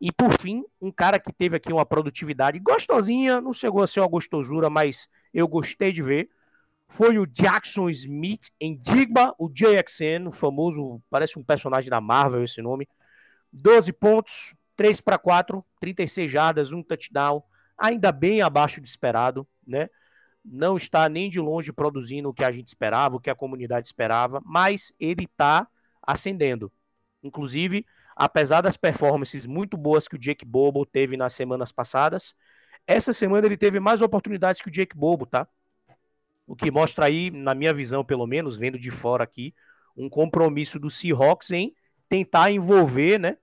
E 0.02 0.10
por 0.10 0.36
fim, 0.40 0.64
um 0.80 0.90
cara 0.90 1.16
que 1.16 1.32
teve 1.32 1.56
aqui 1.56 1.72
uma 1.72 1.86
produtividade 1.86 2.58
gostosinha, 2.58 3.40
não 3.40 3.52
chegou 3.52 3.84
a 3.84 3.86
ser 3.86 4.00
uma 4.00 4.08
gostosura, 4.08 4.68
mas 4.68 5.08
eu 5.32 5.46
gostei 5.46 5.92
de 5.92 6.02
ver, 6.02 6.28
foi 6.88 7.20
o 7.20 7.26
Jackson 7.26 7.88
Smith 7.88 8.50
em 8.60 8.76
Digba, 8.76 9.32
o 9.38 9.48
JXN, 9.48 10.26
o 10.26 10.32
famoso, 10.32 11.00
parece 11.08 11.38
um 11.38 11.44
personagem 11.44 11.88
da 11.88 12.00
Marvel 12.00 12.42
esse 12.42 12.60
nome. 12.60 12.88
12 13.52 13.92
pontos, 13.92 14.56
3 14.74 15.00
para 15.00 15.16
4, 15.18 15.64
36 15.78 16.28
jardas, 16.28 16.72
um 16.72 16.82
touchdown, 16.82 17.40
ainda 17.78 18.10
bem 18.10 18.42
abaixo 18.42 18.80
do 18.80 18.86
esperado, 18.86 19.46
né? 19.64 19.88
Não 20.44 20.76
está 20.76 21.08
nem 21.08 21.30
de 21.30 21.38
longe 21.38 21.72
produzindo 21.72 22.28
o 22.28 22.34
que 22.34 22.42
a 22.42 22.50
gente 22.50 22.66
esperava, 22.66 23.14
o 23.14 23.20
que 23.20 23.30
a 23.30 23.36
comunidade 23.36 23.86
esperava, 23.86 24.42
mas 24.44 24.92
ele 24.98 25.26
está 25.26 25.68
ascendendo. 26.02 26.72
Inclusive, 27.22 27.86
apesar 28.16 28.60
das 28.60 28.76
performances 28.76 29.46
muito 29.46 29.76
boas 29.76 30.06
que 30.06 30.16
o 30.16 30.18
Jake 30.18 30.44
Bobo 30.44 30.84
teve 30.84 31.16
nas 31.16 31.32
semanas 31.32 31.72
passadas, 31.72 32.34
essa 32.86 33.12
semana 33.12 33.46
ele 33.46 33.56
teve 33.56 33.78
mais 33.80 34.00
oportunidades 34.00 34.60
que 34.60 34.68
o 34.68 34.72
Jake 34.72 34.96
Bobo, 34.96 35.26
tá? 35.26 35.46
O 36.46 36.56
que 36.56 36.70
mostra 36.70 37.06
aí, 37.06 37.30
na 37.30 37.54
minha 37.54 37.72
visão, 37.72 38.04
pelo 38.04 38.26
menos, 38.26 38.56
vendo 38.56 38.78
de 38.78 38.90
fora 38.90 39.24
aqui, 39.24 39.54
um 39.96 40.08
compromisso 40.08 40.78
do 40.78 40.90
Seahawks 40.90 41.50
em 41.50 41.74
tentar 42.08 42.50
envolver, 42.50 43.18
né, 43.18 43.36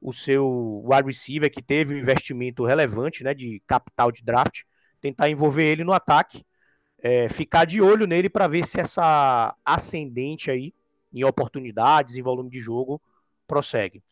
o 0.00 0.12
seu 0.12 0.82
wide 0.84 1.06
receiver 1.06 1.50
que 1.50 1.62
teve 1.62 1.94
um 1.94 1.98
investimento 1.98 2.64
relevante, 2.64 3.24
né, 3.24 3.32
de 3.34 3.60
capital 3.66 4.12
de 4.12 4.22
draft, 4.22 4.62
tentar 5.00 5.30
envolver 5.30 5.64
ele 5.64 5.84
no 5.84 5.92
ataque, 5.92 6.44
é, 6.98 7.28
ficar 7.28 7.64
de 7.64 7.80
olho 7.80 8.06
nele 8.06 8.28
para 8.28 8.46
ver 8.46 8.66
se 8.66 8.80
essa 8.80 9.56
ascendente 9.64 10.50
aí 10.50 10.72
em 11.12 11.24
oportunidades, 11.24 12.16
em 12.16 12.22
volume 12.22 12.50
de 12.50 12.60
jogo, 12.60 13.00
prossegue. 13.46 14.02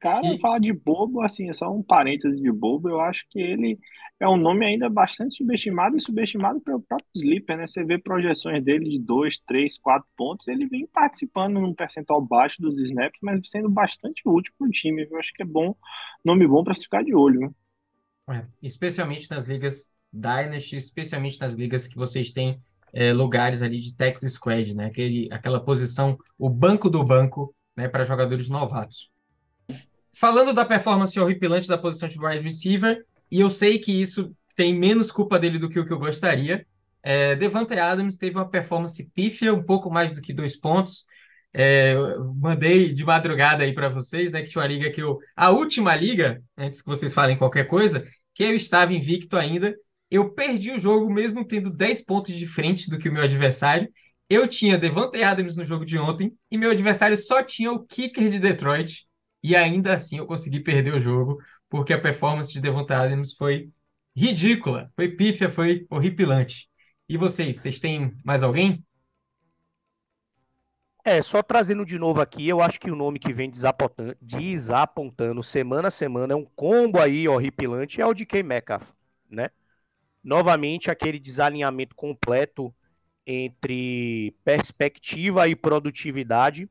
Cara, 0.00 0.26
e... 0.34 0.40
falar 0.40 0.58
de 0.58 0.72
bobo, 0.72 1.20
assim, 1.20 1.52
só 1.52 1.70
um 1.70 1.82
parêntese 1.82 2.40
de 2.40 2.50
bobo, 2.50 2.88
eu 2.88 3.00
acho 3.00 3.24
que 3.28 3.38
ele 3.38 3.78
é 4.18 4.26
um 4.26 4.36
nome 4.36 4.64
ainda 4.64 4.88
bastante 4.88 5.34
subestimado 5.34 5.96
e 5.96 6.00
subestimado 6.00 6.60
pelo 6.60 6.80
próprio 6.80 7.08
Sleeper, 7.14 7.58
né? 7.58 7.66
Você 7.66 7.84
vê 7.84 7.98
projeções 7.98 8.64
dele 8.64 8.88
de 8.88 8.98
2, 8.98 9.38
3, 9.46 9.78
4 9.78 10.08
pontos, 10.16 10.48
ele 10.48 10.66
vem 10.66 10.86
participando 10.86 11.60
num 11.60 11.74
percentual 11.74 12.20
baixo 12.20 12.60
dos 12.60 12.78
snaps, 12.78 13.20
mas 13.22 13.48
sendo 13.48 13.68
bastante 13.68 14.22
útil 14.26 14.52
para 14.58 14.66
o 14.66 14.70
time. 14.70 15.06
Eu 15.10 15.18
acho 15.18 15.32
que 15.34 15.42
é 15.42 15.46
bom, 15.46 15.74
nome 16.24 16.46
bom 16.46 16.64
para 16.64 16.74
se 16.74 16.84
ficar 16.84 17.04
de 17.04 17.14
olho. 17.14 17.40
Né? 18.28 18.38
É, 18.38 18.46
especialmente 18.62 19.30
nas 19.30 19.44
ligas 19.46 19.94
Dynasty, 20.12 20.76
especialmente 20.76 21.38
nas 21.40 21.54
ligas 21.54 21.86
que 21.86 21.96
vocês 21.96 22.30
têm 22.30 22.60
é, 22.92 23.12
lugares 23.12 23.60
ali 23.60 23.78
de 23.78 23.94
Tex 23.94 24.22
Squad, 24.22 24.74
né? 24.74 24.86
Aquele, 24.86 25.28
aquela 25.30 25.62
posição, 25.62 26.18
o 26.38 26.48
banco 26.48 26.88
do 26.88 27.04
banco, 27.04 27.54
né, 27.76 27.88
para 27.88 28.04
jogadores 28.04 28.48
novatos. 28.48 29.09
Falando 30.12 30.52
da 30.52 30.64
performance 30.64 31.18
horripilante 31.18 31.68
da 31.68 31.78
posição 31.78 32.08
de 32.08 32.18
wide 32.18 32.42
receiver, 32.42 33.04
e 33.30 33.40
eu 33.40 33.48
sei 33.48 33.78
que 33.78 33.92
isso 33.92 34.34
tem 34.56 34.74
menos 34.76 35.10
culpa 35.10 35.38
dele 35.38 35.58
do 35.58 35.68
que 35.68 35.78
o 35.78 35.86
que 35.86 35.92
eu 35.92 35.98
gostaria, 35.98 36.66
é, 37.02 37.34
Devante 37.34 37.78
Adams 37.78 38.16
teve 38.16 38.36
uma 38.36 38.48
performance 38.48 39.02
pífia, 39.14 39.54
um 39.54 39.62
pouco 39.62 39.90
mais 39.90 40.12
do 40.12 40.20
que 40.20 40.32
dois 40.32 40.56
pontos. 40.56 41.04
É, 41.52 41.94
mandei 42.36 42.92
de 42.92 43.04
madrugada 43.04 43.64
aí 43.64 43.74
para 43.74 43.88
vocês, 43.88 44.30
né, 44.30 44.42
que 44.42 44.50
tinha 44.50 44.62
uma 44.62 44.68
liga 44.68 44.90
que 44.90 45.02
eu... 45.02 45.18
A 45.34 45.50
última 45.50 45.94
liga, 45.96 46.42
antes 46.56 46.80
que 46.80 46.88
vocês 46.88 47.12
falem 47.12 47.36
qualquer 47.36 47.66
coisa, 47.66 48.06
que 48.34 48.44
eu 48.44 48.54
estava 48.54 48.92
invicto 48.92 49.36
ainda, 49.36 49.74
eu 50.10 50.30
perdi 50.32 50.70
o 50.70 50.78
jogo 50.78 51.12
mesmo 51.12 51.44
tendo 51.44 51.70
10 51.70 52.04
pontos 52.04 52.34
de 52.34 52.46
frente 52.46 52.90
do 52.90 52.98
que 52.98 53.08
o 53.08 53.12
meu 53.12 53.22
adversário. 53.22 53.88
Eu 54.28 54.46
tinha 54.46 54.78
Devante 54.78 55.22
Adams 55.22 55.56
no 55.56 55.64
jogo 55.64 55.84
de 55.84 55.98
ontem 55.98 56.32
e 56.50 56.58
meu 56.58 56.70
adversário 56.70 57.16
só 57.16 57.42
tinha 57.42 57.72
o 57.72 57.84
kicker 57.84 58.30
de 58.30 58.38
Detroit, 58.38 59.06
e 59.42 59.56
ainda 59.56 59.94
assim 59.94 60.18
eu 60.18 60.26
consegui 60.26 60.60
perder 60.60 60.94
o 60.94 61.00
jogo, 61.00 61.38
porque 61.68 61.92
a 61.92 62.00
performance 62.00 62.52
de 62.52 62.60
Devonta 62.60 62.96
Adams 62.96 63.34
foi 63.34 63.70
ridícula, 64.14 64.92
foi 64.96 65.08
pífia, 65.08 65.48
foi 65.50 65.86
horripilante. 65.90 66.68
E 67.08 67.16
vocês, 67.16 67.56
vocês 67.56 67.80
têm 67.80 68.14
mais 68.24 68.42
alguém? 68.42 68.84
É, 71.04 71.22
só 71.22 71.42
trazendo 71.42 71.84
de 71.84 71.98
novo 71.98 72.20
aqui, 72.20 72.46
eu 72.46 72.60
acho 72.60 72.78
que 72.78 72.90
o 72.90 72.96
nome 72.96 73.18
que 73.18 73.32
vem 73.32 73.50
desapontando, 73.50 74.14
desapontando 74.20 75.42
semana 75.42 75.88
a 75.88 75.90
semana 75.90 76.34
é 76.34 76.36
um 76.36 76.44
combo 76.44 77.00
aí 77.00 77.26
horripilante, 77.26 78.00
é 78.00 78.06
o 78.06 78.12
de 78.12 78.26
K. 78.26 78.42
Metcalf, 78.42 78.92
né? 79.28 79.48
Novamente, 80.22 80.90
aquele 80.90 81.18
desalinhamento 81.18 81.96
completo 81.96 82.74
entre 83.26 84.36
perspectiva 84.44 85.48
e 85.48 85.56
produtividade 85.56 86.68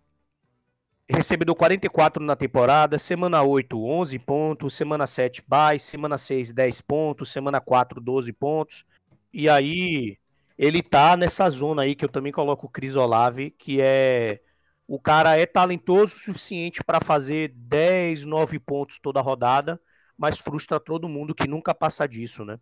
recebedor 1.10 1.56
44 1.56 2.24
na 2.24 2.36
temporada, 2.36 3.00
semana 3.00 3.42
8, 3.42 3.84
11 3.84 4.20
pontos, 4.20 4.74
semana 4.76 5.08
7, 5.08 5.44
bye, 5.48 5.80
semana 5.80 6.18
6, 6.18 6.54
10 6.54 6.82
pontos, 6.82 7.32
semana 7.32 7.60
4, 7.60 8.00
12 8.00 8.32
pontos. 8.32 8.86
E 9.34 9.50
aí, 9.50 10.18
ele 10.58 10.84
tá 10.84 11.18
nessa 11.18 11.50
zona 11.50 11.82
aí 11.82 11.96
que 11.96 12.06
eu 12.06 12.10
também 12.10 12.32
coloco 12.32 12.68
o 12.68 12.70
Cris 12.70 12.96
Olave, 12.96 13.52
que 13.52 13.82
é 13.82 14.40
o 14.88 15.00
cara 15.00 15.38
é 15.38 15.46
talentoso 15.46 16.16
o 16.16 16.20
suficiente 16.20 16.84
para 16.84 17.00
fazer 17.00 17.54
10, 17.56 18.26
9 18.26 18.60
pontos 18.60 19.00
toda 19.00 19.22
rodada, 19.22 19.80
mas 20.18 20.40
frustra 20.40 20.80
todo 20.80 21.08
mundo 21.08 21.36
que 21.36 21.48
nunca 21.48 21.76
passa 21.76 22.08
disso, 22.08 22.44
né? 22.44 22.60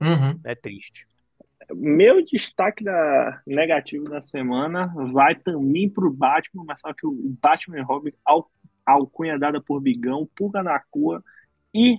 Uhum. 0.00 0.38
É 0.44 0.54
triste. 0.54 1.06
Meu 1.74 2.24
destaque 2.24 2.82
da 2.82 3.40
negativo 3.46 4.04
da 4.04 4.20
semana 4.20 4.92
vai 5.12 5.34
também 5.34 5.88
pro 5.88 6.10
Batman, 6.12 6.64
mas 6.66 6.80
só 6.80 6.92
que 6.92 7.06
o 7.06 7.14
Batman 7.40 7.78
e 7.78 7.82
Robin, 7.82 8.12
al, 8.24 8.50
alcunha 8.84 9.38
dada 9.38 9.60
por 9.60 9.80
Bigão, 9.80 10.28
Pulga 10.34 10.62
na 10.62 10.80
Cua 10.90 11.22
e 11.74 11.98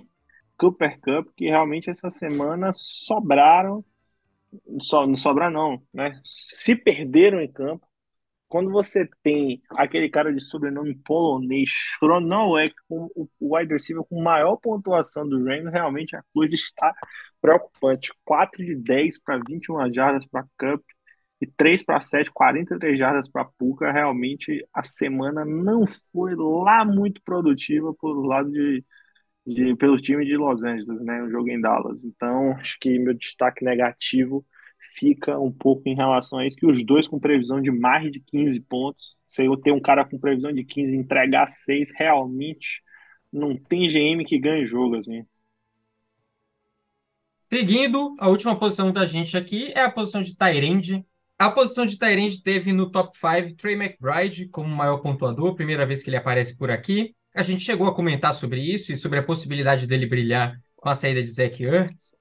Cooper 0.58 1.00
Cup, 1.00 1.28
que 1.36 1.46
realmente 1.46 1.90
essa 1.90 2.10
semana 2.10 2.70
sobraram, 2.72 3.84
só, 4.80 5.06
não 5.06 5.16
sobraram 5.16 5.52
não, 5.52 5.82
né? 5.92 6.20
Se 6.24 6.76
perderam 6.76 7.40
em 7.40 7.50
campo. 7.50 7.86
Quando 8.48 8.70
você 8.70 9.08
tem 9.22 9.62
aquele 9.76 10.10
cara 10.10 10.30
de 10.32 10.42
sobrenome 10.42 10.94
polonês, 10.94 11.70
Chronowek, 11.98 12.74
com 12.86 13.08
o 13.16 13.56
wide 13.56 13.72
receiver 13.72 14.04
com 14.04 14.22
maior 14.22 14.56
pontuação 14.56 15.26
do 15.26 15.42
Reino, 15.42 15.70
realmente 15.70 16.14
a 16.14 16.22
coisa 16.34 16.54
está 16.54 16.94
preocupante. 17.42 18.12
4 18.24 18.64
de 18.64 18.76
10 18.76 19.20
para 19.20 19.40
21 19.46 19.92
jardas 19.92 20.26
para 20.26 20.46
Cup 20.58 20.82
e 21.40 21.46
3 21.46 21.82
para 21.84 22.00
7, 22.00 22.30
43 22.32 22.98
jardas 22.98 23.28
para 23.28 23.44
Puka. 23.44 23.90
Realmente 23.92 24.66
a 24.72 24.84
semana 24.84 25.44
não 25.44 25.84
foi 26.12 26.34
lá 26.36 26.84
muito 26.84 27.20
produtiva 27.22 27.92
pelo 28.00 28.22
lado 28.22 28.50
de, 28.50 28.84
de 29.46 29.76
pelo 29.76 29.96
time 29.96 30.24
de 30.24 30.36
Los 30.36 30.62
Angeles, 30.62 31.02
né? 31.02 31.22
O 31.22 31.30
jogo 31.30 31.50
em 31.50 31.60
Dallas. 31.60 32.04
Então, 32.04 32.52
acho 32.52 32.78
que 32.80 32.98
meu 32.98 33.14
destaque 33.14 33.64
negativo 33.64 34.46
fica 34.96 35.38
um 35.38 35.52
pouco 35.52 35.82
em 35.88 35.94
relação 35.94 36.38
a 36.38 36.46
isso, 36.46 36.56
que 36.56 36.66
os 36.66 36.84
dois 36.84 37.08
com 37.08 37.18
previsão 37.18 37.60
de 37.60 37.70
mais 37.70 38.10
de 38.12 38.20
15 38.20 38.60
pontos. 38.62 39.16
Se 39.26 39.44
eu 39.44 39.56
ter 39.56 39.72
um 39.72 39.80
cara 39.80 40.04
com 40.04 40.18
previsão 40.18 40.52
de 40.52 40.64
15 40.64 40.94
e 40.94 40.98
entregar 40.98 41.46
6, 41.46 41.90
realmente 41.96 42.82
não 43.32 43.56
tem 43.56 43.88
GM 43.88 44.24
que 44.24 44.38
ganhe 44.38 44.66
jogo, 44.66 44.96
assim. 44.96 45.24
Seguindo, 47.52 48.14
a 48.18 48.30
última 48.30 48.58
posição 48.58 48.90
da 48.90 49.04
gente 49.04 49.36
aqui 49.36 49.74
é 49.74 49.82
a 49.82 49.90
posição 49.90 50.22
de 50.22 50.34
Tyrande. 50.34 51.04
A 51.38 51.50
posição 51.50 51.84
de 51.84 51.98
Tyrande 51.98 52.42
teve 52.42 52.72
no 52.72 52.90
top 52.90 53.14
5 53.14 53.56
Trey 53.56 53.74
McBride 53.74 54.48
como 54.48 54.74
maior 54.74 55.02
pontuador, 55.02 55.54
primeira 55.54 55.84
vez 55.84 56.02
que 56.02 56.08
ele 56.08 56.16
aparece 56.16 56.56
por 56.56 56.70
aqui. 56.70 57.14
A 57.34 57.42
gente 57.42 57.62
chegou 57.62 57.86
a 57.86 57.94
comentar 57.94 58.32
sobre 58.32 58.58
isso 58.58 58.90
e 58.90 58.96
sobre 58.96 59.18
a 59.18 59.22
possibilidade 59.22 59.86
dele 59.86 60.06
brilhar 60.06 60.58
com 60.76 60.88
a 60.88 60.94
saída 60.94 61.22
de 61.22 61.28
Zach 61.28 61.62
Ertz. 61.62 62.14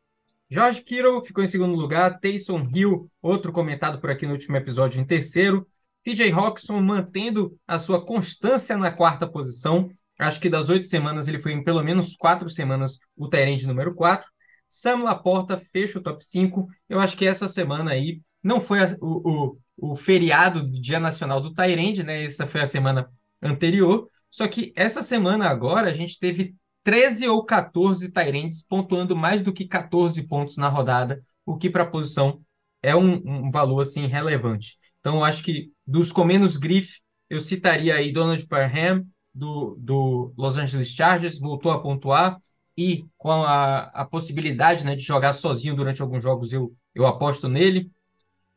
George 0.50 0.82
Kittle 0.82 1.24
ficou 1.24 1.42
em 1.42 1.48
segundo 1.48 1.76
lugar, 1.76 2.20
Taysom 2.20 2.70
Hill, 2.76 3.10
outro 3.22 3.54
comentado 3.54 4.02
por 4.02 4.10
aqui 4.10 4.26
no 4.26 4.34
último 4.34 4.58
episódio, 4.58 5.00
em 5.00 5.06
terceiro. 5.06 5.66
TJ 6.04 6.30
Hawkinson 6.30 6.82
mantendo 6.82 7.58
a 7.66 7.80
sua 7.80 8.06
constância 8.06 8.76
na 8.76 8.92
quarta 8.92 9.26
posição. 9.26 9.90
Acho 10.20 10.42
que 10.42 10.50
das 10.50 10.68
oito 10.68 10.90
semanas 10.90 11.30
ele 11.30 11.40
foi 11.40 11.54
em 11.54 11.64
pelo 11.64 11.82
menos 11.82 12.18
quatro 12.18 12.50
semanas 12.50 12.98
o 13.16 13.30
Tyrande 13.30 13.66
número 13.66 13.96
4. 13.96 14.30
Sam 14.72 15.04
Laporta 15.04 15.62
fecha 15.74 16.00
o 16.00 16.02
top 16.02 16.26
5. 16.26 16.66
Eu 16.88 17.02
acho 17.02 17.18
que 17.18 17.26
essa 17.26 17.46
semana 17.50 17.92
aí 17.92 18.22
não 18.42 18.62
foi 18.62 18.80
a, 18.80 18.98
o, 19.02 19.58
o, 19.78 19.92
o, 19.92 19.96
feriado 19.98 20.64
do 20.64 20.80
Dia 20.80 20.98
Nacional 20.98 21.42
do 21.42 21.54
Tyrande, 21.54 22.04
né? 22.04 22.24
Essa 22.24 22.48
foi 22.48 22.62
a 22.62 22.66
semana 22.66 23.12
anterior. 23.42 24.10
Só 24.30 24.48
que 24.48 24.72
essa 24.74 25.02
semana 25.02 25.50
agora 25.50 25.90
a 25.90 25.94
gente 25.94 26.18
teve 26.18 26.56
13 26.86 27.28
ou 27.28 27.44
14 27.44 28.10
Tyrands 28.14 28.64
pontuando 28.64 29.14
mais 29.14 29.42
do 29.42 29.52
que 29.52 29.68
14 29.68 30.24
pontos 30.24 30.56
na 30.56 30.70
rodada, 30.70 31.22
o 31.46 31.58
que 31.58 31.70
para 31.70 31.84
a 31.84 31.92
posição 31.92 32.42
é 32.82 32.96
um, 32.96 33.16
um, 33.26 33.52
valor 33.52 33.82
assim 33.82 34.08
relevante. 34.08 34.78
Então 35.02 35.18
eu 35.18 35.24
acho 35.26 35.44
que 35.44 35.70
dos 35.86 36.14
com 36.14 36.24
menos 36.24 36.56
grife, 36.56 37.02
eu 37.30 37.42
citaria 37.42 37.96
aí 37.96 38.14
Donald 38.14 38.48
Parham, 38.48 39.06
do, 39.34 39.76
do 39.78 40.34
Los 40.38 40.58
Angeles 40.58 40.88
Chargers, 40.88 41.38
voltou 41.40 41.74
a 41.74 41.82
pontuar 41.82 42.40
e 42.82 43.06
com 43.16 43.32
a, 43.32 43.84
a 43.94 44.06
possibilidade 44.06 44.84
né, 44.84 44.96
de 44.96 45.04
jogar 45.04 45.34
sozinho 45.34 45.76
durante 45.76 46.02
alguns 46.02 46.24
jogos, 46.24 46.52
eu, 46.52 46.76
eu 46.96 47.06
aposto 47.06 47.48
nele. 47.48 47.92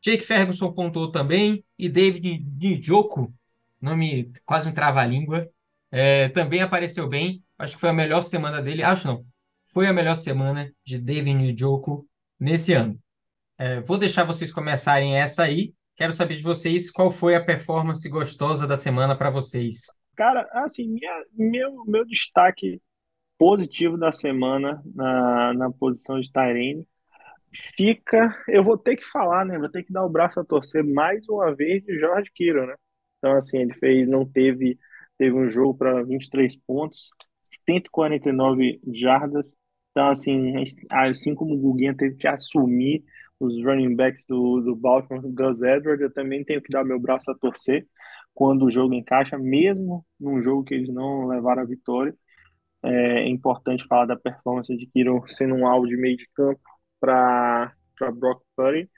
Jake 0.02 0.24
Ferguson 0.24 0.72
pontuou 0.72 1.12
também, 1.12 1.62
e 1.78 1.90
David 1.90 2.42
Njoku, 2.58 3.30
nome 3.78 4.32
quase 4.46 4.66
me 4.66 4.72
trava 4.72 5.02
a 5.02 5.06
língua, 5.06 5.46
é, 5.92 6.30
também 6.30 6.62
apareceu 6.62 7.06
bem. 7.06 7.44
Acho 7.58 7.74
que 7.74 7.80
foi 7.80 7.90
a 7.90 7.92
melhor 7.92 8.22
semana 8.22 8.62
dele. 8.62 8.82
Acho 8.82 9.06
não. 9.06 9.26
Foi 9.66 9.86
a 9.86 9.92
melhor 9.92 10.14
semana 10.14 10.72
de 10.84 10.98
David 10.98 11.52
Njoku 11.52 12.06
nesse 12.40 12.72
ano. 12.72 12.98
É, 13.58 13.80
vou 13.80 13.98
deixar 13.98 14.24
vocês 14.24 14.50
começarem 14.50 15.16
essa 15.16 15.42
aí. 15.42 15.74
Quero 15.96 16.14
saber 16.14 16.36
de 16.36 16.42
vocês 16.42 16.90
qual 16.90 17.10
foi 17.10 17.34
a 17.34 17.44
performance 17.44 18.08
gostosa 18.08 18.66
da 18.66 18.76
semana 18.76 19.14
para 19.14 19.28
vocês. 19.28 19.82
Cara, 20.16 20.48
assim, 20.64 20.88
minha, 20.88 21.24
meu, 21.32 21.84
meu 21.84 22.04
destaque 22.06 22.80
positivo 23.38 23.96
da 23.96 24.12
semana 24.12 24.82
na, 24.94 25.54
na 25.54 25.70
posição 25.72 26.20
de 26.20 26.30
Tyrene 26.32 26.86
fica. 27.76 28.34
Eu 28.48 28.64
vou 28.64 28.76
ter 28.78 28.96
que 28.96 29.04
falar, 29.06 29.44
né? 29.44 29.58
Vou 29.58 29.70
ter 29.70 29.84
que 29.84 29.92
dar 29.92 30.04
o 30.04 30.10
braço 30.10 30.40
a 30.40 30.44
torcer 30.44 30.84
mais 30.84 31.28
uma 31.28 31.54
vez 31.54 31.82
de 31.84 31.98
Jorge 31.98 32.30
Kiro, 32.34 32.66
né? 32.66 32.74
Então, 33.18 33.32
assim, 33.36 33.58
ele 33.58 33.74
fez, 33.74 34.08
não 34.08 34.26
teve, 34.26 34.78
teve 35.18 35.34
um 35.34 35.48
jogo 35.48 35.76
para 35.78 36.02
23 36.02 36.56
pontos, 36.56 37.10
149 37.68 38.80
jardas. 38.92 39.56
Então, 39.90 40.08
assim, 40.08 40.54
assim 40.90 41.34
como 41.34 41.54
o 41.54 41.58
Guguinha 41.58 41.96
teve 41.96 42.16
que 42.16 42.26
assumir 42.28 43.04
os 43.40 43.62
running 43.64 43.94
backs 43.94 44.24
do, 44.26 44.60
do 44.60 44.76
Baltimore, 44.76 45.22
Gus 45.32 45.62
Edwards, 45.62 46.00
eu 46.00 46.12
também 46.12 46.44
tenho 46.44 46.62
que 46.62 46.72
dar 46.72 46.84
meu 46.84 46.98
braço 47.00 47.30
a 47.30 47.34
torcer 47.34 47.86
quando 48.32 48.64
o 48.64 48.70
jogo 48.70 48.94
encaixa, 48.94 49.38
mesmo 49.38 50.04
num 50.18 50.42
jogo 50.42 50.64
que 50.64 50.74
eles 50.74 50.88
não 50.92 51.26
levaram 51.26 51.62
a 51.62 51.66
vitória. 51.66 52.14
É 52.84 53.28
importante 53.28 53.86
falar 53.86 54.06
da 54.06 54.16
performance 54.16 54.76
de 54.76 54.86
Kiro 54.86 55.24
sendo 55.28 55.54
um 55.54 55.66
alvo 55.66 55.86
de 55.86 55.96
meio 55.96 56.16
de 56.16 56.28
campo 56.34 56.60
para 57.00 57.72
Brock 58.12 58.42
Purdy. 58.56 58.90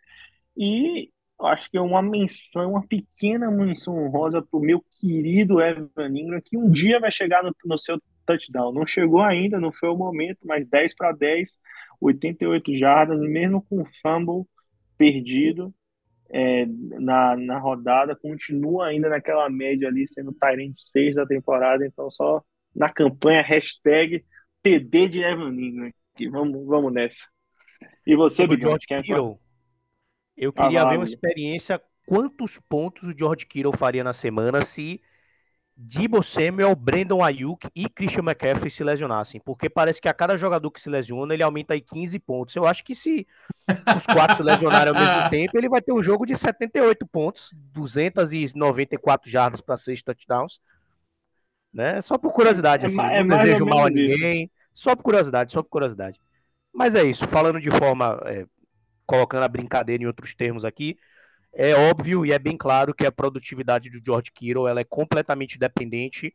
E 0.56 1.10
acho 1.40 1.70
que 1.70 1.76
é 1.76 1.80
uma 1.80 2.02
menção, 2.02 2.70
uma 2.70 2.86
pequena 2.86 3.50
menção 3.50 3.96
honrosa 3.96 4.42
para 4.42 4.58
o 4.58 4.62
meu 4.62 4.82
querido 5.00 5.60
Evan 5.60 6.08
Ingram, 6.08 6.40
que 6.44 6.56
um 6.56 6.70
dia 6.70 6.98
vai 6.98 7.10
chegar 7.12 7.42
no, 7.44 7.54
no 7.64 7.78
seu 7.78 8.00
touchdown. 8.26 8.72
Não 8.72 8.86
chegou 8.86 9.22
ainda, 9.22 9.60
não 9.60 9.72
foi 9.72 9.88
o 9.88 9.96
momento, 9.96 10.40
mas 10.44 10.66
10 10.66 10.94
para 10.94 11.12
10, 11.12 11.58
88 12.00 12.74
jardas, 12.74 13.20
mesmo 13.20 13.62
com 13.62 13.82
o 13.82 13.86
fumble 13.86 14.46
perdido 14.98 15.74
é, 16.30 16.66
na, 16.66 17.36
na 17.36 17.58
rodada, 17.58 18.16
continua 18.16 18.86
ainda 18.86 19.08
naquela 19.08 19.48
média 19.48 19.88
ali, 19.88 20.06
sendo 20.08 20.32
Tyrant 20.32 20.74
6 20.74 21.14
da 21.14 21.26
temporada, 21.26 21.86
então 21.86 22.10
só 22.10 22.42
na 22.76 22.90
campanha, 22.90 23.42
hashtag 23.42 24.24
TD 24.62 25.08
de 25.08 25.22
Evan 25.22 25.54
Ingram. 25.54 25.90
Vamos, 26.30 26.66
vamos 26.66 26.92
nessa. 26.92 27.26
E 28.06 28.14
você, 28.14 28.42
Sobre 28.42 28.60
George 28.60 28.86
Kittle, 28.86 29.40
eu 30.36 30.52
queria 30.52 30.82
ah, 30.82 30.88
ver 30.90 30.96
uma 30.96 31.04
experiência 31.04 31.80
quantos 32.06 32.60
pontos 32.68 33.08
o 33.08 33.18
George 33.18 33.46
Kittle 33.46 33.76
faria 33.76 34.04
na 34.04 34.12
semana 34.12 34.62
se 34.62 35.00
Debo 35.78 36.22
Samuel, 36.22 36.74
Brandon 36.74 37.22
Ayuk 37.22 37.68
e 37.74 37.86
Christian 37.86 38.22
McCaffrey 38.22 38.70
se 38.70 38.82
lesionassem, 38.82 39.38
porque 39.44 39.68
parece 39.68 40.00
que 40.00 40.08
a 40.08 40.14
cada 40.14 40.34
jogador 40.38 40.70
que 40.70 40.80
se 40.80 40.88
lesiona, 40.88 41.34
ele 41.34 41.42
aumenta 41.42 41.74
aí 41.74 41.82
15 41.82 42.18
pontos. 42.18 42.56
Eu 42.56 42.66
acho 42.66 42.82
que 42.82 42.94
se 42.94 43.26
os 43.94 44.06
quatro 44.06 44.36
se 44.36 44.42
lesionarem 44.42 44.94
ao 44.94 44.98
mesmo 44.98 45.28
tempo, 45.28 45.58
ele 45.58 45.68
vai 45.68 45.82
ter 45.82 45.92
um 45.92 46.02
jogo 46.02 46.24
de 46.24 46.34
78 46.34 47.06
pontos, 47.06 47.50
294 47.74 49.30
jardas 49.30 49.60
para 49.60 49.76
seis 49.76 50.02
touchdowns. 50.02 50.60
Né? 51.76 52.00
Só 52.00 52.16
por 52.16 52.32
curiosidade, 52.32 52.86
assim, 52.86 52.98
é, 52.98 53.22
não 53.22 53.36
desejo 53.36 53.66
mal 53.66 53.84
a 53.84 53.90
ninguém. 53.90 54.44
Isso. 54.44 54.52
Só 54.72 54.96
por 54.96 55.02
curiosidade, 55.02 55.52
só 55.52 55.62
por 55.62 55.68
curiosidade. 55.68 56.18
Mas 56.72 56.94
é 56.94 57.04
isso, 57.04 57.28
falando 57.28 57.60
de 57.60 57.70
forma, 57.70 58.18
é, 58.24 58.46
colocando 59.04 59.42
a 59.42 59.48
brincadeira 59.48 60.02
em 60.02 60.06
outros 60.06 60.34
termos 60.34 60.64
aqui, 60.64 60.96
é 61.52 61.74
óbvio 61.74 62.24
e 62.24 62.32
é 62.32 62.38
bem 62.38 62.56
claro 62.56 62.94
que 62.94 63.04
a 63.04 63.12
produtividade 63.12 63.90
do 63.90 64.00
George 64.02 64.32
Kittle 64.32 64.66
ela 64.66 64.80
é 64.80 64.84
completamente 64.84 65.58
dependente 65.58 66.34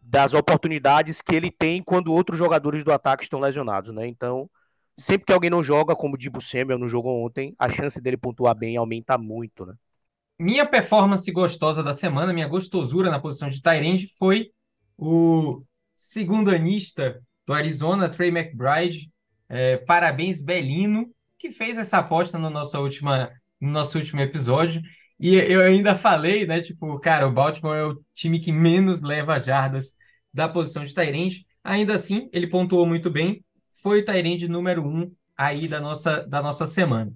das 0.00 0.34
oportunidades 0.34 1.20
que 1.20 1.34
ele 1.34 1.50
tem 1.50 1.82
quando 1.82 2.12
outros 2.12 2.38
jogadores 2.38 2.84
do 2.84 2.92
ataque 2.92 3.24
estão 3.24 3.40
lesionados, 3.40 3.92
né? 3.92 4.06
Então, 4.06 4.48
sempre 4.96 5.26
que 5.26 5.32
alguém 5.32 5.50
não 5.50 5.64
joga, 5.64 5.96
como 5.96 6.14
o 6.14 6.18
Dibu 6.18 6.40
Samuel 6.40 6.78
não 6.78 6.88
jogou 6.88 7.24
ontem, 7.24 7.56
a 7.58 7.68
chance 7.68 8.00
dele 8.00 8.16
pontuar 8.16 8.54
bem 8.54 8.76
aumenta 8.76 9.18
muito, 9.18 9.66
né? 9.66 9.74
Minha 10.38 10.64
performance 10.64 11.30
gostosa 11.32 11.82
da 11.82 11.92
semana, 11.92 12.32
minha 12.32 12.48
gostosura 12.48 13.10
na 13.10 13.18
posição 13.18 13.48
de 13.48 13.60
Tyrande 13.60 14.08
foi 14.16 14.50
o 15.00 15.64
segundo 15.96 16.50
anista 16.50 17.20
do 17.46 17.54
Arizona, 17.54 18.08
Trey 18.08 18.28
McBride. 18.28 19.10
É, 19.48 19.78
parabéns, 19.78 20.42
Belino, 20.42 21.10
que 21.38 21.50
fez 21.50 21.78
essa 21.78 21.98
aposta 21.98 22.38
na 22.38 22.50
nossa 22.50 22.78
última 22.78 23.30
no 23.60 23.70
nosso 23.70 23.98
último 23.98 24.20
episódio. 24.20 24.80
E 25.18 25.34
eu 25.34 25.60
ainda 25.60 25.94
falei, 25.94 26.46
né? 26.46 26.60
Tipo, 26.60 26.98
cara, 26.98 27.26
o 27.26 27.32
Baltimore 27.32 27.76
é 27.76 27.84
o 27.84 28.00
time 28.14 28.40
que 28.40 28.52
menos 28.52 29.02
leva 29.02 29.38
jardas 29.38 29.94
da 30.32 30.48
posição 30.48 30.84
de 30.84 30.94
Tyrande. 30.94 31.46
Ainda 31.62 31.94
assim, 31.94 32.28
ele 32.32 32.48
pontuou 32.48 32.86
muito 32.86 33.10
bem. 33.10 33.44
Foi 33.82 34.00
o 34.00 34.04
Tyrande 34.04 34.48
número 34.48 34.86
um 34.86 35.12
aí 35.36 35.66
da 35.66 35.80
nossa, 35.80 36.26
da 36.26 36.42
nossa 36.42 36.66
semana. 36.66 37.12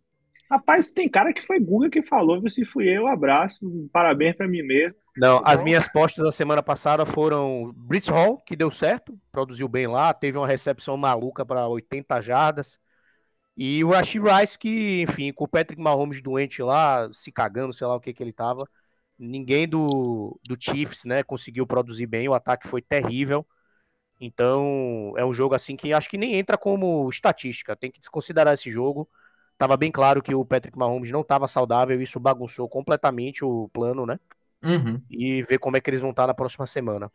Rapaz, 0.50 0.90
tem 0.90 1.08
cara 1.08 1.32
que 1.32 1.42
foi 1.42 1.58
Google 1.58 1.90
que 1.90 2.02
falou, 2.02 2.48
se 2.48 2.64
fui 2.64 2.88
eu, 2.88 3.06
abraço, 3.06 3.88
parabéns 3.92 4.36
para 4.36 4.46
mim 4.46 4.62
mesmo. 4.62 5.03
Não, 5.16 5.40
as 5.44 5.62
minhas 5.62 5.86
postas 5.86 6.24
da 6.24 6.32
semana 6.32 6.62
passada 6.62 7.06
foram 7.06 7.72
Brice 7.76 8.10
Hall, 8.10 8.38
que 8.38 8.56
deu 8.56 8.70
certo, 8.70 9.18
produziu 9.30 9.68
bem 9.68 9.86
lá, 9.86 10.12
teve 10.12 10.36
uma 10.36 10.46
recepção 10.46 10.96
maluca 10.96 11.46
para 11.46 11.68
80 11.68 12.20
jardas. 12.20 12.78
E 13.56 13.84
o 13.84 13.90
Rashid 13.90 14.22
Rice, 14.24 14.58
que, 14.58 15.02
enfim, 15.02 15.32
com 15.32 15.44
o 15.44 15.48
Patrick 15.48 15.80
Mahomes 15.80 16.22
doente 16.22 16.62
lá, 16.62 17.08
se 17.12 17.32
cagando, 17.32 17.72
sei 17.72 17.86
lá 17.86 17.96
o 17.96 18.00
que 18.00 18.14
que 18.14 18.22
ele 18.22 18.32
tava. 18.32 18.68
Ninguém 19.18 19.68
do, 19.68 20.40
do 20.44 20.56
Chiefs, 20.60 21.04
né, 21.04 21.22
conseguiu 21.22 21.66
produzir 21.66 22.06
bem, 22.06 22.28
o 22.28 22.34
ataque 22.34 22.68
foi 22.68 22.82
terrível. 22.82 23.46
Então, 24.20 25.14
é 25.16 25.24
um 25.24 25.34
jogo 25.34 25.54
assim 25.54 25.76
que 25.76 25.92
acho 25.92 26.08
que 26.10 26.18
nem 26.18 26.36
entra 26.36 26.58
como 26.58 27.08
estatística, 27.10 27.76
tem 27.76 27.90
que 27.90 28.00
desconsiderar 28.00 28.54
esse 28.54 28.70
jogo. 28.70 29.08
Tava 29.58 29.76
bem 29.76 29.92
claro 29.92 30.22
que 30.22 30.34
o 30.34 30.44
Patrick 30.44 30.78
Mahomes 30.78 31.10
não 31.10 31.20
estava 31.22 31.48
saudável, 31.48 32.00
isso 32.02 32.20
bagunçou 32.20 32.68
completamente 32.68 33.44
o 33.44 33.68
plano, 33.72 34.06
né? 34.06 34.18
Uhum. 34.64 35.00
E 35.10 35.42
ver 35.42 35.58
como 35.58 35.76
é 35.76 35.80
que 35.80 35.90
eles 35.90 36.00
vão 36.00 36.10
estar 36.10 36.26
na 36.26 36.34
próxima 36.34 36.66
semana. 36.66 37.10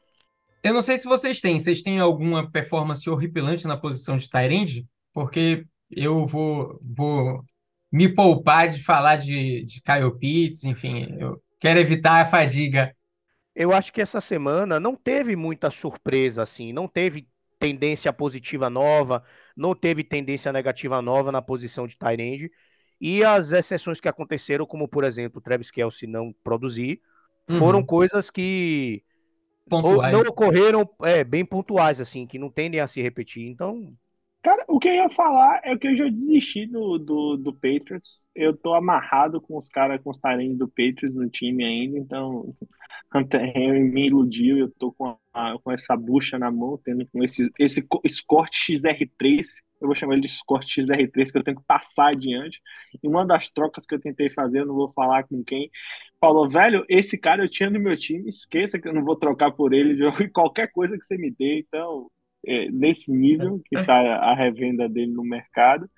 Eu 0.61 0.73
não 0.73 0.81
sei 0.81 0.97
se 0.97 1.05
vocês 1.05 1.41
têm. 1.41 1.59
Vocês 1.59 1.81
têm 1.81 1.99
alguma 1.99 2.49
performance 2.49 3.09
horripilante 3.09 3.67
na 3.67 3.77
posição 3.77 4.17
de 4.17 4.29
Tyrande? 4.29 4.85
Porque 5.13 5.65
eu 5.89 6.25
vou, 6.27 6.79
vou 6.83 7.43
me 7.91 8.13
poupar 8.13 8.69
de 8.69 8.83
falar 8.83 9.17
de, 9.17 9.63
de 9.65 9.81
Kyle 9.81 10.17
Pitts, 10.17 10.63
enfim, 10.63 11.07
eu 11.19 11.41
quero 11.59 11.79
evitar 11.79 12.21
a 12.21 12.25
fadiga. 12.25 12.95
Eu 13.55 13.73
acho 13.73 13.91
que 13.91 14.01
essa 14.01 14.21
semana 14.21 14.79
não 14.79 14.95
teve 14.95 15.35
muita 15.35 15.71
surpresa, 15.71 16.43
assim, 16.43 16.71
não 16.71 16.87
teve 16.87 17.27
tendência 17.57 18.13
positiva 18.13 18.69
nova, 18.69 19.23
não 19.55 19.75
teve 19.75 20.03
tendência 20.03 20.53
negativa 20.53 21.01
nova 21.01 21.31
na 21.31 21.41
posição 21.41 21.85
de 21.85 21.97
Tyrande. 21.97 22.49
E 23.01 23.23
as 23.23 23.51
exceções 23.51 23.99
que 23.99 24.07
aconteceram, 24.07 24.65
como 24.65 24.87
por 24.87 25.03
exemplo, 25.03 25.39
o 25.39 25.41
Travis 25.41 25.71
Kelsey 25.71 26.07
não 26.07 26.33
produzir, 26.43 27.01
foram 27.49 27.81
Uhum. 27.81 27.85
coisas 27.85 28.29
que 28.29 29.03
Pontuais. 29.69 30.21
não 30.21 30.21
ocorreram 30.21 30.89
é, 31.03 31.23
bem 31.23 31.45
pontuais, 31.45 32.01
assim, 32.01 32.27
que 32.27 32.39
não 32.39 32.49
tendem 32.51 32.79
a 32.79 32.87
se 32.87 33.01
repetir. 33.01 33.47
Então, 33.47 33.95
Cara, 34.41 34.63
o 34.69 34.79
que 34.79 34.87
eu 34.87 34.93
ia 34.93 35.09
falar 35.09 35.59
é 35.65 35.77
que 35.77 35.87
eu 35.87 35.95
já 35.97 36.07
desisti 36.07 36.65
do, 36.65 36.97
do, 36.97 37.35
do 37.37 37.53
Patriots. 37.53 38.25
Eu 38.33 38.55
tô 38.55 38.73
amarrado 38.73 39.41
com 39.41 39.57
os 39.57 39.67
caras, 39.67 40.01
com 40.01 40.09
os 40.09 40.17
talentos 40.17 40.57
do 40.57 40.67
Patriots 40.67 41.13
no 41.13 41.29
time 41.29 41.63
ainda, 41.65 41.97
então 41.99 42.55
Hunter 43.13 43.41
Henry 43.55 43.81
me 43.83 44.07
iludiu. 44.07 44.57
Eu 44.57 44.71
tô 44.71 44.93
com, 44.93 45.17
a- 45.33 45.57
com 45.61 45.71
essa 45.73 45.95
bucha 45.97 46.39
na 46.39 46.49
mão, 46.49 46.77
tendo 46.83 47.05
com 47.07 47.21
esse, 47.23 47.51
esse 47.59 47.81
co- 47.81 48.01
Escort 48.05 48.53
XR3. 48.55 49.61
Eu 49.81 49.87
vou 49.87 49.95
chamar 49.95 50.13
ele 50.13 50.21
de 50.21 50.27
Escort 50.29 50.65
XR3, 50.69 51.31
que 51.31 51.37
eu 51.37 51.43
tenho 51.43 51.57
que 51.57 51.65
passar 51.67 52.09
adiante. 52.09 52.61
E 53.03 53.07
uma 53.07 53.25
das 53.25 53.49
trocas 53.49 53.85
que 53.85 53.93
eu 53.95 53.99
tentei 53.99 54.29
fazer, 54.29 54.61
eu 54.61 54.65
não 54.65 54.75
vou 54.75 54.91
falar 54.93 55.23
com 55.23 55.43
quem, 55.43 55.69
falou: 56.19 56.49
velho, 56.49 56.85
esse 56.89 57.17
cara 57.17 57.43
eu 57.43 57.49
tinha 57.49 57.69
no 57.69 57.79
meu 57.79 57.97
time, 57.97 58.29
esqueça 58.29 58.79
que 58.79 58.87
eu 58.87 58.93
não 58.93 59.03
vou 59.03 59.15
trocar 59.15 59.51
por 59.51 59.73
ele, 59.73 59.95
de 59.95 60.01
qualquer 60.29 60.71
coisa 60.71 60.97
que 60.97 61.05
você 61.05 61.17
me 61.17 61.31
dê. 61.31 61.59
Então, 61.59 62.09
é, 62.45 62.69
nesse 62.71 63.11
nível 63.11 63.61
que 63.65 63.77
está 63.77 64.15
a 64.17 64.33
revenda 64.33 64.87
dele 64.87 65.11
no 65.11 65.23
mercado. 65.23 65.89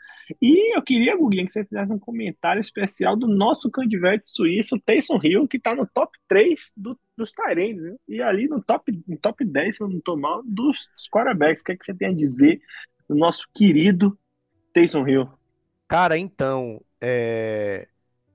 E 0.42 0.76
eu 0.76 0.82
queria, 0.82 1.16
Guguinho, 1.16 1.46
que 1.46 1.52
você 1.52 1.66
fizesse 1.66 1.92
um 1.92 2.00
comentário 2.00 2.60
especial 2.60 3.16
do 3.16 3.28
nosso 3.28 3.70
candidato 3.70 4.22
suíço, 4.26 4.80
Taysom 4.80 5.20
Hill, 5.22 5.48
que 5.48 5.58
está 5.58 5.76
no 5.76 5.86
top 5.86 6.18
3 6.28 6.72
do, 6.76 6.98
dos 7.18 7.32
né? 7.58 7.96
E 8.08 8.22
ali 8.22 8.48
no 8.48 8.64
top, 8.64 8.92
no 9.08 9.18
top 9.18 9.44
10, 9.44 9.76
se 9.76 9.84
eu 9.84 9.90
não 9.90 9.98
estou 9.98 10.18
mal, 10.18 10.42
dos, 10.44 10.90
dos 10.96 11.10
quarterbacks. 11.10 11.62
O 11.62 11.66
que, 11.66 11.72
é 11.74 11.76
que 11.76 11.86
você 11.86 11.94
tem 11.94 12.10
a 12.10 12.14
dizer 12.14 12.62
do 13.10 13.16
nosso 13.16 13.48
querido 13.54 14.18
Taysom 14.74 15.08
Hill? 15.08 15.30
Cara, 15.88 16.18
então, 16.18 16.82
é, 17.02 17.88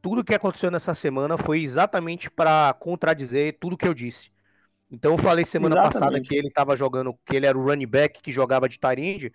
tudo 0.07 0.22
que 0.22 0.36
aconteceu 0.36 0.70
nessa 0.70 0.94
semana 0.94 1.36
foi 1.36 1.64
exatamente 1.64 2.30
para 2.30 2.72
contradizer 2.74 3.59
tudo 3.59 3.76
que 3.76 3.88
eu 3.88 3.92
disse. 3.92 4.30
Então 4.88 5.14
eu 5.14 5.18
falei 5.18 5.44
semana 5.44 5.74
passada 5.74 6.04
Exatamente. 6.04 6.28
que 6.28 6.36
ele 6.36 6.46
estava 6.46 6.76
jogando, 6.76 7.12
que 7.26 7.34
ele 7.34 7.44
era 7.44 7.59
o 7.59 7.64
running 7.64 7.88
back 7.88 8.22
que 8.22 8.30
jogava 8.30 8.68
de 8.68 8.78
Tyrande. 8.78 9.32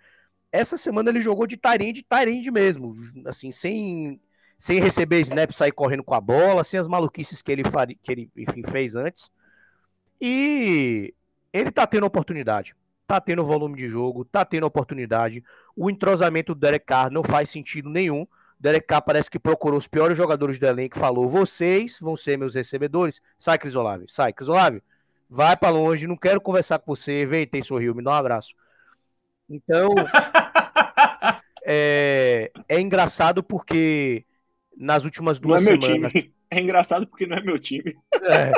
Essa 0.50 0.78
semana 0.78 1.10
ele 1.10 1.20
jogou 1.20 1.46
de 1.46 1.58
Tyrande, 1.58 2.02
Tyrande 2.02 2.50
mesmo, 2.50 2.96
assim, 3.26 3.52
sem 3.52 4.18
sem 4.58 4.80
receber 4.80 5.20
snap, 5.20 5.52
sair 5.52 5.72
correndo 5.72 6.02
com 6.02 6.14
a 6.14 6.20
bola, 6.22 6.64
sem 6.64 6.80
as 6.80 6.88
maluquices 6.88 7.42
que 7.42 7.52
ele 7.52 7.64
faria, 7.64 7.94
que 8.02 8.10
ele, 8.10 8.30
enfim, 8.34 8.62
fez 8.62 8.96
antes. 8.96 9.30
E 10.18 11.12
ele 11.52 11.70
tá 11.70 11.86
tendo 11.86 12.06
oportunidade. 12.06 12.74
Tá 13.06 13.20
tendo 13.20 13.44
volume 13.44 13.76
de 13.76 13.90
jogo, 13.90 14.24
tá 14.24 14.42
tendo 14.42 14.64
oportunidade. 14.64 15.44
O 15.76 15.90
entrosamento 15.90 16.54
do 16.54 16.60
Derek 16.62 16.86
Carr 16.86 17.10
não 17.10 17.22
faz 17.22 17.50
sentido 17.50 17.90
nenhum. 17.90 18.26
Derek 18.62 18.86
Carr 18.86 19.02
parece 19.02 19.28
que 19.28 19.40
procurou 19.40 19.76
os 19.76 19.88
piores 19.88 20.16
jogadores 20.16 20.56
do 20.56 20.64
elenco 20.64 20.96
e 20.96 21.00
falou: 21.00 21.28
vocês 21.28 21.98
vão 22.00 22.14
ser 22.14 22.38
meus 22.38 22.54
recebedores. 22.54 23.20
Sai, 23.36 23.58
Cris 23.58 23.74
Olave. 23.74 24.04
Sai, 24.08 24.32
Cris 24.32 24.48
Olave. 24.48 24.80
Vai 25.28 25.56
pra 25.56 25.68
longe, 25.68 26.06
não 26.06 26.16
quero 26.16 26.40
conversar 26.40 26.78
com 26.78 26.94
você. 26.94 27.26
Vem, 27.26 27.44
tem 27.44 27.60
sorriu, 27.60 27.92
me 27.92 28.04
dá 28.04 28.12
um 28.12 28.14
abraço. 28.14 28.54
Então, 29.50 29.88
é, 31.66 32.52
é 32.68 32.80
engraçado 32.80 33.42
porque 33.42 34.24
nas 34.76 35.04
últimas 35.04 35.40
Não 35.40 35.56
é 35.56 35.58
duas 35.58 35.64
meu 35.64 35.82
semanas. 35.82 36.12
time. 36.12 36.32
É 36.48 36.60
engraçado 36.60 37.06
porque 37.08 37.26
não 37.26 37.38
é 37.38 37.42
meu 37.42 37.58
time. 37.58 37.96
É, 38.22 38.52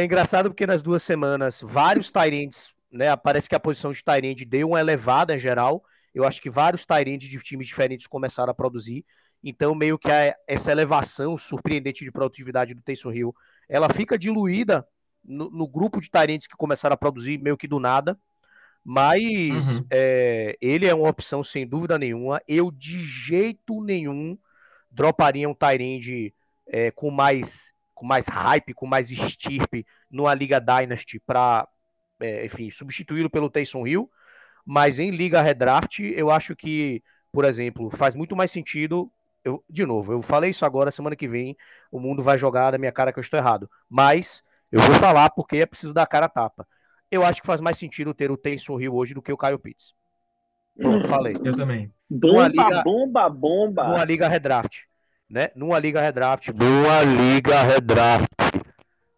é 0.00 0.04
engraçado 0.04 0.50
porque 0.50 0.66
nas 0.66 0.82
duas 0.82 1.02
semanas, 1.02 1.62
vários 1.64 2.10
Tyrants, 2.10 2.74
né? 2.92 3.16
Parece 3.16 3.48
que 3.48 3.54
a 3.54 3.60
posição 3.60 3.90
de 3.90 4.04
Tyrande 4.04 4.44
deu 4.44 4.68
uma 4.68 4.80
elevada 4.80 5.34
em 5.34 5.38
geral. 5.38 5.82
Eu 6.18 6.24
acho 6.24 6.40
que 6.42 6.50
vários 6.50 6.84
Tyrands 6.84 7.28
de 7.28 7.38
times 7.38 7.66
diferentes 7.66 8.06
começaram 8.06 8.50
a 8.50 8.54
produzir. 8.54 9.04
Então, 9.42 9.74
meio 9.74 9.98
que 9.98 10.10
a- 10.10 10.36
essa 10.46 10.72
elevação 10.72 11.38
surpreendente 11.38 12.04
de 12.04 12.10
produtividade 12.10 12.74
do 12.74 12.82
Taysom 12.82 13.12
Hill, 13.12 13.34
ela 13.68 13.88
fica 13.88 14.18
diluída 14.18 14.86
no, 15.24 15.48
no 15.50 15.66
grupo 15.68 16.00
de 16.00 16.10
Tyrands 16.10 16.46
que 16.46 16.56
começaram 16.56 16.94
a 16.94 16.96
produzir 16.96 17.38
meio 17.38 17.56
que 17.56 17.68
do 17.68 17.78
nada. 17.78 18.18
Mas 18.84 19.76
Uhum. 19.76 19.84
é, 19.90 20.56
ele 20.60 20.86
é 20.86 20.94
uma 20.94 21.08
opção 21.08 21.44
sem 21.44 21.66
dúvida 21.66 21.98
nenhuma. 21.98 22.40
Eu 22.48 22.70
de 22.70 23.02
jeito 23.04 23.82
nenhum 23.82 24.36
droparia 24.90 25.48
um 25.48 25.54
Tyrande 25.54 26.34
é, 26.66 26.90
com 26.90 27.10
mais 27.10 27.72
com 27.94 28.06
mais 28.06 28.28
hype, 28.28 28.74
com 28.74 28.86
mais 28.86 29.10
estirpe 29.10 29.84
numa 30.08 30.32
Liga 30.32 30.60
Dynasty 30.60 31.18
para, 31.18 31.66
enfim, 32.44 32.70
substituí-lo 32.70 33.28
pelo 33.28 33.50
Taysom 33.50 33.84
Hill. 33.86 34.08
Mas 34.70 34.98
em 34.98 35.10
Liga 35.10 35.40
Redraft, 35.40 36.00
eu 36.00 36.30
acho 36.30 36.54
que, 36.54 37.02
por 37.32 37.46
exemplo, 37.46 37.88
faz 37.88 38.14
muito 38.14 38.36
mais 38.36 38.50
sentido. 38.50 39.10
Eu, 39.42 39.64
de 39.66 39.86
novo, 39.86 40.12
eu 40.12 40.20
falei 40.20 40.50
isso 40.50 40.62
agora, 40.66 40.90
semana 40.90 41.16
que 41.16 41.26
vem 41.26 41.56
o 41.90 41.98
mundo 41.98 42.22
vai 42.22 42.36
jogar 42.36 42.72
na 42.72 42.78
minha 42.78 42.92
cara 42.92 43.10
que 43.10 43.18
eu 43.18 43.22
estou 43.22 43.38
errado. 43.38 43.70
Mas 43.88 44.44
eu 44.70 44.78
vou 44.78 44.94
falar 44.96 45.30
porque 45.30 45.56
é 45.56 45.64
preciso 45.64 45.94
dar 45.94 46.02
a 46.02 46.06
cara 46.06 46.26
a 46.26 46.28
tapa. 46.28 46.68
Eu 47.10 47.24
acho 47.24 47.40
que 47.40 47.46
faz 47.46 47.62
mais 47.62 47.78
sentido 47.78 48.12
ter 48.12 48.30
o 48.30 48.36
Taysom 48.36 48.78
Hill 48.78 48.94
hoje 48.94 49.14
do 49.14 49.22
que 49.22 49.32
o 49.32 49.38
Kyle 49.38 49.58
Pitts. 49.58 49.94
Pronto, 50.76 51.08
falei. 51.08 51.34
Eu 51.42 51.56
também. 51.56 51.90
Bomba, 52.10 52.48
liga- 52.48 52.82
bomba, 52.82 53.28
bomba. 53.30 53.88
Numa 53.88 54.04
liga 54.04 54.28
redraft, 54.28 54.82
né? 55.30 55.50
Numa 55.56 55.78
liga 55.78 56.02
redraft, 56.02 56.48
numa 56.52 57.02
liga 57.04 57.62
redraft. 57.62 58.28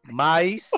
Mas 0.04 0.70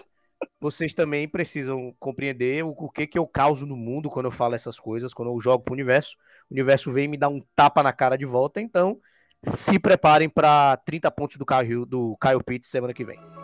vocês 0.62 0.94
também 0.94 1.26
precisam 1.28 1.92
compreender 1.98 2.64
o, 2.64 2.68
o 2.68 2.88
que 2.88 3.04
que 3.04 3.18
eu 3.18 3.26
causo 3.26 3.66
no 3.66 3.76
mundo 3.76 4.08
quando 4.08 4.26
eu 4.26 4.30
falo 4.30 4.54
essas 4.54 4.78
coisas, 4.78 5.12
quando 5.12 5.32
eu 5.32 5.40
jogo 5.40 5.64
pro 5.64 5.74
universo. 5.74 6.16
O 6.48 6.54
universo 6.54 6.92
vem 6.92 7.08
me 7.08 7.16
dar 7.16 7.28
um 7.28 7.42
tapa 7.56 7.82
na 7.82 7.92
cara 7.92 8.16
de 8.16 8.24
volta, 8.24 8.60
então 8.60 9.00
se 9.44 9.76
preparem 9.76 10.28
para 10.28 10.76
30 10.76 11.10
pontos 11.10 11.36
do 11.36 11.44
Hill- 11.64 11.84
do 11.84 12.16
Kyle 12.18 12.42
Pitts 12.44 12.70
semana 12.70 12.94
que 12.94 13.04
vem. 13.04 13.41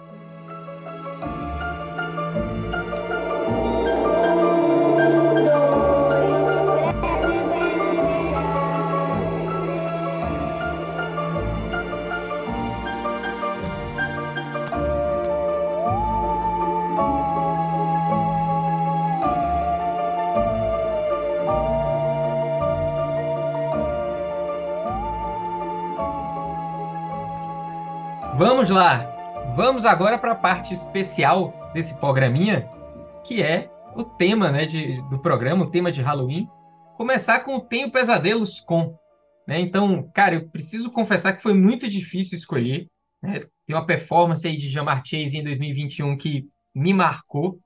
Vamos 28.39 28.70
lá. 28.70 29.03
Vamos 29.57 29.84
agora 29.84 30.16
para 30.16 30.30
a 30.30 30.36
parte 30.36 30.72
especial 30.72 31.72
desse 31.74 31.93
programinha, 31.97 32.68
que 33.26 33.43
é 33.43 33.68
o 33.97 34.05
tema, 34.05 34.49
né, 34.53 34.64
de, 34.64 35.03
do 35.11 35.18
programa, 35.18 35.64
o 35.64 35.70
tema 35.72 35.91
de 35.91 36.01
Halloween. 36.01 36.49
Começar 36.97 37.41
com 37.41 37.57
o 37.57 37.61
Tenho 37.61 37.91
Pesadelos 37.91 38.61
com. 38.61 38.97
Né? 39.45 39.59
Então, 39.59 40.09
cara, 40.14 40.36
eu 40.36 40.49
preciso 40.51 40.89
confessar 40.93 41.32
que 41.32 41.43
foi 41.43 41.53
muito 41.53 41.89
difícil 41.89 42.39
escolher. 42.39 42.86
né? 43.20 43.41
Tem 43.66 43.74
uma 43.74 43.84
performance 43.84 44.47
aí 44.47 44.57
de 44.57 44.68
Jamar 44.68 45.03
Chase 45.05 45.36
em 45.36 45.43
2021 45.43 46.16
que 46.16 46.47
me 46.72 46.95
marcou, 46.95 47.59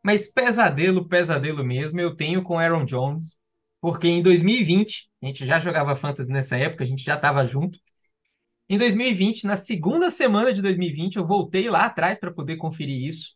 mas 0.00 0.32
pesadelo, 0.32 1.08
pesadelo 1.08 1.64
mesmo, 1.64 2.00
eu 2.00 2.14
tenho 2.14 2.40
com 2.44 2.56
Aaron 2.56 2.84
Jones, 2.84 3.34
porque 3.80 4.06
em 4.06 4.22
2020, 4.22 5.10
a 5.20 5.26
gente 5.26 5.44
já 5.44 5.58
jogava 5.58 5.96
fantasy 5.96 6.30
nessa 6.30 6.56
época, 6.56 6.84
a 6.84 6.86
gente 6.86 7.02
já 7.02 7.16
estava 7.16 7.44
junto. 7.44 7.80
Em 8.72 8.78
2020, 8.78 9.48
na 9.48 9.56
segunda 9.56 10.12
semana 10.12 10.52
de 10.52 10.62
2020, 10.62 11.16
eu 11.16 11.26
voltei 11.26 11.68
lá 11.68 11.86
atrás 11.86 12.20
para 12.20 12.30
poder 12.30 12.56
conferir 12.56 13.04
isso. 13.04 13.34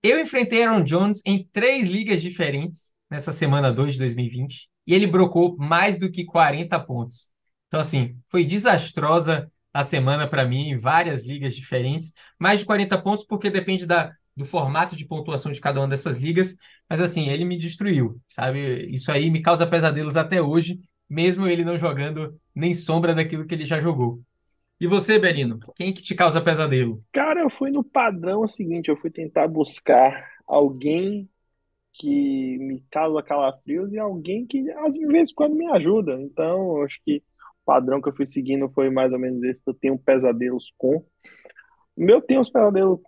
Eu 0.00 0.20
enfrentei 0.20 0.62
Aaron 0.62 0.84
Jones 0.84 1.20
em 1.26 1.44
três 1.52 1.88
ligas 1.88 2.22
diferentes 2.22 2.92
nessa 3.10 3.32
semana 3.32 3.72
2 3.72 3.94
de 3.94 3.98
2020 3.98 4.68
e 4.86 4.94
ele 4.94 5.08
brocou 5.08 5.56
mais 5.58 5.98
do 5.98 6.08
que 6.08 6.24
40 6.24 6.78
pontos. 6.78 7.32
Então, 7.66 7.80
assim, 7.80 8.16
foi 8.28 8.44
desastrosa 8.44 9.50
a 9.74 9.82
semana 9.82 10.28
para 10.28 10.46
mim 10.46 10.70
em 10.70 10.78
várias 10.78 11.26
ligas 11.26 11.56
diferentes. 11.56 12.12
Mais 12.38 12.60
de 12.60 12.66
40 12.66 12.96
pontos, 13.02 13.26
porque 13.26 13.50
depende 13.50 13.84
da, 13.84 14.12
do 14.36 14.44
formato 14.44 14.94
de 14.94 15.04
pontuação 15.04 15.50
de 15.50 15.60
cada 15.60 15.80
uma 15.80 15.88
dessas 15.88 16.18
ligas. 16.18 16.54
Mas, 16.88 17.00
assim, 17.00 17.28
ele 17.30 17.44
me 17.44 17.58
destruiu, 17.58 18.20
sabe? 18.28 18.86
Isso 18.94 19.10
aí 19.10 19.28
me 19.28 19.42
causa 19.42 19.66
pesadelos 19.66 20.16
até 20.16 20.40
hoje, 20.40 20.78
mesmo 21.10 21.48
ele 21.48 21.64
não 21.64 21.80
jogando 21.80 22.40
nem 22.54 22.72
sombra 22.74 23.12
daquilo 23.12 23.44
que 23.44 23.56
ele 23.56 23.66
já 23.66 23.80
jogou. 23.80 24.22
E 24.82 24.86
você, 24.88 25.16
Belino, 25.16 25.60
quem 25.76 25.94
que 25.94 26.02
te 26.02 26.12
causa 26.12 26.40
pesadelo? 26.40 27.04
Cara, 27.12 27.40
eu 27.40 27.48
fui 27.48 27.70
no 27.70 27.84
padrão 27.84 28.48
seguinte, 28.48 28.88
eu 28.88 28.96
fui 28.96 29.12
tentar 29.12 29.46
buscar 29.46 30.28
alguém 30.44 31.30
que 31.92 32.58
me 32.58 32.82
causa 32.90 33.22
calafrios 33.22 33.92
e 33.92 33.98
alguém 34.00 34.44
que 34.44 34.68
às 34.72 34.96
vezes 34.96 35.32
quando 35.32 35.54
me 35.54 35.70
ajuda. 35.70 36.20
Então, 36.20 36.82
acho 36.82 37.00
que 37.04 37.18
o 37.18 37.64
padrão 37.64 38.02
que 38.02 38.08
eu 38.08 38.16
fui 38.16 38.26
seguindo 38.26 38.68
foi 38.70 38.90
mais 38.90 39.12
ou 39.12 39.20
menos 39.20 39.40
esse. 39.44 39.62
Eu 39.64 39.72
tenho 39.72 39.96
pesadelos 39.96 40.74
com. 40.76 40.96
O 40.96 41.04
meu 41.94 42.20
tem 42.20 42.40
uns 42.40 42.50
pesadelos, 42.50 42.98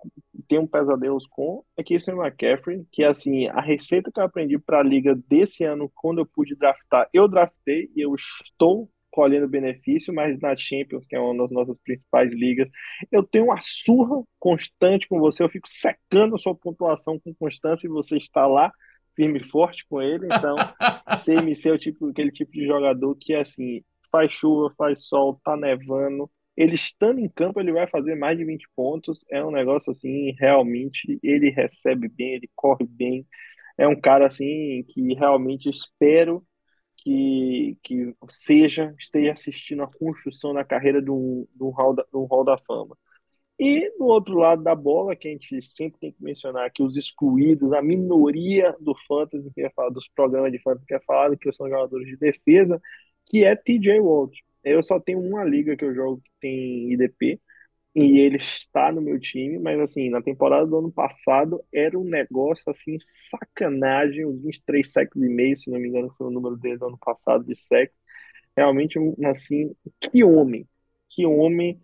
tem 0.47 0.61
um 0.61 0.68
pesadelos 0.68 1.27
com 1.27 1.64
é 1.77 1.83
que 1.83 1.95
Christian 1.95 2.14
McCaffrey, 2.14 2.87
que 2.93 3.03
assim, 3.03 3.49
a 3.49 3.61
receita 3.61 4.12
que 4.14 4.20
eu 4.20 4.25
aprendi 4.25 4.61
para 4.61 4.79
a 4.79 4.85
liga 4.85 5.20
desse 5.29 5.64
ano, 5.64 5.91
quando 5.93 6.18
eu 6.20 6.27
pude 6.27 6.55
draftar, 6.55 7.09
eu 7.12 7.27
draftei 7.27 7.91
e 7.97 8.01
eu 8.01 8.14
estou 8.14 8.89
colhendo 9.14 9.46
benefício, 9.48 10.12
mas 10.12 10.40
na 10.40 10.56
Champions, 10.56 11.06
que 11.06 11.14
é 11.14 11.20
uma 11.20 11.44
das 11.44 11.52
nossas 11.52 11.78
principais 11.78 12.32
ligas, 12.32 12.68
eu 13.12 13.22
tenho 13.22 13.44
uma 13.44 13.60
surra 13.60 14.20
constante 14.40 15.06
com 15.06 15.20
você, 15.20 15.44
eu 15.44 15.48
fico 15.48 15.68
secando 15.68 16.34
a 16.34 16.38
sua 16.38 16.52
pontuação 16.52 17.16
com 17.20 17.32
constância 17.32 17.86
e 17.86 17.90
você 17.90 18.16
está 18.16 18.44
lá 18.44 18.72
firme 19.14 19.38
e 19.38 19.44
forte 19.44 19.86
com 19.88 20.02
ele, 20.02 20.26
então 20.26 20.56
CMC 21.24 21.68
é 21.68 21.72
o 21.72 21.78
tipo, 21.78 22.08
aquele 22.08 22.32
tipo 22.32 22.50
de 22.50 22.66
jogador 22.66 23.14
que 23.14 23.32
assim, 23.34 23.84
faz 24.10 24.32
chuva, 24.32 24.74
faz 24.76 25.06
sol, 25.06 25.40
tá 25.44 25.56
nevando, 25.56 26.28
ele 26.56 26.74
estando 26.74 27.20
em 27.20 27.28
campo, 27.28 27.60
ele 27.60 27.72
vai 27.72 27.86
fazer 27.86 28.16
mais 28.16 28.36
de 28.36 28.44
20 28.44 28.66
pontos, 28.74 29.24
é 29.30 29.44
um 29.44 29.52
negócio 29.52 29.92
assim, 29.92 30.34
realmente, 30.40 31.20
ele 31.22 31.50
recebe 31.50 32.08
bem, 32.08 32.34
ele 32.34 32.50
corre 32.56 32.84
bem, 32.84 33.24
é 33.78 33.86
um 33.86 33.94
cara 33.94 34.26
assim 34.26 34.84
que 34.88 35.14
realmente 35.14 35.70
espero 35.70 36.44
que, 37.05 37.78
que 37.82 38.14
seja, 38.30 38.94
esteja 38.98 39.32
assistindo 39.32 39.82
a 39.82 39.90
construção 39.90 40.55
da 40.55 40.64
carreira 40.64 41.02
do, 41.02 41.46
do, 41.55 41.68
hall 41.70 41.94
da, 41.94 42.05
do 42.11 42.24
Hall 42.24 42.44
da 42.44 42.57
Fama. 42.59 42.96
E 43.59 43.88
do 43.98 44.07
outro 44.07 44.34
lado 44.34 44.64
da 44.64 44.74
bola, 44.74 45.14
que 45.14 45.28
a 45.28 45.30
gente 45.30 45.62
sempre 45.62 46.00
tem 46.00 46.12
que 46.12 46.22
mencionar 46.22 46.70
que 46.72 46.82
os 46.82 46.96
excluídos, 46.96 47.72
a 47.72 47.80
minoria 47.82 48.74
do 48.80 48.94
fantasy, 49.07 49.48
que 49.55 49.61
é 49.62 49.70
falar 49.70 49.90
dos 49.90 50.09
programas 50.09 50.50
de 50.50 50.59
fantasy 50.59 50.86
que 50.86 50.94
é 50.94 51.00
falado, 51.00 51.36
que 51.36 51.52
são 51.52 51.68
jogadores 51.68 52.07
de 52.09 52.16
defesa, 52.16 52.80
que 53.26 53.44
é 53.44 53.55
TJ 53.55 54.00
Watt. 54.00 54.32
Eu 54.64 54.82
só 54.82 54.98
tenho 54.98 55.20
uma 55.20 55.44
liga 55.44 55.76
que 55.76 55.84
eu 55.84 55.94
jogo 55.94 56.20
que 56.22 56.30
tem 56.40 56.92
IDP, 56.92 57.40
e 57.95 58.18
ele 58.18 58.38
está 58.38 58.90
no 58.90 59.01
meu 59.01 59.20
time, 59.20 59.59
mas 59.59 59.78
assim, 59.78 60.11
na 60.11 60.20
temporada 60.20 60.66
do 60.66 60.78
ano 60.78 60.92
passado 60.92 61.64
era 61.72 61.99
um 61.99 62.05
negócio 62.05 62.68
assim, 62.68 62.97
sacanagem, 62.99 64.26
uns 64.26 64.42
23 64.42 64.90
sacks 64.90 65.22
e 65.22 65.28
meio, 65.28 65.57
se 65.57 65.70
não 65.70 65.78
me 65.78 65.88
engano, 65.88 66.12
foi 66.18 66.26
o 66.26 66.30
número 66.30 66.57
dele 66.57 66.78
do 66.78 66.86
ano 66.86 66.99
passado 66.99 67.45
de 67.45 67.55
sacks. 67.57 67.97
Realmente, 68.57 68.99
assim, 69.26 69.74
que 70.01 70.24
homem, 70.24 70.68
que 71.09 71.24
homem, 71.26 71.80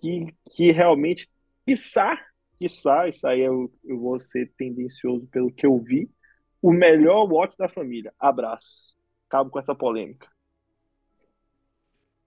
que, 0.00 0.34
que 0.50 0.72
realmente, 0.72 1.28
quiçá, 1.66 2.18
quiçá, 2.58 3.08
isso 3.08 3.26
aí 3.26 3.40
eu, 3.40 3.70
eu 3.84 3.98
vou 3.98 4.18
ser 4.20 4.50
tendencioso 4.56 5.28
pelo 5.28 5.52
que 5.52 5.66
eu 5.66 5.78
vi, 5.78 6.10
o 6.62 6.72
melhor 6.72 7.30
watch 7.30 7.56
da 7.58 7.68
família. 7.68 8.12
Abraço. 8.18 8.94
Acabo 9.28 9.50
com 9.50 9.58
essa 9.58 9.74
polêmica. 9.74 10.33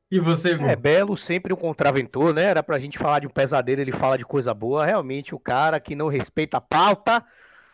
E 0.10 0.20
você? 0.20 0.54
É, 0.54 0.76
Belo 0.76 1.18
sempre 1.18 1.52
um 1.54 1.58
contraventor, 1.58 2.34
né? 2.34 2.44
Era 2.44 2.64
pra 2.64 2.80
gente 2.80 2.98
falar 2.98 3.20
de 3.20 3.28
um 3.28 3.30
pesadelo, 3.30 3.82
ele 3.82 3.92
fala 3.92 4.18
de 4.18 4.24
coisa 4.26 4.54
boa. 4.54 4.86
Realmente, 4.86 5.36
o 5.36 5.40
cara 5.40 5.80
que 5.80 5.96
não 5.96 6.08
respeita 6.08 6.58
a 6.58 6.62
pauta, 6.62 7.24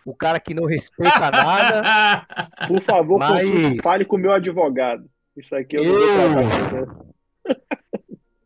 o 0.03 0.15
cara 0.15 0.39
que 0.39 0.53
não 0.53 0.65
respeita 0.65 1.29
nada. 1.29 2.25
Por 2.67 2.81
favor, 2.81 3.19
Mas- 3.19 3.45
consulte, 3.49 3.81
fale 3.83 4.03
com 4.05 4.15
o 4.15 4.19
meu 4.19 4.31
advogado. 4.31 5.07
Isso 5.37 5.55
aqui 5.55 5.75
eu 5.77 5.83
não 5.83 5.91
vou 5.93 5.99
Eu- 6.01 6.13
tratar 6.15 6.85
com 6.85 6.93
você. 6.93 7.03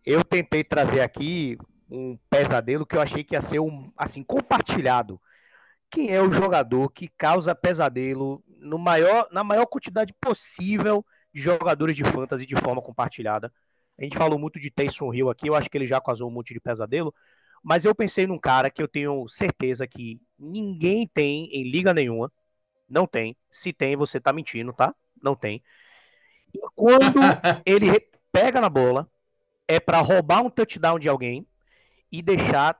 Eu 0.05 0.23
tentei 0.23 0.63
trazer 0.63 1.01
aqui 1.01 1.57
um 1.89 2.17
pesadelo 2.29 2.85
que 2.85 2.95
eu 2.95 3.01
achei 3.01 3.23
que 3.23 3.35
ia 3.35 3.41
ser 3.41 3.59
um, 3.59 3.91
assim, 3.97 4.23
compartilhado. 4.23 5.19
Quem 5.89 6.13
é 6.13 6.21
o 6.21 6.31
jogador 6.31 6.89
que 6.91 7.07
causa 7.17 7.55
pesadelo 7.55 8.43
no 8.59 8.77
maior, 8.77 9.27
na 9.31 9.43
maior 9.43 9.65
quantidade 9.65 10.13
possível 10.19 11.05
de 11.33 11.41
jogadores 11.41 11.95
de 11.95 12.03
fantasy 12.03 12.45
de 12.45 12.55
forma 12.57 12.81
compartilhada? 12.81 13.51
A 13.99 14.03
gente 14.03 14.17
falou 14.17 14.37
muito 14.37 14.59
de 14.59 14.69
Taysom 14.69 15.13
Hill 15.13 15.29
aqui, 15.29 15.47
eu 15.47 15.55
acho 15.55 15.69
que 15.69 15.77
ele 15.77 15.87
já 15.87 15.99
causou 15.99 16.29
um 16.29 16.33
monte 16.33 16.53
de 16.53 16.59
pesadelo, 16.59 17.13
mas 17.63 17.83
eu 17.83 17.95
pensei 17.95 18.27
num 18.27 18.37
cara 18.37 18.69
que 18.69 18.81
eu 18.81 18.87
tenho 18.87 19.27
certeza 19.27 19.87
que 19.87 20.21
ninguém 20.37 21.07
tem 21.07 21.45
em 21.51 21.63
liga 21.63 21.93
nenhuma. 21.93 22.31
Não 22.87 23.05
tem. 23.05 23.35
Se 23.49 23.73
tem, 23.73 23.95
você 23.95 24.19
tá 24.19 24.31
mentindo, 24.31 24.71
tá? 24.71 24.93
Não 25.21 25.35
tem. 25.35 25.61
E 26.53 26.59
quando 26.75 27.19
ele 27.65 27.99
pega 28.31 28.61
na 28.61 28.69
bola, 28.69 29.09
é 29.67 29.79
pra 29.79 29.99
roubar 29.99 30.41
um 30.41 30.49
touchdown 30.49 30.99
de 30.99 31.09
alguém 31.09 31.45
e 32.11 32.21
deixar 32.21 32.79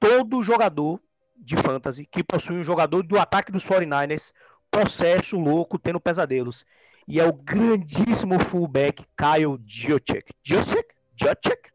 todo 0.00 0.42
jogador 0.42 1.00
de 1.36 1.56
fantasy 1.56 2.04
que 2.04 2.24
possui 2.24 2.56
um 2.56 2.64
jogador 2.64 3.02
do 3.02 3.18
ataque 3.18 3.52
dos 3.52 3.64
49ers 3.64 4.32
possesso 4.70 5.38
louco, 5.38 5.78
tendo 5.78 6.00
pesadelos. 6.00 6.66
E 7.08 7.18
é 7.18 7.24
o 7.26 7.32
grandíssimo 7.32 8.38
fullback 8.38 9.02
Kyle 9.16 9.58
Juszczyk. 9.66 10.26
Juszczyk? 10.44 10.86
Juszczyk? 11.16 11.70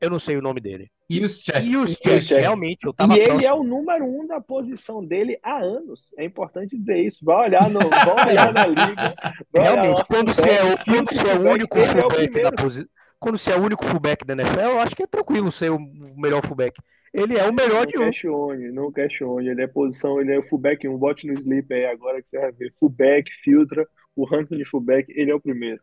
Eu 0.00 0.10
não 0.10 0.18
sei 0.18 0.36
o 0.36 0.42
nome 0.42 0.60
dele. 0.60 0.88
Juszczyk. 1.10 2.38
Realmente, 2.38 2.86
eu 2.86 2.92
tava 2.92 3.14
E 3.14 3.18
ele 3.20 3.26
próximo. 3.28 3.48
é 3.50 3.54
o 3.54 3.62
número 3.62 4.04
um 4.06 4.26
da 4.26 4.40
posição 4.40 5.04
dele 5.04 5.38
há 5.42 5.58
anos. 5.58 6.10
É 6.16 6.24
importante 6.24 6.76
dizer 6.78 6.98
isso. 6.98 7.24
Vai 7.24 7.48
olhar, 7.48 7.68
no, 7.70 7.80
vai 7.80 8.30
olhar 8.30 8.52
na 8.52 8.66
liga. 8.66 9.14
Realmente, 9.54 9.98
lá, 9.98 10.04
quando 10.04 10.32
você 10.34 10.48
é, 10.48 10.76
quando 10.84 11.10
você 11.12 11.28
é 11.28 11.32
o 11.32 11.36
fullback, 11.36 11.54
único 11.54 11.78
ele 11.78 11.86
é 11.86 11.88
o 11.88 11.92
fullback 12.00 12.10
da 12.10 12.16
primeiro. 12.32 12.56
posição. 12.56 12.88
Quando 13.18 13.38
você 13.38 13.52
é 13.52 13.56
o 13.56 13.62
único 13.62 13.84
fullback 13.84 14.24
da 14.24 14.32
NFL, 14.34 14.60
eu 14.60 14.80
acho 14.80 14.94
que 14.94 15.02
é 15.02 15.06
tranquilo 15.06 15.50
ser 15.50 15.70
o 15.70 15.78
melhor 16.16 16.40
fullback. 16.46 16.80
Ele 17.12 17.36
é 17.36 17.44
o 17.48 17.52
melhor 17.54 17.84
Não 17.84 17.86
de 17.86 17.98
um. 17.98 18.04
questione, 18.04 18.70
não 18.70 18.92
questione. 18.92 19.48
Ele 19.48 19.62
é 19.62 19.66
posição, 19.66 20.20
ele 20.20 20.32
é 20.34 20.38
o 20.38 20.42
fullback 20.44 20.86
1. 20.86 20.96
Bote 20.98 21.26
no 21.26 21.32
sleep 21.34 21.72
aí 21.74 21.86
agora 21.86 22.22
que 22.22 22.28
você 22.28 22.38
vai 22.38 22.52
ver. 22.52 22.72
Fullback, 22.78 23.28
filtra, 23.42 23.84
o 24.22 24.24
ranking 24.26 24.56
de 24.56 24.64
fullback, 24.64 25.10
ele 25.16 25.30
é 25.30 25.34
o 25.34 25.40
primeiro. 25.40 25.80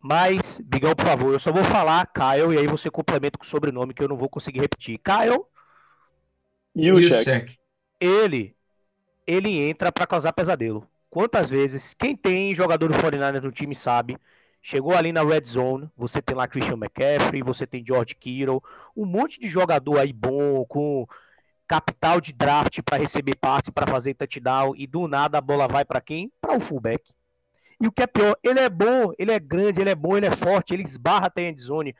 Mas, 0.00 0.60
Bigão, 0.64 0.94
por 0.94 1.06
favor, 1.06 1.32
eu 1.32 1.40
só 1.40 1.50
vou 1.50 1.64
falar 1.64 2.06
Kyle 2.06 2.54
e 2.54 2.58
aí 2.58 2.66
você 2.66 2.90
complementa 2.90 3.38
com 3.38 3.44
o 3.44 3.48
sobrenome 3.48 3.94
que 3.94 4.02
eu 4.02 4.08
não 4.08 4.16
vou 4.16 4.28
conseguir 4.28 4.60
repetir. 4.60 4.98
Kyle, 4.98 5.44
E 6.74 6.90
o. 6.92 7.00
Juszczyk. 7.00 7.58
ele, 8.00 8.56
ele 9.26 9.50
entra 9.68 9.92
pra 9.92 10.06
causar 10.06 10.32
pesadelo. 10.32 10.88
Quantas 11.10 11.48
vezes, 11.50 11.94
quem 11.94 12.16
tem 12.16 12.54
jogador 12.54 12.88
do 12.88 12.94
49ers 12.94 13.42
no 13.42 13.52
time 13.52 13.74
sabe, 13.74 14.18
chegou 14.62 14.94
ali 14.94 15.12
na 15.12 15.22
red 15.24 15.44
zone, 15.44 15.90
você 15.96 16.20
tem 16.20 16.36
lá 16.36 16.48
Christian 16.48 16.74
McCaffrey, 16.76 17.42
você 17.42 17.66
tem 17.66 17.84
George 17.86 18.14
Kittle, 18.16 18.62
um 18.96 19.06
monte 19.06 19.40
de 19.40 19.48
jogador 19.48 19.98
aí 19.98 20.12
bom, 20.12 20.64
com 20.66 21.06
capital 21.68 22.20
de 22.20 22.32
draft 22.32 22.80
pra 22.82 22.98
receber 22.98 23.36
passe, 23.36 23.70
pra 23.72 23.86
fazer 23.86 24.14
touchdown, 24.14 24.74
e 24.76 24.86
do 24.86 25.08
nada 25.08 25.38
a 25.38 25.40
bola 25.40 25.68
vai 25.68 25.84
pra 25.84 26.00
quem? 26.00 26.30
Pra 26.40 26.56
o 26.56 26.60
fullback. 26.60 27.12
E 27.80 27.86
o 27.86 27.92
que 27.92 28.02
é 28.02 28.06
pior, 28.06 28.36
ele 28.42 28.60
é 28.60 28.68
bom, 28.68 29.12
ele 29.18 29.32
é 29.32 29.38
grande, 29.38 29.80
ele 29.80 29.90
é 29.90 29.94
bom, 29.94 30.16
ele 30.16 30.26
é 30.26 30.30
forte, 30.30 30.72
ele 30.72 30.82
esbarra 30.82 31.26
até 31.26 31.46
a 31.46 31.50
endzone. 31.50 31.94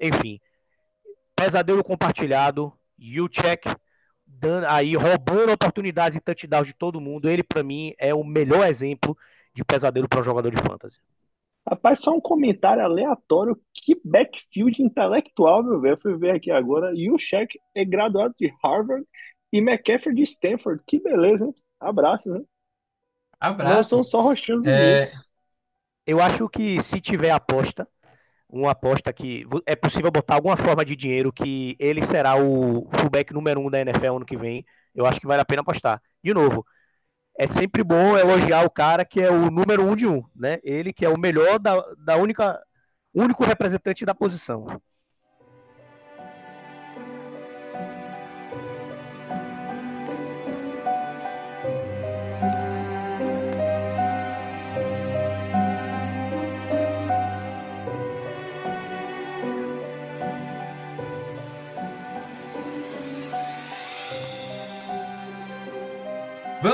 Enfim, 0.00 0.40
pesadelo 1.34 1.82
compartilhado, 1.82 2.72
check 3.30 3.64
dando, 4.26 4.66
aí 4.66 4.94
roubando 4.94 5.52
oportunidades 5.52 6.16
e 6.16 6.20
touchdowns 6.20 6.66
de 6.66 6.74
todo 6.74 7.00
mundo. 7.00 7.28
Ele, 7.28 7.42
pra 7.42 7.62
mim, 7.62 7.94
é 7.98 8.14
o 8.14 8.22
melhor 8.22 8.66
exemplo 8.66 9.16
de 9.54 9.64
pesadelo 9.64 10.08
para 10.08 10.20
um 10.20 10.24
jogador 10.24 10.50
de 10.50 10.60
fantasy. 10.62 11.00
Rapaz, 11.68 12.00
só 12.00 12.12
um 12.12 12.20
comentário 12.20 12.82
aleatório. 12.82 13.60
Que 13.74 14.00
backfield 14.04 14.82
intelectual, 14.82 15.62
meu 15.62 15.80
velho. 15.80 15.98
Fui 16.00 16.16
ver 16.16 16.30
aqui 16.30 16.50
agora. 16.50 16.92
E 16.94 17.10
o 17.10 17.16
é 17.74 17.84
graduado 17.84 18.34
de 18.38 18.52
Harvard 18.62 19.04
e 19.52 19.58
McCaffrey 19.58 20.14
de 20.14 20.22
Stanford. 20.22 20.82
Que 20.86 20.98
beleza, 20.98 21.46
hein? 21.46 21.54
Abraço, 21.80 22.28
né? 22.30 22.40
Não 23.62 23.82
são 23.82 24.02
só 24.02 24.20
rostinhos 24.20 24.62
É, 24.64 25.02
bonitos. 25.02 25.26
Eu 26.06 26.20
acho 26.20 26.48
que 26.48 26.82
se 26.82 27.00
tiver 27.00 27.30
aposta, 27.30 27.86
uma 28.48 28.72
aposta 28.72 29.12
que 29.12 29.46
é 29.66 29.76
possível 29.76 30.10
botar 30.10 30.36
alguma 30.36 30.56
forma 30.56 30.84
de 30.84 30.96
dinheiro 30.96 31.32
que 31.32 31.76
ele 31.78 32.02
será 32.04 32.36
o 32.36 32.88
fullback 32.98 33.32
número 33.32 33.60
um 33.60 33.70
da 33.70 33.80
NFL 33.80 34.16
ano 34.16 34.26
que 34.26 34.36
vem, 34.36 34.64
eu 34.94 35.06
acho 35.06 35.20
que 35.20 35.26
vale 35.26 35.42
a 35.42 35.44
pena 35.44 35.62
apostar. 35.62 36.02
De 36.24 36.34
novo, 36.34 36.66
é 37.38 37.46
sempre 37.46 37.84
bom 37.84 38.16
elogiar 38.18 38.64
o 38.64 38.70
cara 38.70 39.04
que 39.04 39.20
é 39.20 39.30
o 39.30 39.50
número 39.50 39.84
um 39.84 39.96
de 39.96 40.06
um, 40.06 40.24
né? 40.36 40.58
Ele 40.64 40.92
que 40.92 41.04
é 41.04 41.08
o 41.08 41.18
melhor 41.18 41.58
da, 41.58 41.76
da 41.98 42.16
única, 42.16 42.60
único 43.14 43.44
representante 43.44 44.04
da 44.06 44.14
posição. 44.14 44.66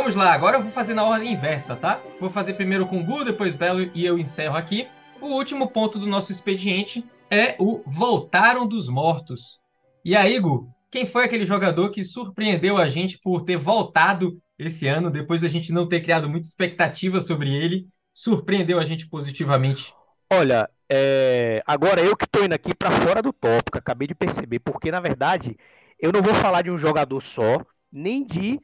Vamos 0.05 0.17
lá, 0.17 0.35
agora 0.35 0.59
eu 0.59 0.63
vou 0.63 0.71
fazer 0.71 0.93
na 0.93 1.03
ordem 1.03 1.33
inversa, 1.33 1.75
tá? 1.75 1.99
Vou 2.21 2.29
fazer 2.29 2.53
primeiro 2.53 2.85
com 2.85 3.03
Gu, 3.03 3.25
depois 3.25 3.55
Belo 3.55 3.91
e 3.95 4.05
eu 4.05 4.19
encerro 4.19 4.55
aqui. 4.55 4.87
O 5.19 5.29
último 5.29 5.67
ponto 5.71 5.99
do 5.99 6.07
nosso 6.07 6.31
expediente 6.31 7.03
é 7.31 7.57
o 7.59 7.83
Voltaram 7.87 8.69
dos 8.69 8.87
Mortos. 8.91 9.59
E 10.05 10.15
aí, 10.15 10.39
Gu, 10.39 10.69
quem 10.91 11.07
foi 11.07 11.25
aquele 11.25 11.47
jogador 11.47 11.89
que 11.89 12.05
surpreendeu 12.05 12.77
a 12.77 12.87
gente 12.87 13.19
por 13.19 13.47
ter 13.47 13.57
voltado 13.57 14.39
esse 14.59 14.87
ano, 14.87 15.11
depois 15.11 15.41
da 15.41 15.49
gente 15.49 15.73
não 15.73 15.89
ter 15.89 16.03
criado 16.03 16.29
muita 16.29 16.49
expectativa 16.49 17.19
sobre 17.23 17.49
ele? 17.55 17.87
Surpreendeu 18.13 18.79
a 18.79 18.85
gente 18.85 19.09
positivamente. 19.09 19.95
Olha, 20.31 20.69
é, 20.87 21.63
agora 21.67 22.03
eu 22.03 22.15
que 22.15 22.27
tô 22.27 22.45
indo 22.45 22.53
aqui 22.53 22.75
para 22.75 22.91
fora 22.91 23.23
do 23.23 23.33
tópico, 23.33 23.79
acabei 23.79 24.07
de 24.07 24.15
perceber, 24.15 24.59
porque 24.59 24.91
na 24.91 25.01
verdade 25.01 25.57
eu 25.99 26.13
não 26.13 26.21
vou 26.21 26.35
falar 26.35 26.61
de 26.61 26.71
um 26.71 26.77
jogador 26.77 27.23
só, 27.23 27.65
nem 27.91 28.23
de 28.23 28.61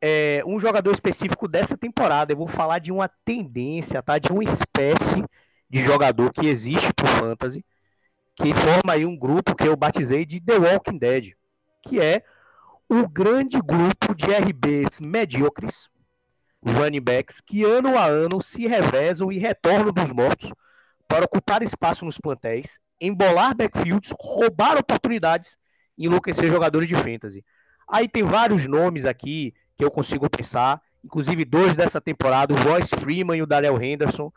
é, 0.00 0.42
um 0.46 0.58
jogador 0.58 0.92
específico 0.92 1.48
dessa 1.48 1.76
temporada. 1.76 2.32
Eu 2.32 2.36
vou 2.36 2.48
falar 2.48 2.78
de 2.78 2.92
uma 2.92 3.08
tendência, 3.24 4.02
tá? 4.02 4.18
De 4.18 4.30
uma 4.30 4.44
espécie 4.44 5.24
de 5.68 5.82
jogador 5.82 6.32
que 6.32 6.46
existe 6.46 6.92
pro 6.94 7.06
Fantasy, 7.06 7.64
que 8.34 8.54
forma 8.54 8.92
aí 8.92 9.04
um 9.04 9.16
grupo 9.16 9.54
que 9.54 9.68
eu 9.68 9.76
batizei 9.76 10.24
de 10.24 10.40
The 10.40 10.56
Walking 10.56 10.98
Dead, 10.98 11.32
que 11.82 12.00
é 12.00 12.22
o 12.88 13.06
grande 13.06 13.60
grupo 13.60 14.14
de 14.14 14.26
RBs 14.26 15.00
medíocres, 15.00 15.90
running 16.64 17.00
backs, 17.00 17.40
que 17.40 17.64
ano 17.64 17.98
a 17.98 18.06
ano 18.06 18.40
se 18.40 18.66
revezam 18.66 19.30
e 19.30 19.38
retornam 19.38 19.92
dos 19.92 20.10
mortos 20.10 20.50
para 21.06 21.24
ocupar 21.24 21.62
espaço 21.62 22.04
nos 22.04 22.18
plantéis, 22.18 22.78
embolar 23.00 23.54
backfields, 23.54 24.12
roubar 24.18 24.76
oportunidades 24.76 25.56
e 25.96 26.06
enlouquecer 26.06 26.50
jogadores 26.50 26.88
de 26.88 26.96
fantasy. 26.96 27.44
Aí 27.86 28.08
tem 28.08 28.22
vários 28.22 28.66
nomes 28.66 29.04
aqui 29.04 29.54
que 29.78 29.84
eu 29.84 29.90
consigo 29.92 30.28
pensar, 30.28 30.82
inclusive 31.04 31.44
dois 31.44 31.76
dessa 31.76 32.00
temporada, 32.00 32.52
o 32.52 32.56
Royce 32.56 32.96
Freeman 32.96 33.38
e 33.38 33.42
o 33.42 33.46
Darrell 33.46 33.80
Henderson. 33.80 34.32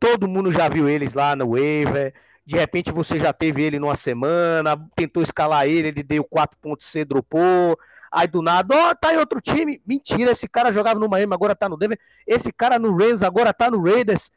Todo 0.00 0.28
mundo 0.28 0.50
já 0.52 0.68
viu 0.68 0.88
eles 0.88 1.14
lá 1.14 1.36
no 1.36 1.50
waiver. 1.50 2.12
De 2.44 2.56
repente 2.56 2.90
você 2.90 3.16
já 3.16 3.32
teve 3.32 3.62
ele 3.62 3.78
numa 3.78 3.94
semana, 3.94 4.76
tentou 4.96 5.22
escalar 5.22 5.68
ele, 5.68 5.88
ele 5.88 6.02
deu 6.02 6.24
4.C, 6.24 7.04
dropou. 7.04 7.78
Aí 8.10 8.26
do 8.26 8.42
nada, 8.42 8.74
ó, 8.74 8.90
oh, 8.90 8.94
tá 8.96 9.14
em 9.14 9.18
outro 9.18 9.40
time. 9.40 9.80
Mentira, 9.86 10.32
esse 10.32 10.48
cara 10.48 10.72
jogava 10.72 10.98
no 10.98 11.08
Miami, 11.08 11.32
agora 11.32 11.54
tá 11.54 11.68
no 11.68 11.76
Denver. 11.76 11.98
Esse 12.26 12.52
cara 12.52 12.78
no 12.78 12.94
Rams, 12.94 13.22
agora 13.22 13.54
tá 13.54 13.70
no 13.70 13.80
Raiders. 13.80 14.30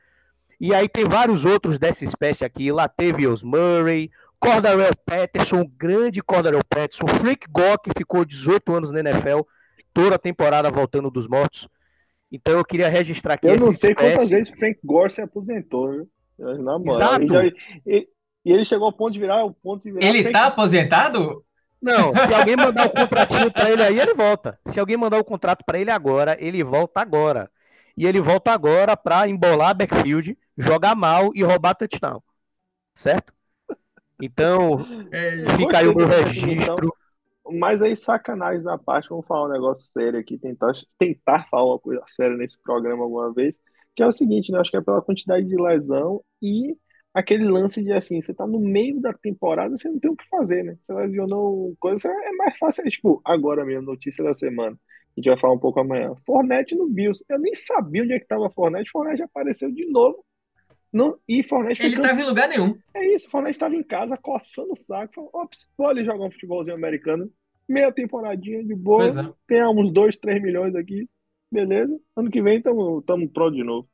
E 0.61 0.73
aí 0.73 0.87
tem 0.87 1.03
vários 1.05 1.43
outros 1.43 1.79
dessa 1.79 2.05
espécie 2.05 2.45
aqui. 2.45 2.71
Latavius 2.71 3.43
Murray, 3.43 4.11
Cordarrelle 4.39 4.95
Patterson, 5.05 5.61
o 5.61 5.67
grande 5.67 6.21
Cordarrelle 6.21 6.63
Patterson, 6.69 7.07
Frank 7.07 7.47
Gore, 7.49 7.79
que 7.83 7.91
ficou 7.97 8.23
18 8.23 8.73
anos 8.73 8.91
na 8.91 8.99
NFL, 8.99 9.41
toda 9.95 10.15
a 10.17 10.19
temporada 10.19 10.69
voltando 10.69 11.09
dos 11.09 11.25
mortos. 11.27 11.67
Então 12.29 12.57
eu 12.57 12.65
queria 12.65 12.89
registrar 12.89 13.35
aqui 13.35 13.47
Eu 13.47 13.57
não 13.57 13.71
sei 13.71 13.91
espécie. 13.91 14.11
quantas 14.15 14.29
vezes 14.29 14.49
Frank 14.59 14.77
Gore 14.83 15.09
se 15.11 15.21
aposentou, 15.21 15.89
viu? 15.91 16.09
Na 16.37 16.77
moral. 16.77 17.21
Exato. 17.21 17.23
E, 17.23 17.27
já- 17.27 17.45
e- 17.87 18.07
e 18.45 18.51
ele 18.51 18.65
chegou 18.65 18.87
ao 18.87 18.93
ponto 18.93 19.13
de 19.13 19.19
virar 19.19 19.45
o 19.45 19.53
ponto 19.53 19.83
de 19.83 19.91
virar 19.91 20.05
Ele 20.05 20.21
Frank- 20.21 20.33
tá 20.33 20.47
aposentado? 20.47 21.43
Não, 21.81 22.13
se 22.15 22.33
alguém 22.33 22.55
mandar 22.57 22.87
o 22.87 22.89
contratinho 22.89 23.51
pra 23.51 23.71
ele 23.71 23.81
aí, 23.83 23.97
ele 23.99 24.13
volta. 24.13 24.59
Se 24.67 24.79
alguém 24.79 24.97
mandar 24.97 25.17
o 25.17 25.23
contrato 25.23 25.63
pra 25.65 25.79
ele 25.79 25.91
agora, 25.91 26.35
ele 26.39 26.61
volta 26.63 26.99
agora. 26.99 27.49
E 27.95 28.05
ele 28.05 28.19
volta 28.19 28.51
agora 28.51 28.97
pra 28.97 29.27
embolar 29.29 29.73
backfield, 29.75 30.37
jogar 30.57 30.93
mal 30.95 31.31
e 31.33 31.41
roubar 31.41 31.73
touchdown. 31.75 32.21
Certo? 32.93 33.33
Então, 34.21 34.79
fica 35.57 35.77
aí 35.77 35.87
o 35.87 35.95
meu 35.95 36.07
registro. 36.07 36.93
Mas 37.51 37.81
aí, 37.81 37.95
sacanagem 37.95 38.63
da 38.63 38.77
parte, 38.77 39.09
vamos 39.09 39.25
falar 39.27 39.47
um 39.47 39.51
negócio 39.51 39.91
sério 39.91 40.19
aqui, 40.19 40.37
tentar, 40.37 40.73
tentar 40.97 41.47
falar 41.49 41.65
uma 41.73 41.79
coisa 41.79 42.03
séria 42.09 42.35
nesse 42.37 42.59
programa 42.61 43.03
alguma 43.03 43.31
vez, 43.33 43.55
que 43.95 44.01
é 44.03 44.07
o 44.07 44.11
seguinte, 44.11 44.51
né? 44.51 44.59
Acho 44.59 44.71
que 44.71 44.77
é 44.77 44.81
pela 44.81 45.01
quantidade 45.01 45.45
de 45.47 45.55
lesão 45.55 46.23
e 46.41 46.75
aquele 47.13 47.45
lance 47.47 47.83
de 47.83 47.93
assim, 47.93 48.19
você 48.21 48.33
tá 48.33 48.45
no 48.47 48.59
meio 48.59 48.99
da 48.99 49.13
temporada, 49.13 49.75
você 49.77 49.87
não 49.89 49.99
tem 49.99 50.11
o 50.11 50.15
que 50.15 50.27
fazer, 50.29 50.63
né? 50.63 50.77
Você 50.81 50.93
lesionou 50.93 51.75
coisa, 51.79 52.09
é 52.09 52.31
mais 52.33 52.57
fácil, 52.57 52.85
é, 52.85 52.89
tipo, 52.89 53.21
agora 53.23 53.63
mesmo, 53.63 53.83
notícia 53.83 54.23
da 54.23 54.35
semana. 54.35 54.77
A 55.17 55.19
gente 55.19 55.29
vai 55.29 55.39
falar 55.39 55.53
um 55.53 55.59
pouco 55.59 55.79
amanhã. 55.79 56.13
Fornette 56.25 56.75
no 56.75 56.89
Bills. 56.89 57.23
Eu 57.29 57.39
nem 57.39 57.53
sabia 57.55 58.03
onde 58.03 58.13
é 58.13 58.19
que 58.19 58.27
tava 58.27 58.49
Fornette. 58.49 58.91
Fornette 58.91 59.23
apareceu 59.23 59.71
de 59.71 59.85
novo. 59.85 60.25
Não, 60.95 61.19
e 61.27 61.43
Fornette 61.43 61.81
Ele 61.81 61.89
ficando 61.89 62.07
tava 62.07 62.21
em 62.21 62.23
lugar 62.23 62.47
nenhum. 62.47 62.73
é 62.93 63.13
isso, 63.13 63.27
o 63.27 63.29
Fornette 63.29 63.57
estava 63.57 63.75
em 63.75 63.83
casa 63.83 64.15
coçando 64.15 64.71
o 64.71 64.77
saco. 64.77 65.13
Falou, 65.13 65.29
ops, 65.33 65.67
vou 65.77 65.89
ali 65.89 66.05
jogar 66.05 66.23
um 66.23 66.31
futebolzinho 66.31 66.73
americano. 66.73 67.29
Meia 67.67 67.91
temporadinha 67.91 68.63
de 68.63 68.73
boa. 68.73 69.35
É. 69.49 69.67
Uns 69.67 69.91
2, 69.91 70.15
3 70.15 70.41
milhões 70.41 70.73
aqui. 70.73 71.09
Beleza. 71.51 71.99
Ano 72.15 72.31
que 72.31 72.41
vem 72.41 72.59
estamos 72.59 73.03
pronto 73.33 73.51
de 73.51 73.63
novo. 73.65 73.89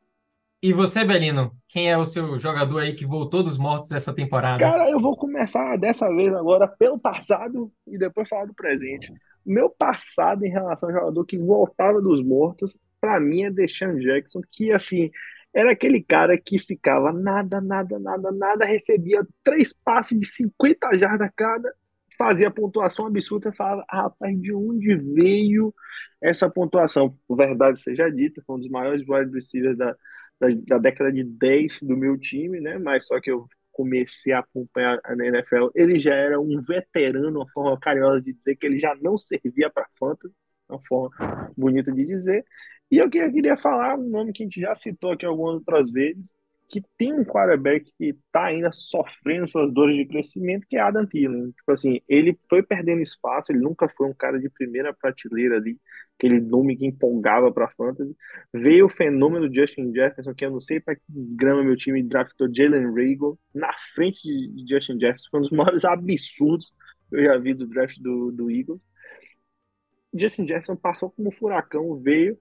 E 0.62 0.72
você, 0.74 1.04
Belino, 1.04 1.52
quem 1.68 1.90
é 1.90 1.98
o 1.98 2.06
seu 2.06 2.38
jogador 2.38 2.78
aí 2.78 2.94
que 2.94 3.04
voltou 3.04 3.42
dos 3.42 3.58
mortos 3.58 3.92
essa 3.94 4.14
temporada? 4.14 4.60
Cara, 4.60 4.88
eu 4.88 5.00
vou 5.00 5.18
começar 5.18 5.76
dessa 5.80 6.08
vez 6.08 6.32
agora 6.36 6.68
pelo 6.68 7.00
passado 7.00 7.72
e 7.88 7.98
depois 7.98 8.30
falar 8.30 8.46
do 8.46 8.54
presente. 8.54 9.12
Meu 9.44 9.72
passado 9.72 10.46
em 10.46 10.52
relação 10.52 10.90
ao 10.90 10.96
jogador 10.96 11.26
que 11.26 11.36
voltava 11.36 12.00
dos 12.00 12.24
mortos, 12.24 12.78
pra 13.00 13.20
mim 13.20 13.42
é 13.42 13.50
Deshaun 13.50 13.98
Jackson, 13.98 14.42
que 14.52 14.72
assim, 14.72 15.10
era 15.54 15.72
aquele 15.72 16.02
cara 16.04 16.38
que 16.38 16.58
ficava 16.60 17.12
nada, 17.12 17.60
nada, 17.60 18.00
nada, 18.00 18.32
nada, 18.32 18.66
recebia 18.66 19.26
três 19.44 19.74
passes 19.74 20.18
de 20.20 20.26
50 20.26 20.98
jardas 20.98 21.30
cada, 21.36 21.74
fazia 22.18 22.52
pontuação 22.52 23.08
absurda 23.08 23.50
e 23.50 23.56
falava, 23.56 23.86
rapaz, 23.90 24.40
de 24.40 24.54
onde 24.54 24.96
veio 24.96 25.74
essa 26.22 26.50
pontuação? 26.50 27.18
Verdade 27.30 27.82
seja 27.82 28.10
dita, 28.10 28.42
foi 28.46 28.58
um 28.58 28.60
dos 28.60 28.70
maiores 28.70 29.02
wide 29.08 29.34
receivers 29.34 29.78
da, 29.78 29.96
da, 30.40 30.48
da 30.68 30.78
década 30.78 31.12
de 31.12 31.24
10 31.24 31.80
do 31.82 31.98
meu 31.98 32.18
time, 32.18 32.60
né? 32.60 32.78
Mas 32.78 33.08
só 33.08 33.20
que 33.20 33.32
eu 33.32 33.46
comecei 33.72 34.34
a 34.34 34.40
acompanhar 34.40 35.00
na 35.18 35.26
NFL, 35.26 35.70
ele 35.74 36.00
já 36.00 36.14
era 36.14 36.40
um 36.40 36.60
veterano, 36.62 37.40
uma 37.40 37.50
forma 37.52 37.80
carinhosa 37.80 38.22
de 38.22 38.34
dizer 38.34 38.56
que 38.56 38.66
ele 38.66 38.80
já 38.80 38.96
não 39.02 39.18
servia 39.18 39.70
para 39.70 39.88
fantasy, 39.98 40.34
uma 40.70 40.80
forma 40.84 41.52
bonita 41.58 41.92
de 41.92 42.06
dizer. 42.06 42.46
E 42.92 42.98
eu 42.98 43.10
que- 43.10 43.20
eu 43.20 43.32
queria 43.32 43.58
falar 43.58 43.98
um 43.98 44.10
nome 44.10 44.34
que 44.34 44.44
a 44.44 44.46
gente 44.46 44.62
já 44.62 44.76
citou 44.76 45.12
aqui 45.14 45.26
algumas 45.26 45.56
outras 45.56 45.92
vezes, 45.92 46.34
que 46.70 46.82
tem 46.98 47.14
um 47.14 47.26
quarterback 47.26 47.92
que 47.98 48.06
está 48.12 48.46
ainda 48.46 48.72
sofrendo 48.72 49.48
suas 49.48 49.74
dores 49.74 49.96
de 49.98 50.06
crescimento, 50.06 50.66
que 50.70 50.78
é 50.78 50.80
Adam 50.82 51.06
Thielen. 51.06 51.52
Tipo 51.52 51.72
assim, 51.72 52.00
ele 52.08 52.38
foi 52.50 52.64
perdendo 52.64 53.02
espaço, 53.02 53.52
ele 53.52 53.60
nunca 53.60 53.90
foi 53.90 54.08
um 54.08 54.14
cara 54.14 54.40
de 54.40 54.50
primeira 54.50 54.94
prateleira 54.94 55.58
ali, 55.58 55.78
aquele 56.18 56.40
nome 56.40 56.78
que 56.78 56.86
empolgava 56.86 57.52
para 57.52 57.68
fantasy. 57.72 58.16
Veio 58.54 58.86
o 58.86 58.90
fenômeno 58.90 59.54
Justin 59.54 59.94
Jefferson, 59.94 60.34
que 60.34 60.46
eu 60.46 60.52
não 60.52 60.62
sei 60.62 60.80
para 60.80 60.96
que 60.96 61.02
grama 61.36 61.64
meu 61.64 61.76
time 61.76 62.02
draftou 62.04 62.48
Jalen 62.54 62.86
Rager 62.94 63.34
na 63.54 63.72
frente 63.94 64.22
de 64.24 64.64
de 64.66 64.74
Justin 64.74 65.00
Jefferson, 65.00 65.28
foi 65.30 65.40
um 65.40 65.44
dos 65.44 65.52
maiores 65.52 65.84
absurdos 65.86 66.72
que 67.10 67.16
eu 67.18 67.24
já 67.26 67.38
vi 67.38 67.54
do 67.54 67.68
draft 67.68 67.98
do, 68.00 68.32
do 68.32 68.50
Eagles. 68.50 68.82
Justin 70.14 70.48
Jefferson 70.48 70.76
passou 70.76 71.12
como 71.12 71.30
um 71.30 71.32
furacão, 71.32 72.00
veio, 72.02 72.38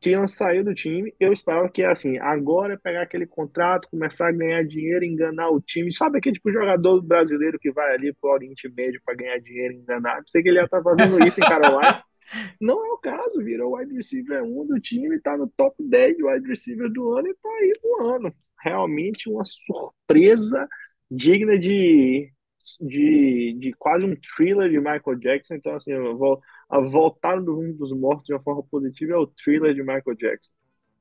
Thielen 0.00 0.26
saiu 0.26 0.64
do 0.64 0.74
time. 0.74 1.14
Eu 1.20 1.32
esperava 1.32 1.68
que 1.68 1.82
assim, 1.82 2.18
agora 2.18 2.74
é 2.74 2.76
pegar 2.76 3.02
aquele 3.02 3.26
contrato, 3.26 3.88
começar 3.90 4.28
a 4.28 4.32
ganhar 4.32 4.64
dinheiro, 4.64 5.04
enganar 5.04 5.50
o 5.50 5.60
time. 5.60 5.94
Sabe 5.94 6.18
aquele 6.18 6.34
tipo 6.36 6.50
de 6.50 6.58
jogador 6.58 7.02
brasileiro 7.02 7.58
que 7.58 7.70
vai 7.70 7.94
ali 7.94 8.12
pro 8.14 8.30
Oriente 8.30 8.68
Médio 8.68 9.00
para 9.04 9.14
ganhar 9.14 9.38
dinheiro, 9.38 9.74
enganar? 9.74 10.22
Pensei 10.22 10.42
que 10.42 10.48
ele 10.48 10.58
ia 10.58 10.64
estar 10.64 10.82
fazendo 10.82 11.18
isso 11.26 11.40
em 11.40 11.48
Carolina. 11.48 12.02
Não 12.60 12.84
é 12.84 12.92
o 12.92 12.98
caso, 12.98 13.44
virou 13.44 13.76
wide 13.76 13.94
receiver 13.94 14.42
1 14.42 14.66
do 14.66 14.80
time, 14.80 15.20
tá 15.20 15.36
no 15.36 15.48
top 15.56 15.76
10 15.78 16.16
de 16.16 16.24
wide 16.24 16.48
receiver 16.48 16.90
do 16.90 17.12
ano 17.12 17.28
e 17.28 17.34
tá 17.34 17.48
aí 17.48 17.72
voando. 17.82 18.34
Realmente 18.60 19.28
uma 19.28 19.44
surpresa 19.44 20.66
digna 21.10 21.58
de, 21.58 22.32
de, 22.80 23.56
de 23.58 23.72
quase 23.78 24.04
um 24.04 24.16
thriller 24.16 24.70
de 24.70 24.78
Michael 24.78 25.18
Jackson. 25.18 25.54
Então, 25.54 25.74
assim, 25.74 25.92
eu 25.92 26.16
vou, 26.16 26.40
a 26.72 26.80
voltar 26.80 27.38
do 27.38 27.54
rumo 27.54 27.74
dos 27.74 27.92
mortos 27.92 28.24
de 28.24 28.32
uma 28.32 28.42
forma 28.42 28.62
positiva 28.62 29.12
é 29.12 29.16
o 29.16 29.26
thriller 29.26 29.74
de 29.74 29.82
Michael 29.82 30.16
Jackson. 30.18 30.52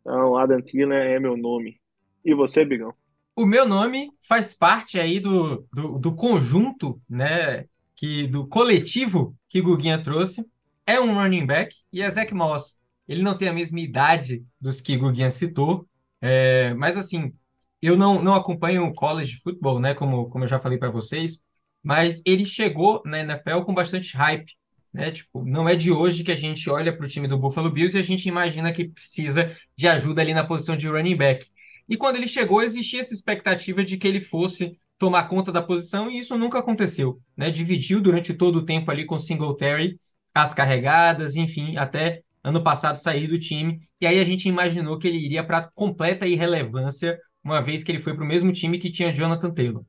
Então, 0.02 0.36
Adam 0.36 0.62
Thielen 0.62 0.98
é 0.98 1.18
meu 1.18 1.38
nome. 1.38 1.80
E 2.26 2.34
você, 2.34 2.66
Bigão? 2.66 2.94
O 3.34 3.46
meu 3.46 3.66
nome 3.66 4.12
faz 4.28 4.54
parte 4.54 5.00
aí 5.00 5.18
do, 5.18 5.66
do, 5.74 5.98
do 5.98 6.14
conjunto, 6.14 7.02
né, 7.10 7.68
que, 7.96 8.28
do 8.28 8.46
coletivo 8.48 9.34
que 9.48 9.62
Guguinha 9.62 10.04
trouxe. 10.04 10.46
É 10.86 11.00
um 11.00 11.14
running 11.14 11.46
back 11.46 11.74
e 11.94 12.02
é 12.02 12.12
Zach 12.12 12.34
Moss. 12.34 12.78
Ele 13.08 13.24
não 13.24 13.38
tem 13.38 13.48
a 13.48 13.54
mesma 13.54 13.80
idade 13.80 14.44
dos 14.60 14.82
que 14.82 14.98
Guguinha 14.98 15.30
citou, 15.30 15.88
é, 16.20 16.74
mas 16.74 16.98
assim, 16.98 17.34
eu 17.82 17.96
não, 17.96 18.22
não 18.22 18.36
acompanho 18.36 18.86
o 18.86 18.94
college 18.94 19.40
football, 19.42 19.80
né, 19.80 19.94
como, 19.94 20.30
como 20.30 20.44
eu 20.44 20.50
já 20.50 20.60
falei 20.60 20.78
para 20.78 20.92
vocês, 20.92 21.40
mas 21.82 22.22
ele 22.26 22.44
chegou 22.44 23.02
na 23.06 23.22
NFL 23.22 23.62
com 23.62 23.74
bastante 23.74 24.18
hype. 24.18 24.52
Né? 24.94 25.12
Tipo, 25.12 25.44
não 25.46 25.68
é 25.68 25.76
de 25.76 25.92
hoje 25.92 26.24
que 26.24 26.32
a 26.32 26.36
gente 26.36 26.70
olha 26.70 26.96
para 26.96 27.06
o 27.06 27.10
time 27.10 27.28
do 27.28 27.38
Buffalo 27.38 27.72
Bills 27.72 27.96
e 27.96 28.00
a 28.00 28.04
gente 28.04 28.28
imagina 28.28 28.72
que 28.72 28.90
precisa 28.90 29.56
de 29.76 29.88
ajuda 29.88 30.22
ali 30.22 30.34
na 30.34 30.46
posição 30.46 30.76
de 30.76 30.88
running 30.88 31.16
back. 31.16 31.48
E 31.88 31.98
quando 31.98 32.18
ele 32.18 32.28
chegou, 32.28 32.62
existia 32.62 33.02
essa 33.02 33.14
expectativa 33.14 33.84
de 33.84 33.98
que 33.98 34.08
ele 34.08 34.22
fosse 34.22 34.78
tomar 34.98 35.24
conta 35.24 35.52
da 35.52 35.62
posição 35.62 36.12
e 36.12 36.20
isso 36.20 36.38
nunca 36.38 36.60
aconteceu. 36.60 37.20
Né? 37.36 37.50
Dividiu 37.50 38.02
durante 38.02 38.34
todo 38.34 38.58
o 38.58 38.66
tempo 38.66 38.92
ali 38.92 39.06
com 39.06 39.18
Singletary 39.18 40.00
as 40.34 40.54
carregadas, 40.54 41.36
enfim, 41.36 41.76
até 41.78 42.22
ano 42.44 42.64
passado 42.64 42.98
sair 42.98 43.28
do 43.28 43.40
time. 43.40 43.82
E 44.00 44.08
aí 44.08 44.20
a 44.20 44.24
gente 44.24 44.48
imaginou 44.48 44.98
que 44.98 45.08
ele 45.08 45.18
iria 45.18 45.44
para 45.44 45.70
completa 45.74 46.26
irrelevância, 46.26 47.20
uma 47.44 47.62
vez 47.62 47.84
que 47.84 47.92
ele 47.92 48.00
foi 48.00 48.14
para 48.14 48.24
o 48.24 48.28
mesmo 48.28 48.52
time 48.52 48.78
que 48.78 48.92
tinha 48.92 49.14
Jonathan 49.14 49.52
Taylor. 49.52 49.84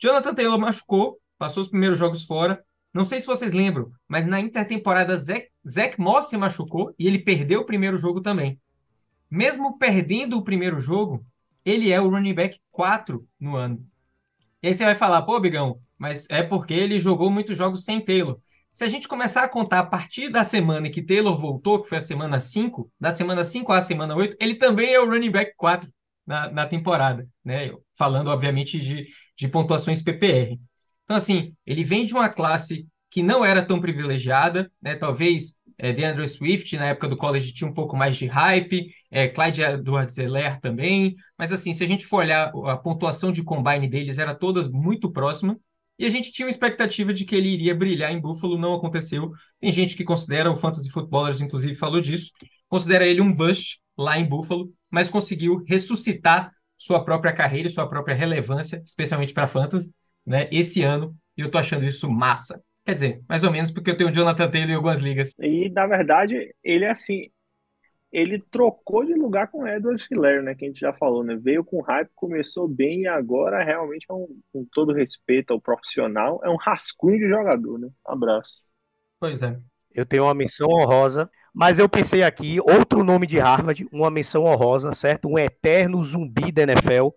Jonathan 0.00 0.34
Taylor 0.34 0.58
machucou, 0.58 1.18
passou 1.38 1.62
os 1.62 1.68
primeiros 1.68 1.98
jogos 1.98 2.24
fora. 2.24 2.62
Não 2.94 3.04
sei 3.04 3.20
se 3.20 3.26
vocês 3.26 3.52
lembram, 3.52 3.90
mas 4.06 4.24
na 4.24 4.38
intertemporada 4.38 5.18
Zach 5.18 6.00
Moss 6.00 6.30
se 6.30 6.36
machucou 6.36 6.94
e 6.96 7.08
ele 7.08 7.18
perdeu 7.18 7.62
o 7.62 7.66
primeiro 7.66 7.98
jogo 7.98 8.20
também. 8.20 8.60
Mesmo 9.28 9.76
perdendo 9.76 10.38
o 10.38 10.44
primeiro 10.44 10.78
jogo, 10.78 11.26
ele 11.64 11.90
é 11.90 12.00
o 12.00 12.08
running 12.08 12.34
back 12.34 12.60
4 12.70 13.26
no 13.40 13.56
ano. 13.56 13.84
E 14.62 14.68
aí 14.68 14.74
você 14.74 14.84
vai 14.84 14.94
falar, 14.94 15.22
pô, 15.22 15.40
Bigão, 15.40 15.80
mas 15.98 16.28
é 16.30 16.40
porque 16.40 16.72
ele 16.72 17.00
jogou 17.00 17.30
muitos 17.30 17.56
jogos 17.56 17.84
sem 17.84 18.00
Taylor. 18.00 18.38
Se 18.72 18.84
a 18.84 18.88
gente 18.88 19.08
começar 19.08 19.42
a 19.42 19.48
contar 19.48 19.80
a 19.80 19.86
partir 19.86 20.28
da 20.28 20.44
semana 20.44 20.88
que 20.88 21.02
Taylor 21.02 21.36
voltou, 21.36 21.82
que 21.82 21.88
foi 21.88 21.98
a 21.98 22.00
semana 22.00 22.38
5, 22.38 22.88
da 22.98 23.10
semana 23.10 23.44
5 23.44 23.72
à 23.72 23.82
semana 23.82 24.14
8, 24.14 24.36
ele 24.40 24.54
também 24.54 24.92
é 24.94 25.00
o 25.00 25.08
running 25.08 25.30
back 25.30 25.52
4 25.56 25.92
na, 26.24 26.48
na 26.50 26.66
temporada, 26.66 27.28
né? 27.44 27.72
Falando, 27.96 28.28
obviamente, 28.28 28.78
de, 28.78 29.08
de 29.36 29.48
pontuações 29.48 30.00
PPR. 30.00 30.58
Então, 31.04 31.16
assim, 31.16 31.54
ele 31.66 31.84
vem 31.84 32.04
de 32.04 32.14
uma 32.14 32.28
classe 32.28 32.86
que 33.10 33.22
não 33.22 33.44
era 33.44 33.62
tão 33.62 33.80
privilegiada, 33.80 34.70
né? 34.82 34.96
Talvez 34.96 35.54
é, 35.78 35.92
DeAndre 35.92 36.28
Swift, 36.28 36.76
na 36.76 36.86
época 36.86 37.08
do 37.08 37.16
college, 37.16 37.52
tinha 37.52 37.68
um 37.68 37.74
pouco 37.74 37.96
mais 37.96 38.16
de 38.16 38.26
hype, 38.26 38.88
é, 39.10 39.28
Clyde 39.28 39.62
Edwards-Helaire 39.62 40.60
também, 40.60 41.14
mas 41.38 41.52
assim, 41.52 41.74
se 41.74 41.84
a 41.84 41.86
gente 41.86 42.06
for 42.06 42.18
olhar 42.18 42.52
a 42.66 42.76
pontuação 42.76 43.32
de 43.32 43.42
combine 43.42 43.88
deles, 43.88 44.18
era 44.18 44.34
toda 44.34 44.68
muito 44.68 45.10
próxima, 45.10 45.58
e 45.98 46.06
a 46.06 46.10
gente 46.10 46.32
tinha 46.32 46.46
uma 46.46 46.50
expectativa 46.50 47.14
de 47.14 47.24
que 47.24 47.36
ele 47.36 47.48
iria 47.48 47.74
brilhar 47.74 48.12
em 48.12 48.20
Buffalo, 48.20 48.58
não 48.58 48.74
aconteceu. 48.74 49.30
Tem 49.60 49.70
gente 49.70 49.96
que 49.96 50.02
considera, 50.02 50.50
o 50.50 50.56
Fantasy 50.56 50.90
Footballers 50.90 51.40
inclusive 51.40 51.76
falou 51.76 52.00
disso, 52.00 52.32
considera 52.68 53.06
ele 53.06 53.20
um 53.20 53.32
bust 53.32 53.78
lá 53.96 54.18
em 54.18 54.24
Buffalo, 54.24 54.72
mas 54.90 55.08
conseguiu 55.08 55.62
ressuscitar 55.68 56.50
sua 56.76 57.04
própria 57.04 57.32
carreira 57.32 57.68
e 57.68 57.72
sua 57.72 57.88
própria 57.88 58.14
relevância, 58.14 58.82
especialmente 58.84 59.32
para 59.32 59.46
Fantasy, 59.46 59.88
né, 60.26 60.48
esse 60.50 60.82
ano, 60.82 61.16
e 61.36 61.40
eu 61.40 61.50
tô 61.50 61.58
achando 61.58 61.84
isso 61.84 62.10
massa. 62.10 62.62
Quer 62.84 62.94
dizer, 62.94 63.24
mais 63.28 63.42
ou 63.44 63.50
menos, 63.50 63.70
porque 63.70 63.90
eu 63.90 63.96
tenho 63.96 64.10
o 64.10 64.12
Jonathan 64.12 64.50
Taylor 64.50 64.70
em 64.70 64.74
algumas 64.74 65.00
ligas. 65.00 65.34
E, 65.40 65.70
na 65.70 65.86
verdade, 65.86 66.54
ele 66.62 66.84
é 66.84 66.90
assim. 66.90 67.30
Ele 68.12 68.38
trocou 68.38 69.04
de 69.04 69.14
lugar 69.14 69.48
com 69.48 69.62
o 69.62 69.66
Edward 69.66 70.06
Hiller, 70.08 70.42
né? 70.42 70.54
Que 70.54 70.66
a 70.66 70.68
gente 70.68 70.78
já 70.78 70.92
falou, 70.92 71.24
né? 71.24 71.34
Veio 71.34 71.64
com 71.64 71.80
hype, 71.80 72.10
começou 72.14 72.68
bem 72.68 73.02
e 73.02 73.06
agora 73.08 73.64
realmente, 73.64 74.06
é 74.08 74.12
um, 74.12 74.28
com 74.52 74.64
todo 74.72 74.92
respeito 74.92 75.52
ao 75.52 75.60
profissional, 75.60 76.40
é 76.44 76.48
um 76.48 76.56
rascunho 76.56 77.18
de 77.18 77.28
jogador, 77.28 77.78
né? 77.78 77.88
Um 78.06 78.12
abraço. 78.12 78.70
Pois 79.18 79.42
é. 79.42 79.58
Eu 79.92 80.06
tenho 80.06 80.24
uma 80.24 80.34
missão 80.34 80.68
honrosa, 80.68 81.28
mas 81.52 81.78
eu 81.78 81.88
pensei 81.88 82.22
aqui, 82.22 82.58
outro 82.60 83.02
nome 83.02 83.26
de 83.26 83.38
Harvard, 83.38 83.86
uma 83.90 84.10
missão 84.10 84.44
honrosa, 84.44 84.92
certo? 84.92 85.28
Um 85.28 85.38
eterno 85.38 86.02
zumbi 86.02 86.52
da 86.52 86.62
NFL, 86.62 87.08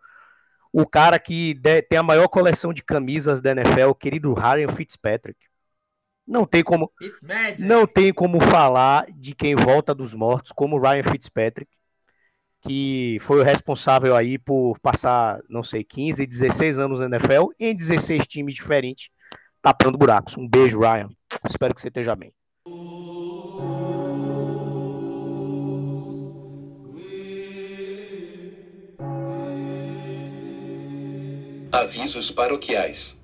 o 0.79 0.85
cara 0.85 1.17
que 1.17 1.59
tem 1.89 1.97
a 1.97 2.03
maior 2.03 2.27
coleção 2.27 2.71
de 2.71 2.83
camisas 2.83 3.41
da 3.41 3.49
NFL, 3.49 3.89
o 3.89 3.95
querido 3.95 4.31
Ryan 4.35 4.67
Fitzpatrick. 4.67 5.35
Não 6.25 6.45
tem 6.45 6.63
como 6.63 6.91
não 7.57 7.87
tem 7.87 8.13
como 8.13 8.39
falar 8.39 9.07
de 9.11 9.33
quem 9.33 9.55
volta 9.55 9.95
dos 9.95 10.13
mortos 10.13 10.51
como 10.51 10.79
Ryan 10.79 11.01
Fitzpatrick, 11.01 11.71
que 12.61 13.17
foi 13.21 13.39
o 13.39 13.43
responsável 13.43 14.15
aí 14.15 14.37
por 14.37 14.77
passar, 14.79 15.41
não 15.49 15.63
sei, 15.63 15.83
15, 15.83 16.27
16 16.27 16.77
anos 16.77 16.99
na 16.99 17.07
NFL 17.07 17.47
em 17.59 17.75
16 17.75 18.27
times 18.27 18.53
diferentes, 18.53 19.09
tapando 19.63 19.97
buracos. 19.97 20.37
Um 20.37 20.47
beijo, 20.47 20.79
Ryan. 20.79 21.09
Espero 21.49 21.73
que 21.73 21.81
você 21.81 21.87
esteja 21.87 22.15
bem. 22.15 22.31
Avisos 31.77 32.31
paroquiais. 32.31 33.23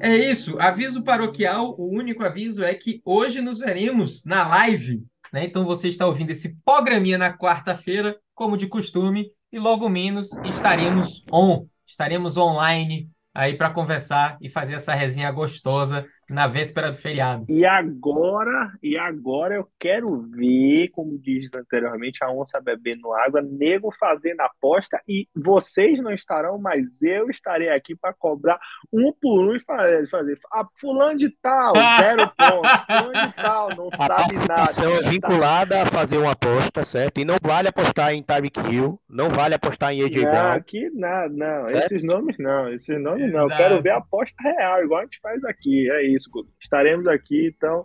É 0.00 0.14
isso, 0.16 0.56
aviso 0.60 1.02
paroquial. 1.02 1.74
O 1.76 1.92
único 1.92 2.22
aviso 2.22 2.62
é 2.62 2.72
que 2.72 3.02
hoje 3.04 3.40
nos 3.40 3.58
veremos 3.58 4.24
na 4.24 4.46
live. 4.46 5.02
Né? 5.32 5.44
Então 5.44 5.64
você 5.64 5.88
está 5.88 6.06
ouvindo 6.06 6.30
esse 6.30 6.56
programinha 6.64 7.18
na 7.18 7.36
quarta-feira, 7.36 8.16
como 8.32 8.56
de 8.56 8.68
costume, 8.68 9.26
e 9.50 9.58
logo 9.58 9.88
menos 9.88 10.30
estaremos 10.44 11.24
on, 11.32 11.66
estaremos 11.84 12.36
online 12.36 13.10
aí 13.34 13.56
para 13.56 13.70
conversar 13.70 14.38
e 14.40 14.48
fazer 14.48 14.74
essa 14.74 14.94
resenha 14.94 15.32
gostosa 15.32 16.06
na 16.32 16.46
véspera 16.46 16.90
do 16.90 16.96
feriado. 16.96 17.44
E 17.48 17.64
agora, 17.66 18.72
e 18.82 18.96
agora 18.96 19.54
eu 19.54 19.68
quero 19.78 20.22
ver, 20.30 20.88
como 20.88 21.18
diz 21.18 21.48
anteriormente, 21.54 22.24
a 22.24 22.30
onça 22.30 22.60
bebendo 22.60 23.12
água, 23.12 23.42
nego 23.42 23.92
fazendo 23.92 24.40
aposta 24.40 25.00
e 25.06 25.26
vocês 25.34 26.00
não 26.00 26.12
estarão, 26.12 26.58
mas 26.58 27.00
eu 27.02 27.28
estarei 27.30 27.68
aqui 27.68 27.94
para 27.94 28.12
cobrar 28.14 28.58
um 28.92 29.12
por 29.20 29.40
um 29.50 29.54
e 29.54 29.60
fazer, 29.60 30.08
fazer 30.08 30.38
ah, 30.52 30.66
fulano 30.80 31.18
de 31.18 31.30
tal, 31.42 31.74
zero 32.00 32.30
pontos, 32.36 32.70
fulano 32.86 33.28
de 33.28 33.34
tal, 33.36 33.68
não 33.76 33.88
a 33.92 33.96
sabe 33.96 34.34
nada. 34.48 35.06
é 35.06 35.10
vinculada 35.10 35.82
a 35.82 35.86
fazer 35.86 36.16
uma 36.18 36.32
aposta, 36.32 36.84
certo? 36.84 37.18
E 37.18 37.24
não 37.24 37.36
vale 37.42 37.68
apostar 37.68 38.12
em 38.14 38.22
Tyreek 38.22 38.58
Hill, 38.60 38.98
não 39.08 39.28
vale 39.28 39.54
apostar 39.54 39.92
em 39.92 40.02
AJ 40.02 40.22
Não, 40.24 40.30
Brown. 40.30 40.52
aqui 40.52 40.90
não, 40.94 41.28
não, 41.28 41.68
Certo? 41.68 41.84
esses 41.86 42.04
nomes 42.04 42.36
não, 42.38 42.72
esses 42.72 43.00
nomes 43.02 43.32
não. 43.32 43.42
Eu 43.42 43.56
quero 43.56 43.82
ver 43.82 43.90
a 43.90 43.98
aposta 43.98 44.36
real, 44.42 44.82
igual 44.82 45.00
a 45.00 45.04
gente 45.04 45.20
faz 45.20 45.44
aqui. 45.44 45.90
É 45.90 46.06
isso, 46.06 46.21
Guto. 46.26 46.50
Estaremos 46.60 47.06
aqui, 47.06 47.52
então 47.54 47.84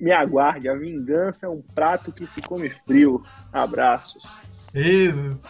me 0.00 0.10
aguarde. 0.12 0.68
A 0.68 0.74
vingança 0.74 1.46
é 1.46 1.48
um 1.48 1.62
prato 1.74 2.10
que 2.12 2.26
se 2.26 2.40
come 2.42 2.68
frio. 2.70 3.24
Abraços. 3.52 4.24
Isso. 4.74 5.42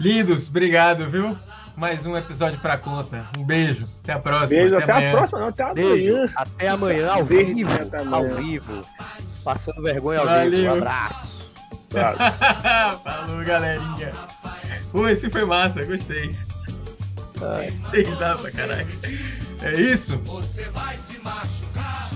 Lindos, 0.00 0.48
obrigado, 0.48 1.10
viu? 1.10 1.36
Mais 1.76 2.06
um 2.06 2.16
episódio 2.16 2.58
para 2.60 2.78
conta. 2.78 3.26
Um 3.38 3.44
beijo. 3.44 3.86
Até 4.02 4.12
a 4.12 4.18
próxima. 4.18 4.48
Beijo, 4.60 4.76
até, 4.76 4.92
amanhã. 4.92 5.08
a 5.08 5.12
próxima, 5.12 5.38
não, 5.40 5.48
até 5.48 5.74
Beijo. 5.74 6.14
amanhã. 6.16 6.32
Até 6.36 6.68
amanhã, 6.68 7.10
ao 7.10 7.24
Verde 7.24 7.54
vivo. 7.54 7.72
até 7.72 7.98
amanhã. 7.98 8.16
Ao 8.16 8.36
vivo. 8.36 8.82
Passando 9.44 9.82
vergonha 9.82 10.20
ao 10.20 10.26
Valeu. 10.26 10.50
vivo. 10.50 10.74
Um 10.74 10.78
abraço. 10.78 11.34
Falou, 13.04 13.44
galerinha. 13.44 14.10
Pô, 14.90 15.08
esse 15.08 15.30
foi 15.30 15.44
massa, 15.44 15.84
gostei. 15.84 16.30
Tem 17.90 18.02
risada 18.04 18.38
pra 18.38 18.50
caralho. 18.52 18.86
É 19.62 19.72
isso? 19.80 20.16
Você 20.18 20.62
vai 20.70 20.96
se 20.96 21.13
machucar. 21.24 22.10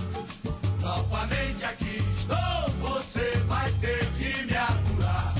Novamente 0.80 1.64
aqui 1.64 1.96
estou. 2.12 2.36
Você 2.82 3.42
vai 3.48 3.70
ter 3.80 4.04
que 4.18 4.42
me 4.44 4.56
aturar. 4.56 5.34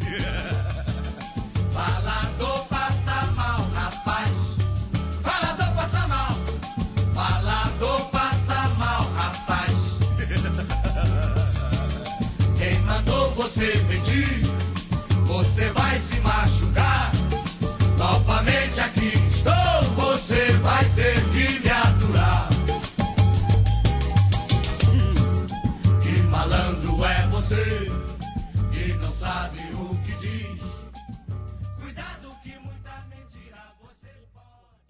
Falador 1.74 2.64
passa 2.66 3.26
mal, 3.32 3.60
rapaz. 3.74 4.56
Falador 5.22 5.74
passa 5.74 6.06
mal. 6.06 6.30
Falador 7.14 8.00
passa 8.10 8.68
mal, 8.78 9.02
rapaz. 9.16 9.98
Quem 12.56 12.78
mandou 12.80 13.30
você 13.34 13.76
mentir? 13.88 14.39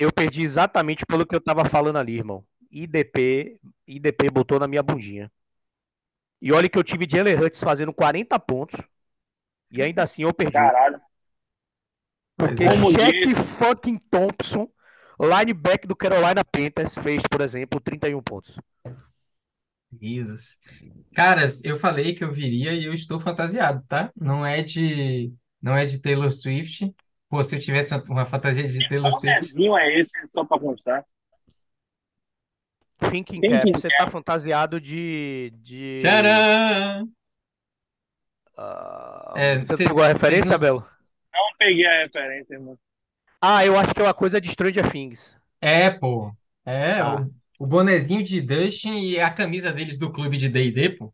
Eu 0.01 0.11
perdi 0.11 0.40
exatamente 0.40 1.05
pelo 1.05 1.26
que 1.26 1.34
eu 1.36 1.40
tava 1.42 1.62
falando 1.66 1.98
ali, 1.98 2.16
irmão. 2.16 2.42
IDP, 2.70 3.61
IDP 3.86 4.30
botou 4.30 4.59
na 4.59 4.66
minha 4.66 4.82
bundinha. 4.82 5.30
E 6.40 6.51
olha 6.53 6.70
que 6.70 6.78
eu 6.78 6.82
tive 6.82 7.07
Jalen 7.07 7.34
Hurts 7.36 7.62
fazendo 7.62 7.92
40 7.92 8.38
pontos. 8.38 8.80
E 9.70 9.82
ainda 9.82 10.03
assim 10.03 10.22
eu 10.22 10.32
perdi. 10.32 10.55
Caralho. 10.55 10.98
Porque 12.34 12.64
Shaq 12.64 13.34
fucking 13.59 13.98
Thompson, 14.11 14.66
lineback 15.20 15.86
do 15.86 15.94
Carolina 15.94 16.42
Panthers, 16.42 16.94
fez, 16.94 17.22
por 17.30 17.42
exemplo, 17.42 17.78
31 17.78 18.22
pontos. 18.22 18.59
Jesus. 20.01 20.59
Caras, 21.14 21.62
eu 21.62 21.76
falei 21.76 22.14
que 22.14 22.24
eu 22.24 22.32
viria 22.32 22.72
e 22.72 22.86
eu 22.86 22.94
estou 22.94 23.20
fantasiado, 23.20 23.84
tá? 23.86 24.11
Não 24.16 24.46
é 24.46 24.62
de, 24.62 25.30
não 25.61 25.76
é 25.76 25.84
de 25.84 26.01
Taylor 26.01 26.30
Swift. 26.30 26.90
Pô, 27.31 27.43
se 27.45 27.57
eu 27.57 27.61
tivesse 27.61 27.95
uma, 27.95 28.05
uma 28.11 28.26
fantasia 28.26 28.68
de 28.68 28.87
Taylor 28.89 29.11
Qual 29.11 29.20
Swift, 29.20 29.41
desenho 29.41 29.78
é 29.78 30.01
esse, 30.01 30.12
só 30.33 30.45
pra 30.45 30.59
constar? 30.59 31.05
Thinking 32.99 33.41
Thinking 33.41 33.72
Cap, 33.72 33.72
você 33.72 33.89
tá 33.91 34.07
fantasiado 34.09 34.81
de. 34.81 35.51
de... 35.57 35.99
tcharam! 36.01 37.11
Ah, 38.57 39.33
É, 39.37 39.59
você 39.59 39.76
cês- 39.76 39.89
pegou 39.89 40.03
a 40.03 40.07
cês 40.09 40.12
referência, 40.14 40.53
não- 40.53 40.59
Belo? 40.59 40.87
Não 41.33 41.57
peguei 41.59 41.87
a 41.87 42.03
referência, 42.05 42.55
irmão. 42.55 42.78
Ah, 43.41 43.64
eu 43.66 43.76
acho 43.78 43.95
que 43.95 44.01
é 44.01 44.05
uma 44.05 44.14
coisa 44.14 44.41
de 44.41 44.51
Stranger 44.51 44.91
Things. 44.91 45.37
É, 45.61 45.91
pô. 45.91 46.35
É, 46.64 47.03
Tá. 47.03 47.16
o, 47.16 47.33
o 47.61 47.66
bonezinho 47.66 48.22
de 48.22 48.41
Dustin 48.41 48.95
e 49.01 49.20
a 49.20 49.31
camisa 49.33 49.72
deles 49.72 49.99
do 49.99 50.12
clube 50.12 50.39
de 50.39 50.49
D&D, 50.49 50.91
pô. 50.97 51.12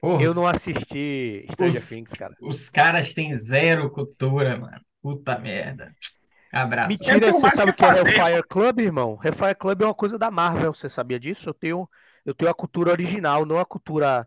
Pô, 0.00 0.16
Eu 0.16 0.30
os, 0.30 0.36
não 0.36 0.46
assisti 0.46 1.46
Stranger 1.52 1.80
os- 1.80 1.88
Things, 1.88 2.12
cara. 2.14 2.34
os 2.40 2.68
caras 2.68 3.14
têm 3.14 3.34
zero 3.36 3.90
cultura, 3.90 4.56
mano. 4.58 4.80
Puta 5.02 5.38
merda. 5.38 5.94
Abraço. 6.52 6.92
Eu 6.92 6.98
Mentira, 6.98 7.32
você 7.32 7.50
sabe 7.50 7.70
o 7.70 7.74
que 7.74 7.82
que 7.82 7.84
é. 7.84 7.98
Hellfire 7.98 8.42
Club, 8.48 8.80
irmão? 8.80 9.18
Hellfire 9.22 9.54
Club 9.54 9.82
é 9.82 9.84
uma 9.84 9.94
coisa 9.94 10.18
da 10.18 10.30
Marvel, 10.30 10.72
você 10.72 10.88
sabia 10.88 11.20
disso? 11.20 11.48
Eu 11.48 11.54
tenho, 11.54 11.88
eu 12.24 12.34
tenho 12.34 12.50
a 12.50 12.54
cultura 12.54 12.90
original, 12.90 13.44
não 13.44 13.58
a 13.58 13.64
cultura 13.66 14.26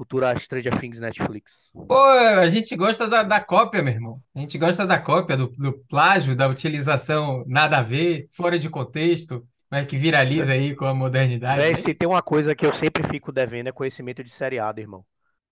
cultura 0.00 0.34
Stranger 0.38 0.80
Things 0.80 0.98
Netflix. 0.98 1.70
Pô, 1.74 1.94
a 1.94 2.48
gente 2.48 2.74
gosta 2.74 3.06
da, 3.06 3.22
da 3.22 3.38
cópia, 3.38 3.82
meu 3.82 3.92
irmão. 3.92 4.22
A 4.34 4.40
gente 4.40 4.56
gosta 4.56 4.86
da 4.86 4.98
cópia, 4.98 5.36
do, 5.36 5.48
do 5.48 5.78
plágio, 5.90 6.34
da 6.34 6.48
utilização 6.48 7.44
nada 7.46 7.78
a 7.78 7.82
ver, 7.82 8.26
fora 8.32 8.58
de 8.58 8.70
contexto, 8.70 9.46
mas 9.70 9.86
que 9.86 9.98
viraliza 9.98 10.52
aí 10.52 10.74
com 10.74 10.86
a 10.86 10.94
modernidade. 10.94 11.60
Véi, 11.60 11.76
se 11.76 11.92
tem 11.92 12.08
uma 12.08 12.22
coisa 12.22 12.54
que 12.54 12.64
eu 12.64 12.74
sempre 12.78 13.02
fico 13.08 13.30
devendo 13.30 13.68
é 13.68 13.72
conhecimento 13.72 14.24
de 14.24 14.30
seriado, 14.30 14.80
irmão. 14.80 15.04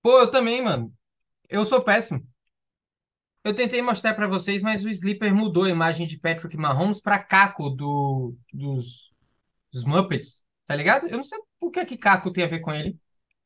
Pô, 0.02 0.18
eu 0.18 0.30
também, 0.30 0.62
mano. 0.62 0.90
Eu 1.46 1.66
sou 1.66 1.82
péssimo. 1.82 2.22
Eu 3.48 3.54
tentei 3.54 3.80
mostrar 3.80 4.12
pra 4.14 4.26
vocês, 4.26 4.60
mas 4.60 4.84
o 4.84 4.90
Sleeper 4.90 5.34
mudou 5.34 5.64
a 5.64 5.70
imagem 5.70 6.06
de 6.06 6.18
Patrick 6.18 6.54
Mahomes 6.54 7.00
pra 7.00 7.18
Caco 7.18 7.70
do, 7.70 8.34
dos, 8.52 9.10
dos 9.72 9.84
Muppets, 9.84 10.44
tá 10.66 10.76
ligado? 10.76 11.08
Eu 11.08 11.16
não 11.16 11.24
sei 11.24 11.38
por 11.58 11.70
que 11.70 11.82
que 11.86 11.96
Caco 11.96 12.30
tem 12.30 12.44
a 12.44 12.48
ver 12.48 12.60
com 12.60 12.70
ele. 12.72 12.98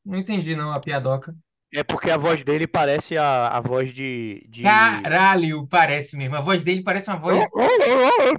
Não 0.05 0.19
entendi, 0.19 0.57
não, 0.57 0.73
a 0.73 0.79
piadoca. 0.81 1.33
É 1.73 1.83
porque 1.83 2.11
a 2.11 2.17
voz 2.17 2.43
dele 2.43 2.67
parece 2.67 3.17
a, 3.17 3.47
a 3.47 3.61
voz 3.61 3.93
de, 3.93 4.45
de... 4.49 4.61
Caralho, 4.61 5.65
parece 5.67 6.17
mesmo. 6.17 6.35
A 6.35 6.41
voz 6.41 6.61
dele 6.61 6.83
parece 6.83 7.09
uma 7.09 7.17
voz. 7.17 7.47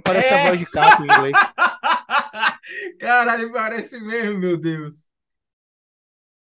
Parece 0.03 0.27
É. 0.27 0.41
a 0.41 0.47
voz 0.47 0.59
de 0.59 0.65
Caco 0.67 1.03
em 1.03 1.05
inglês. 1.07 1.35
Caralho, 2.99 3.51
parece 3.51 3.99
mesmo, 3.99 4.39
meu 4.39 4.55
Deus. 4.55 5.07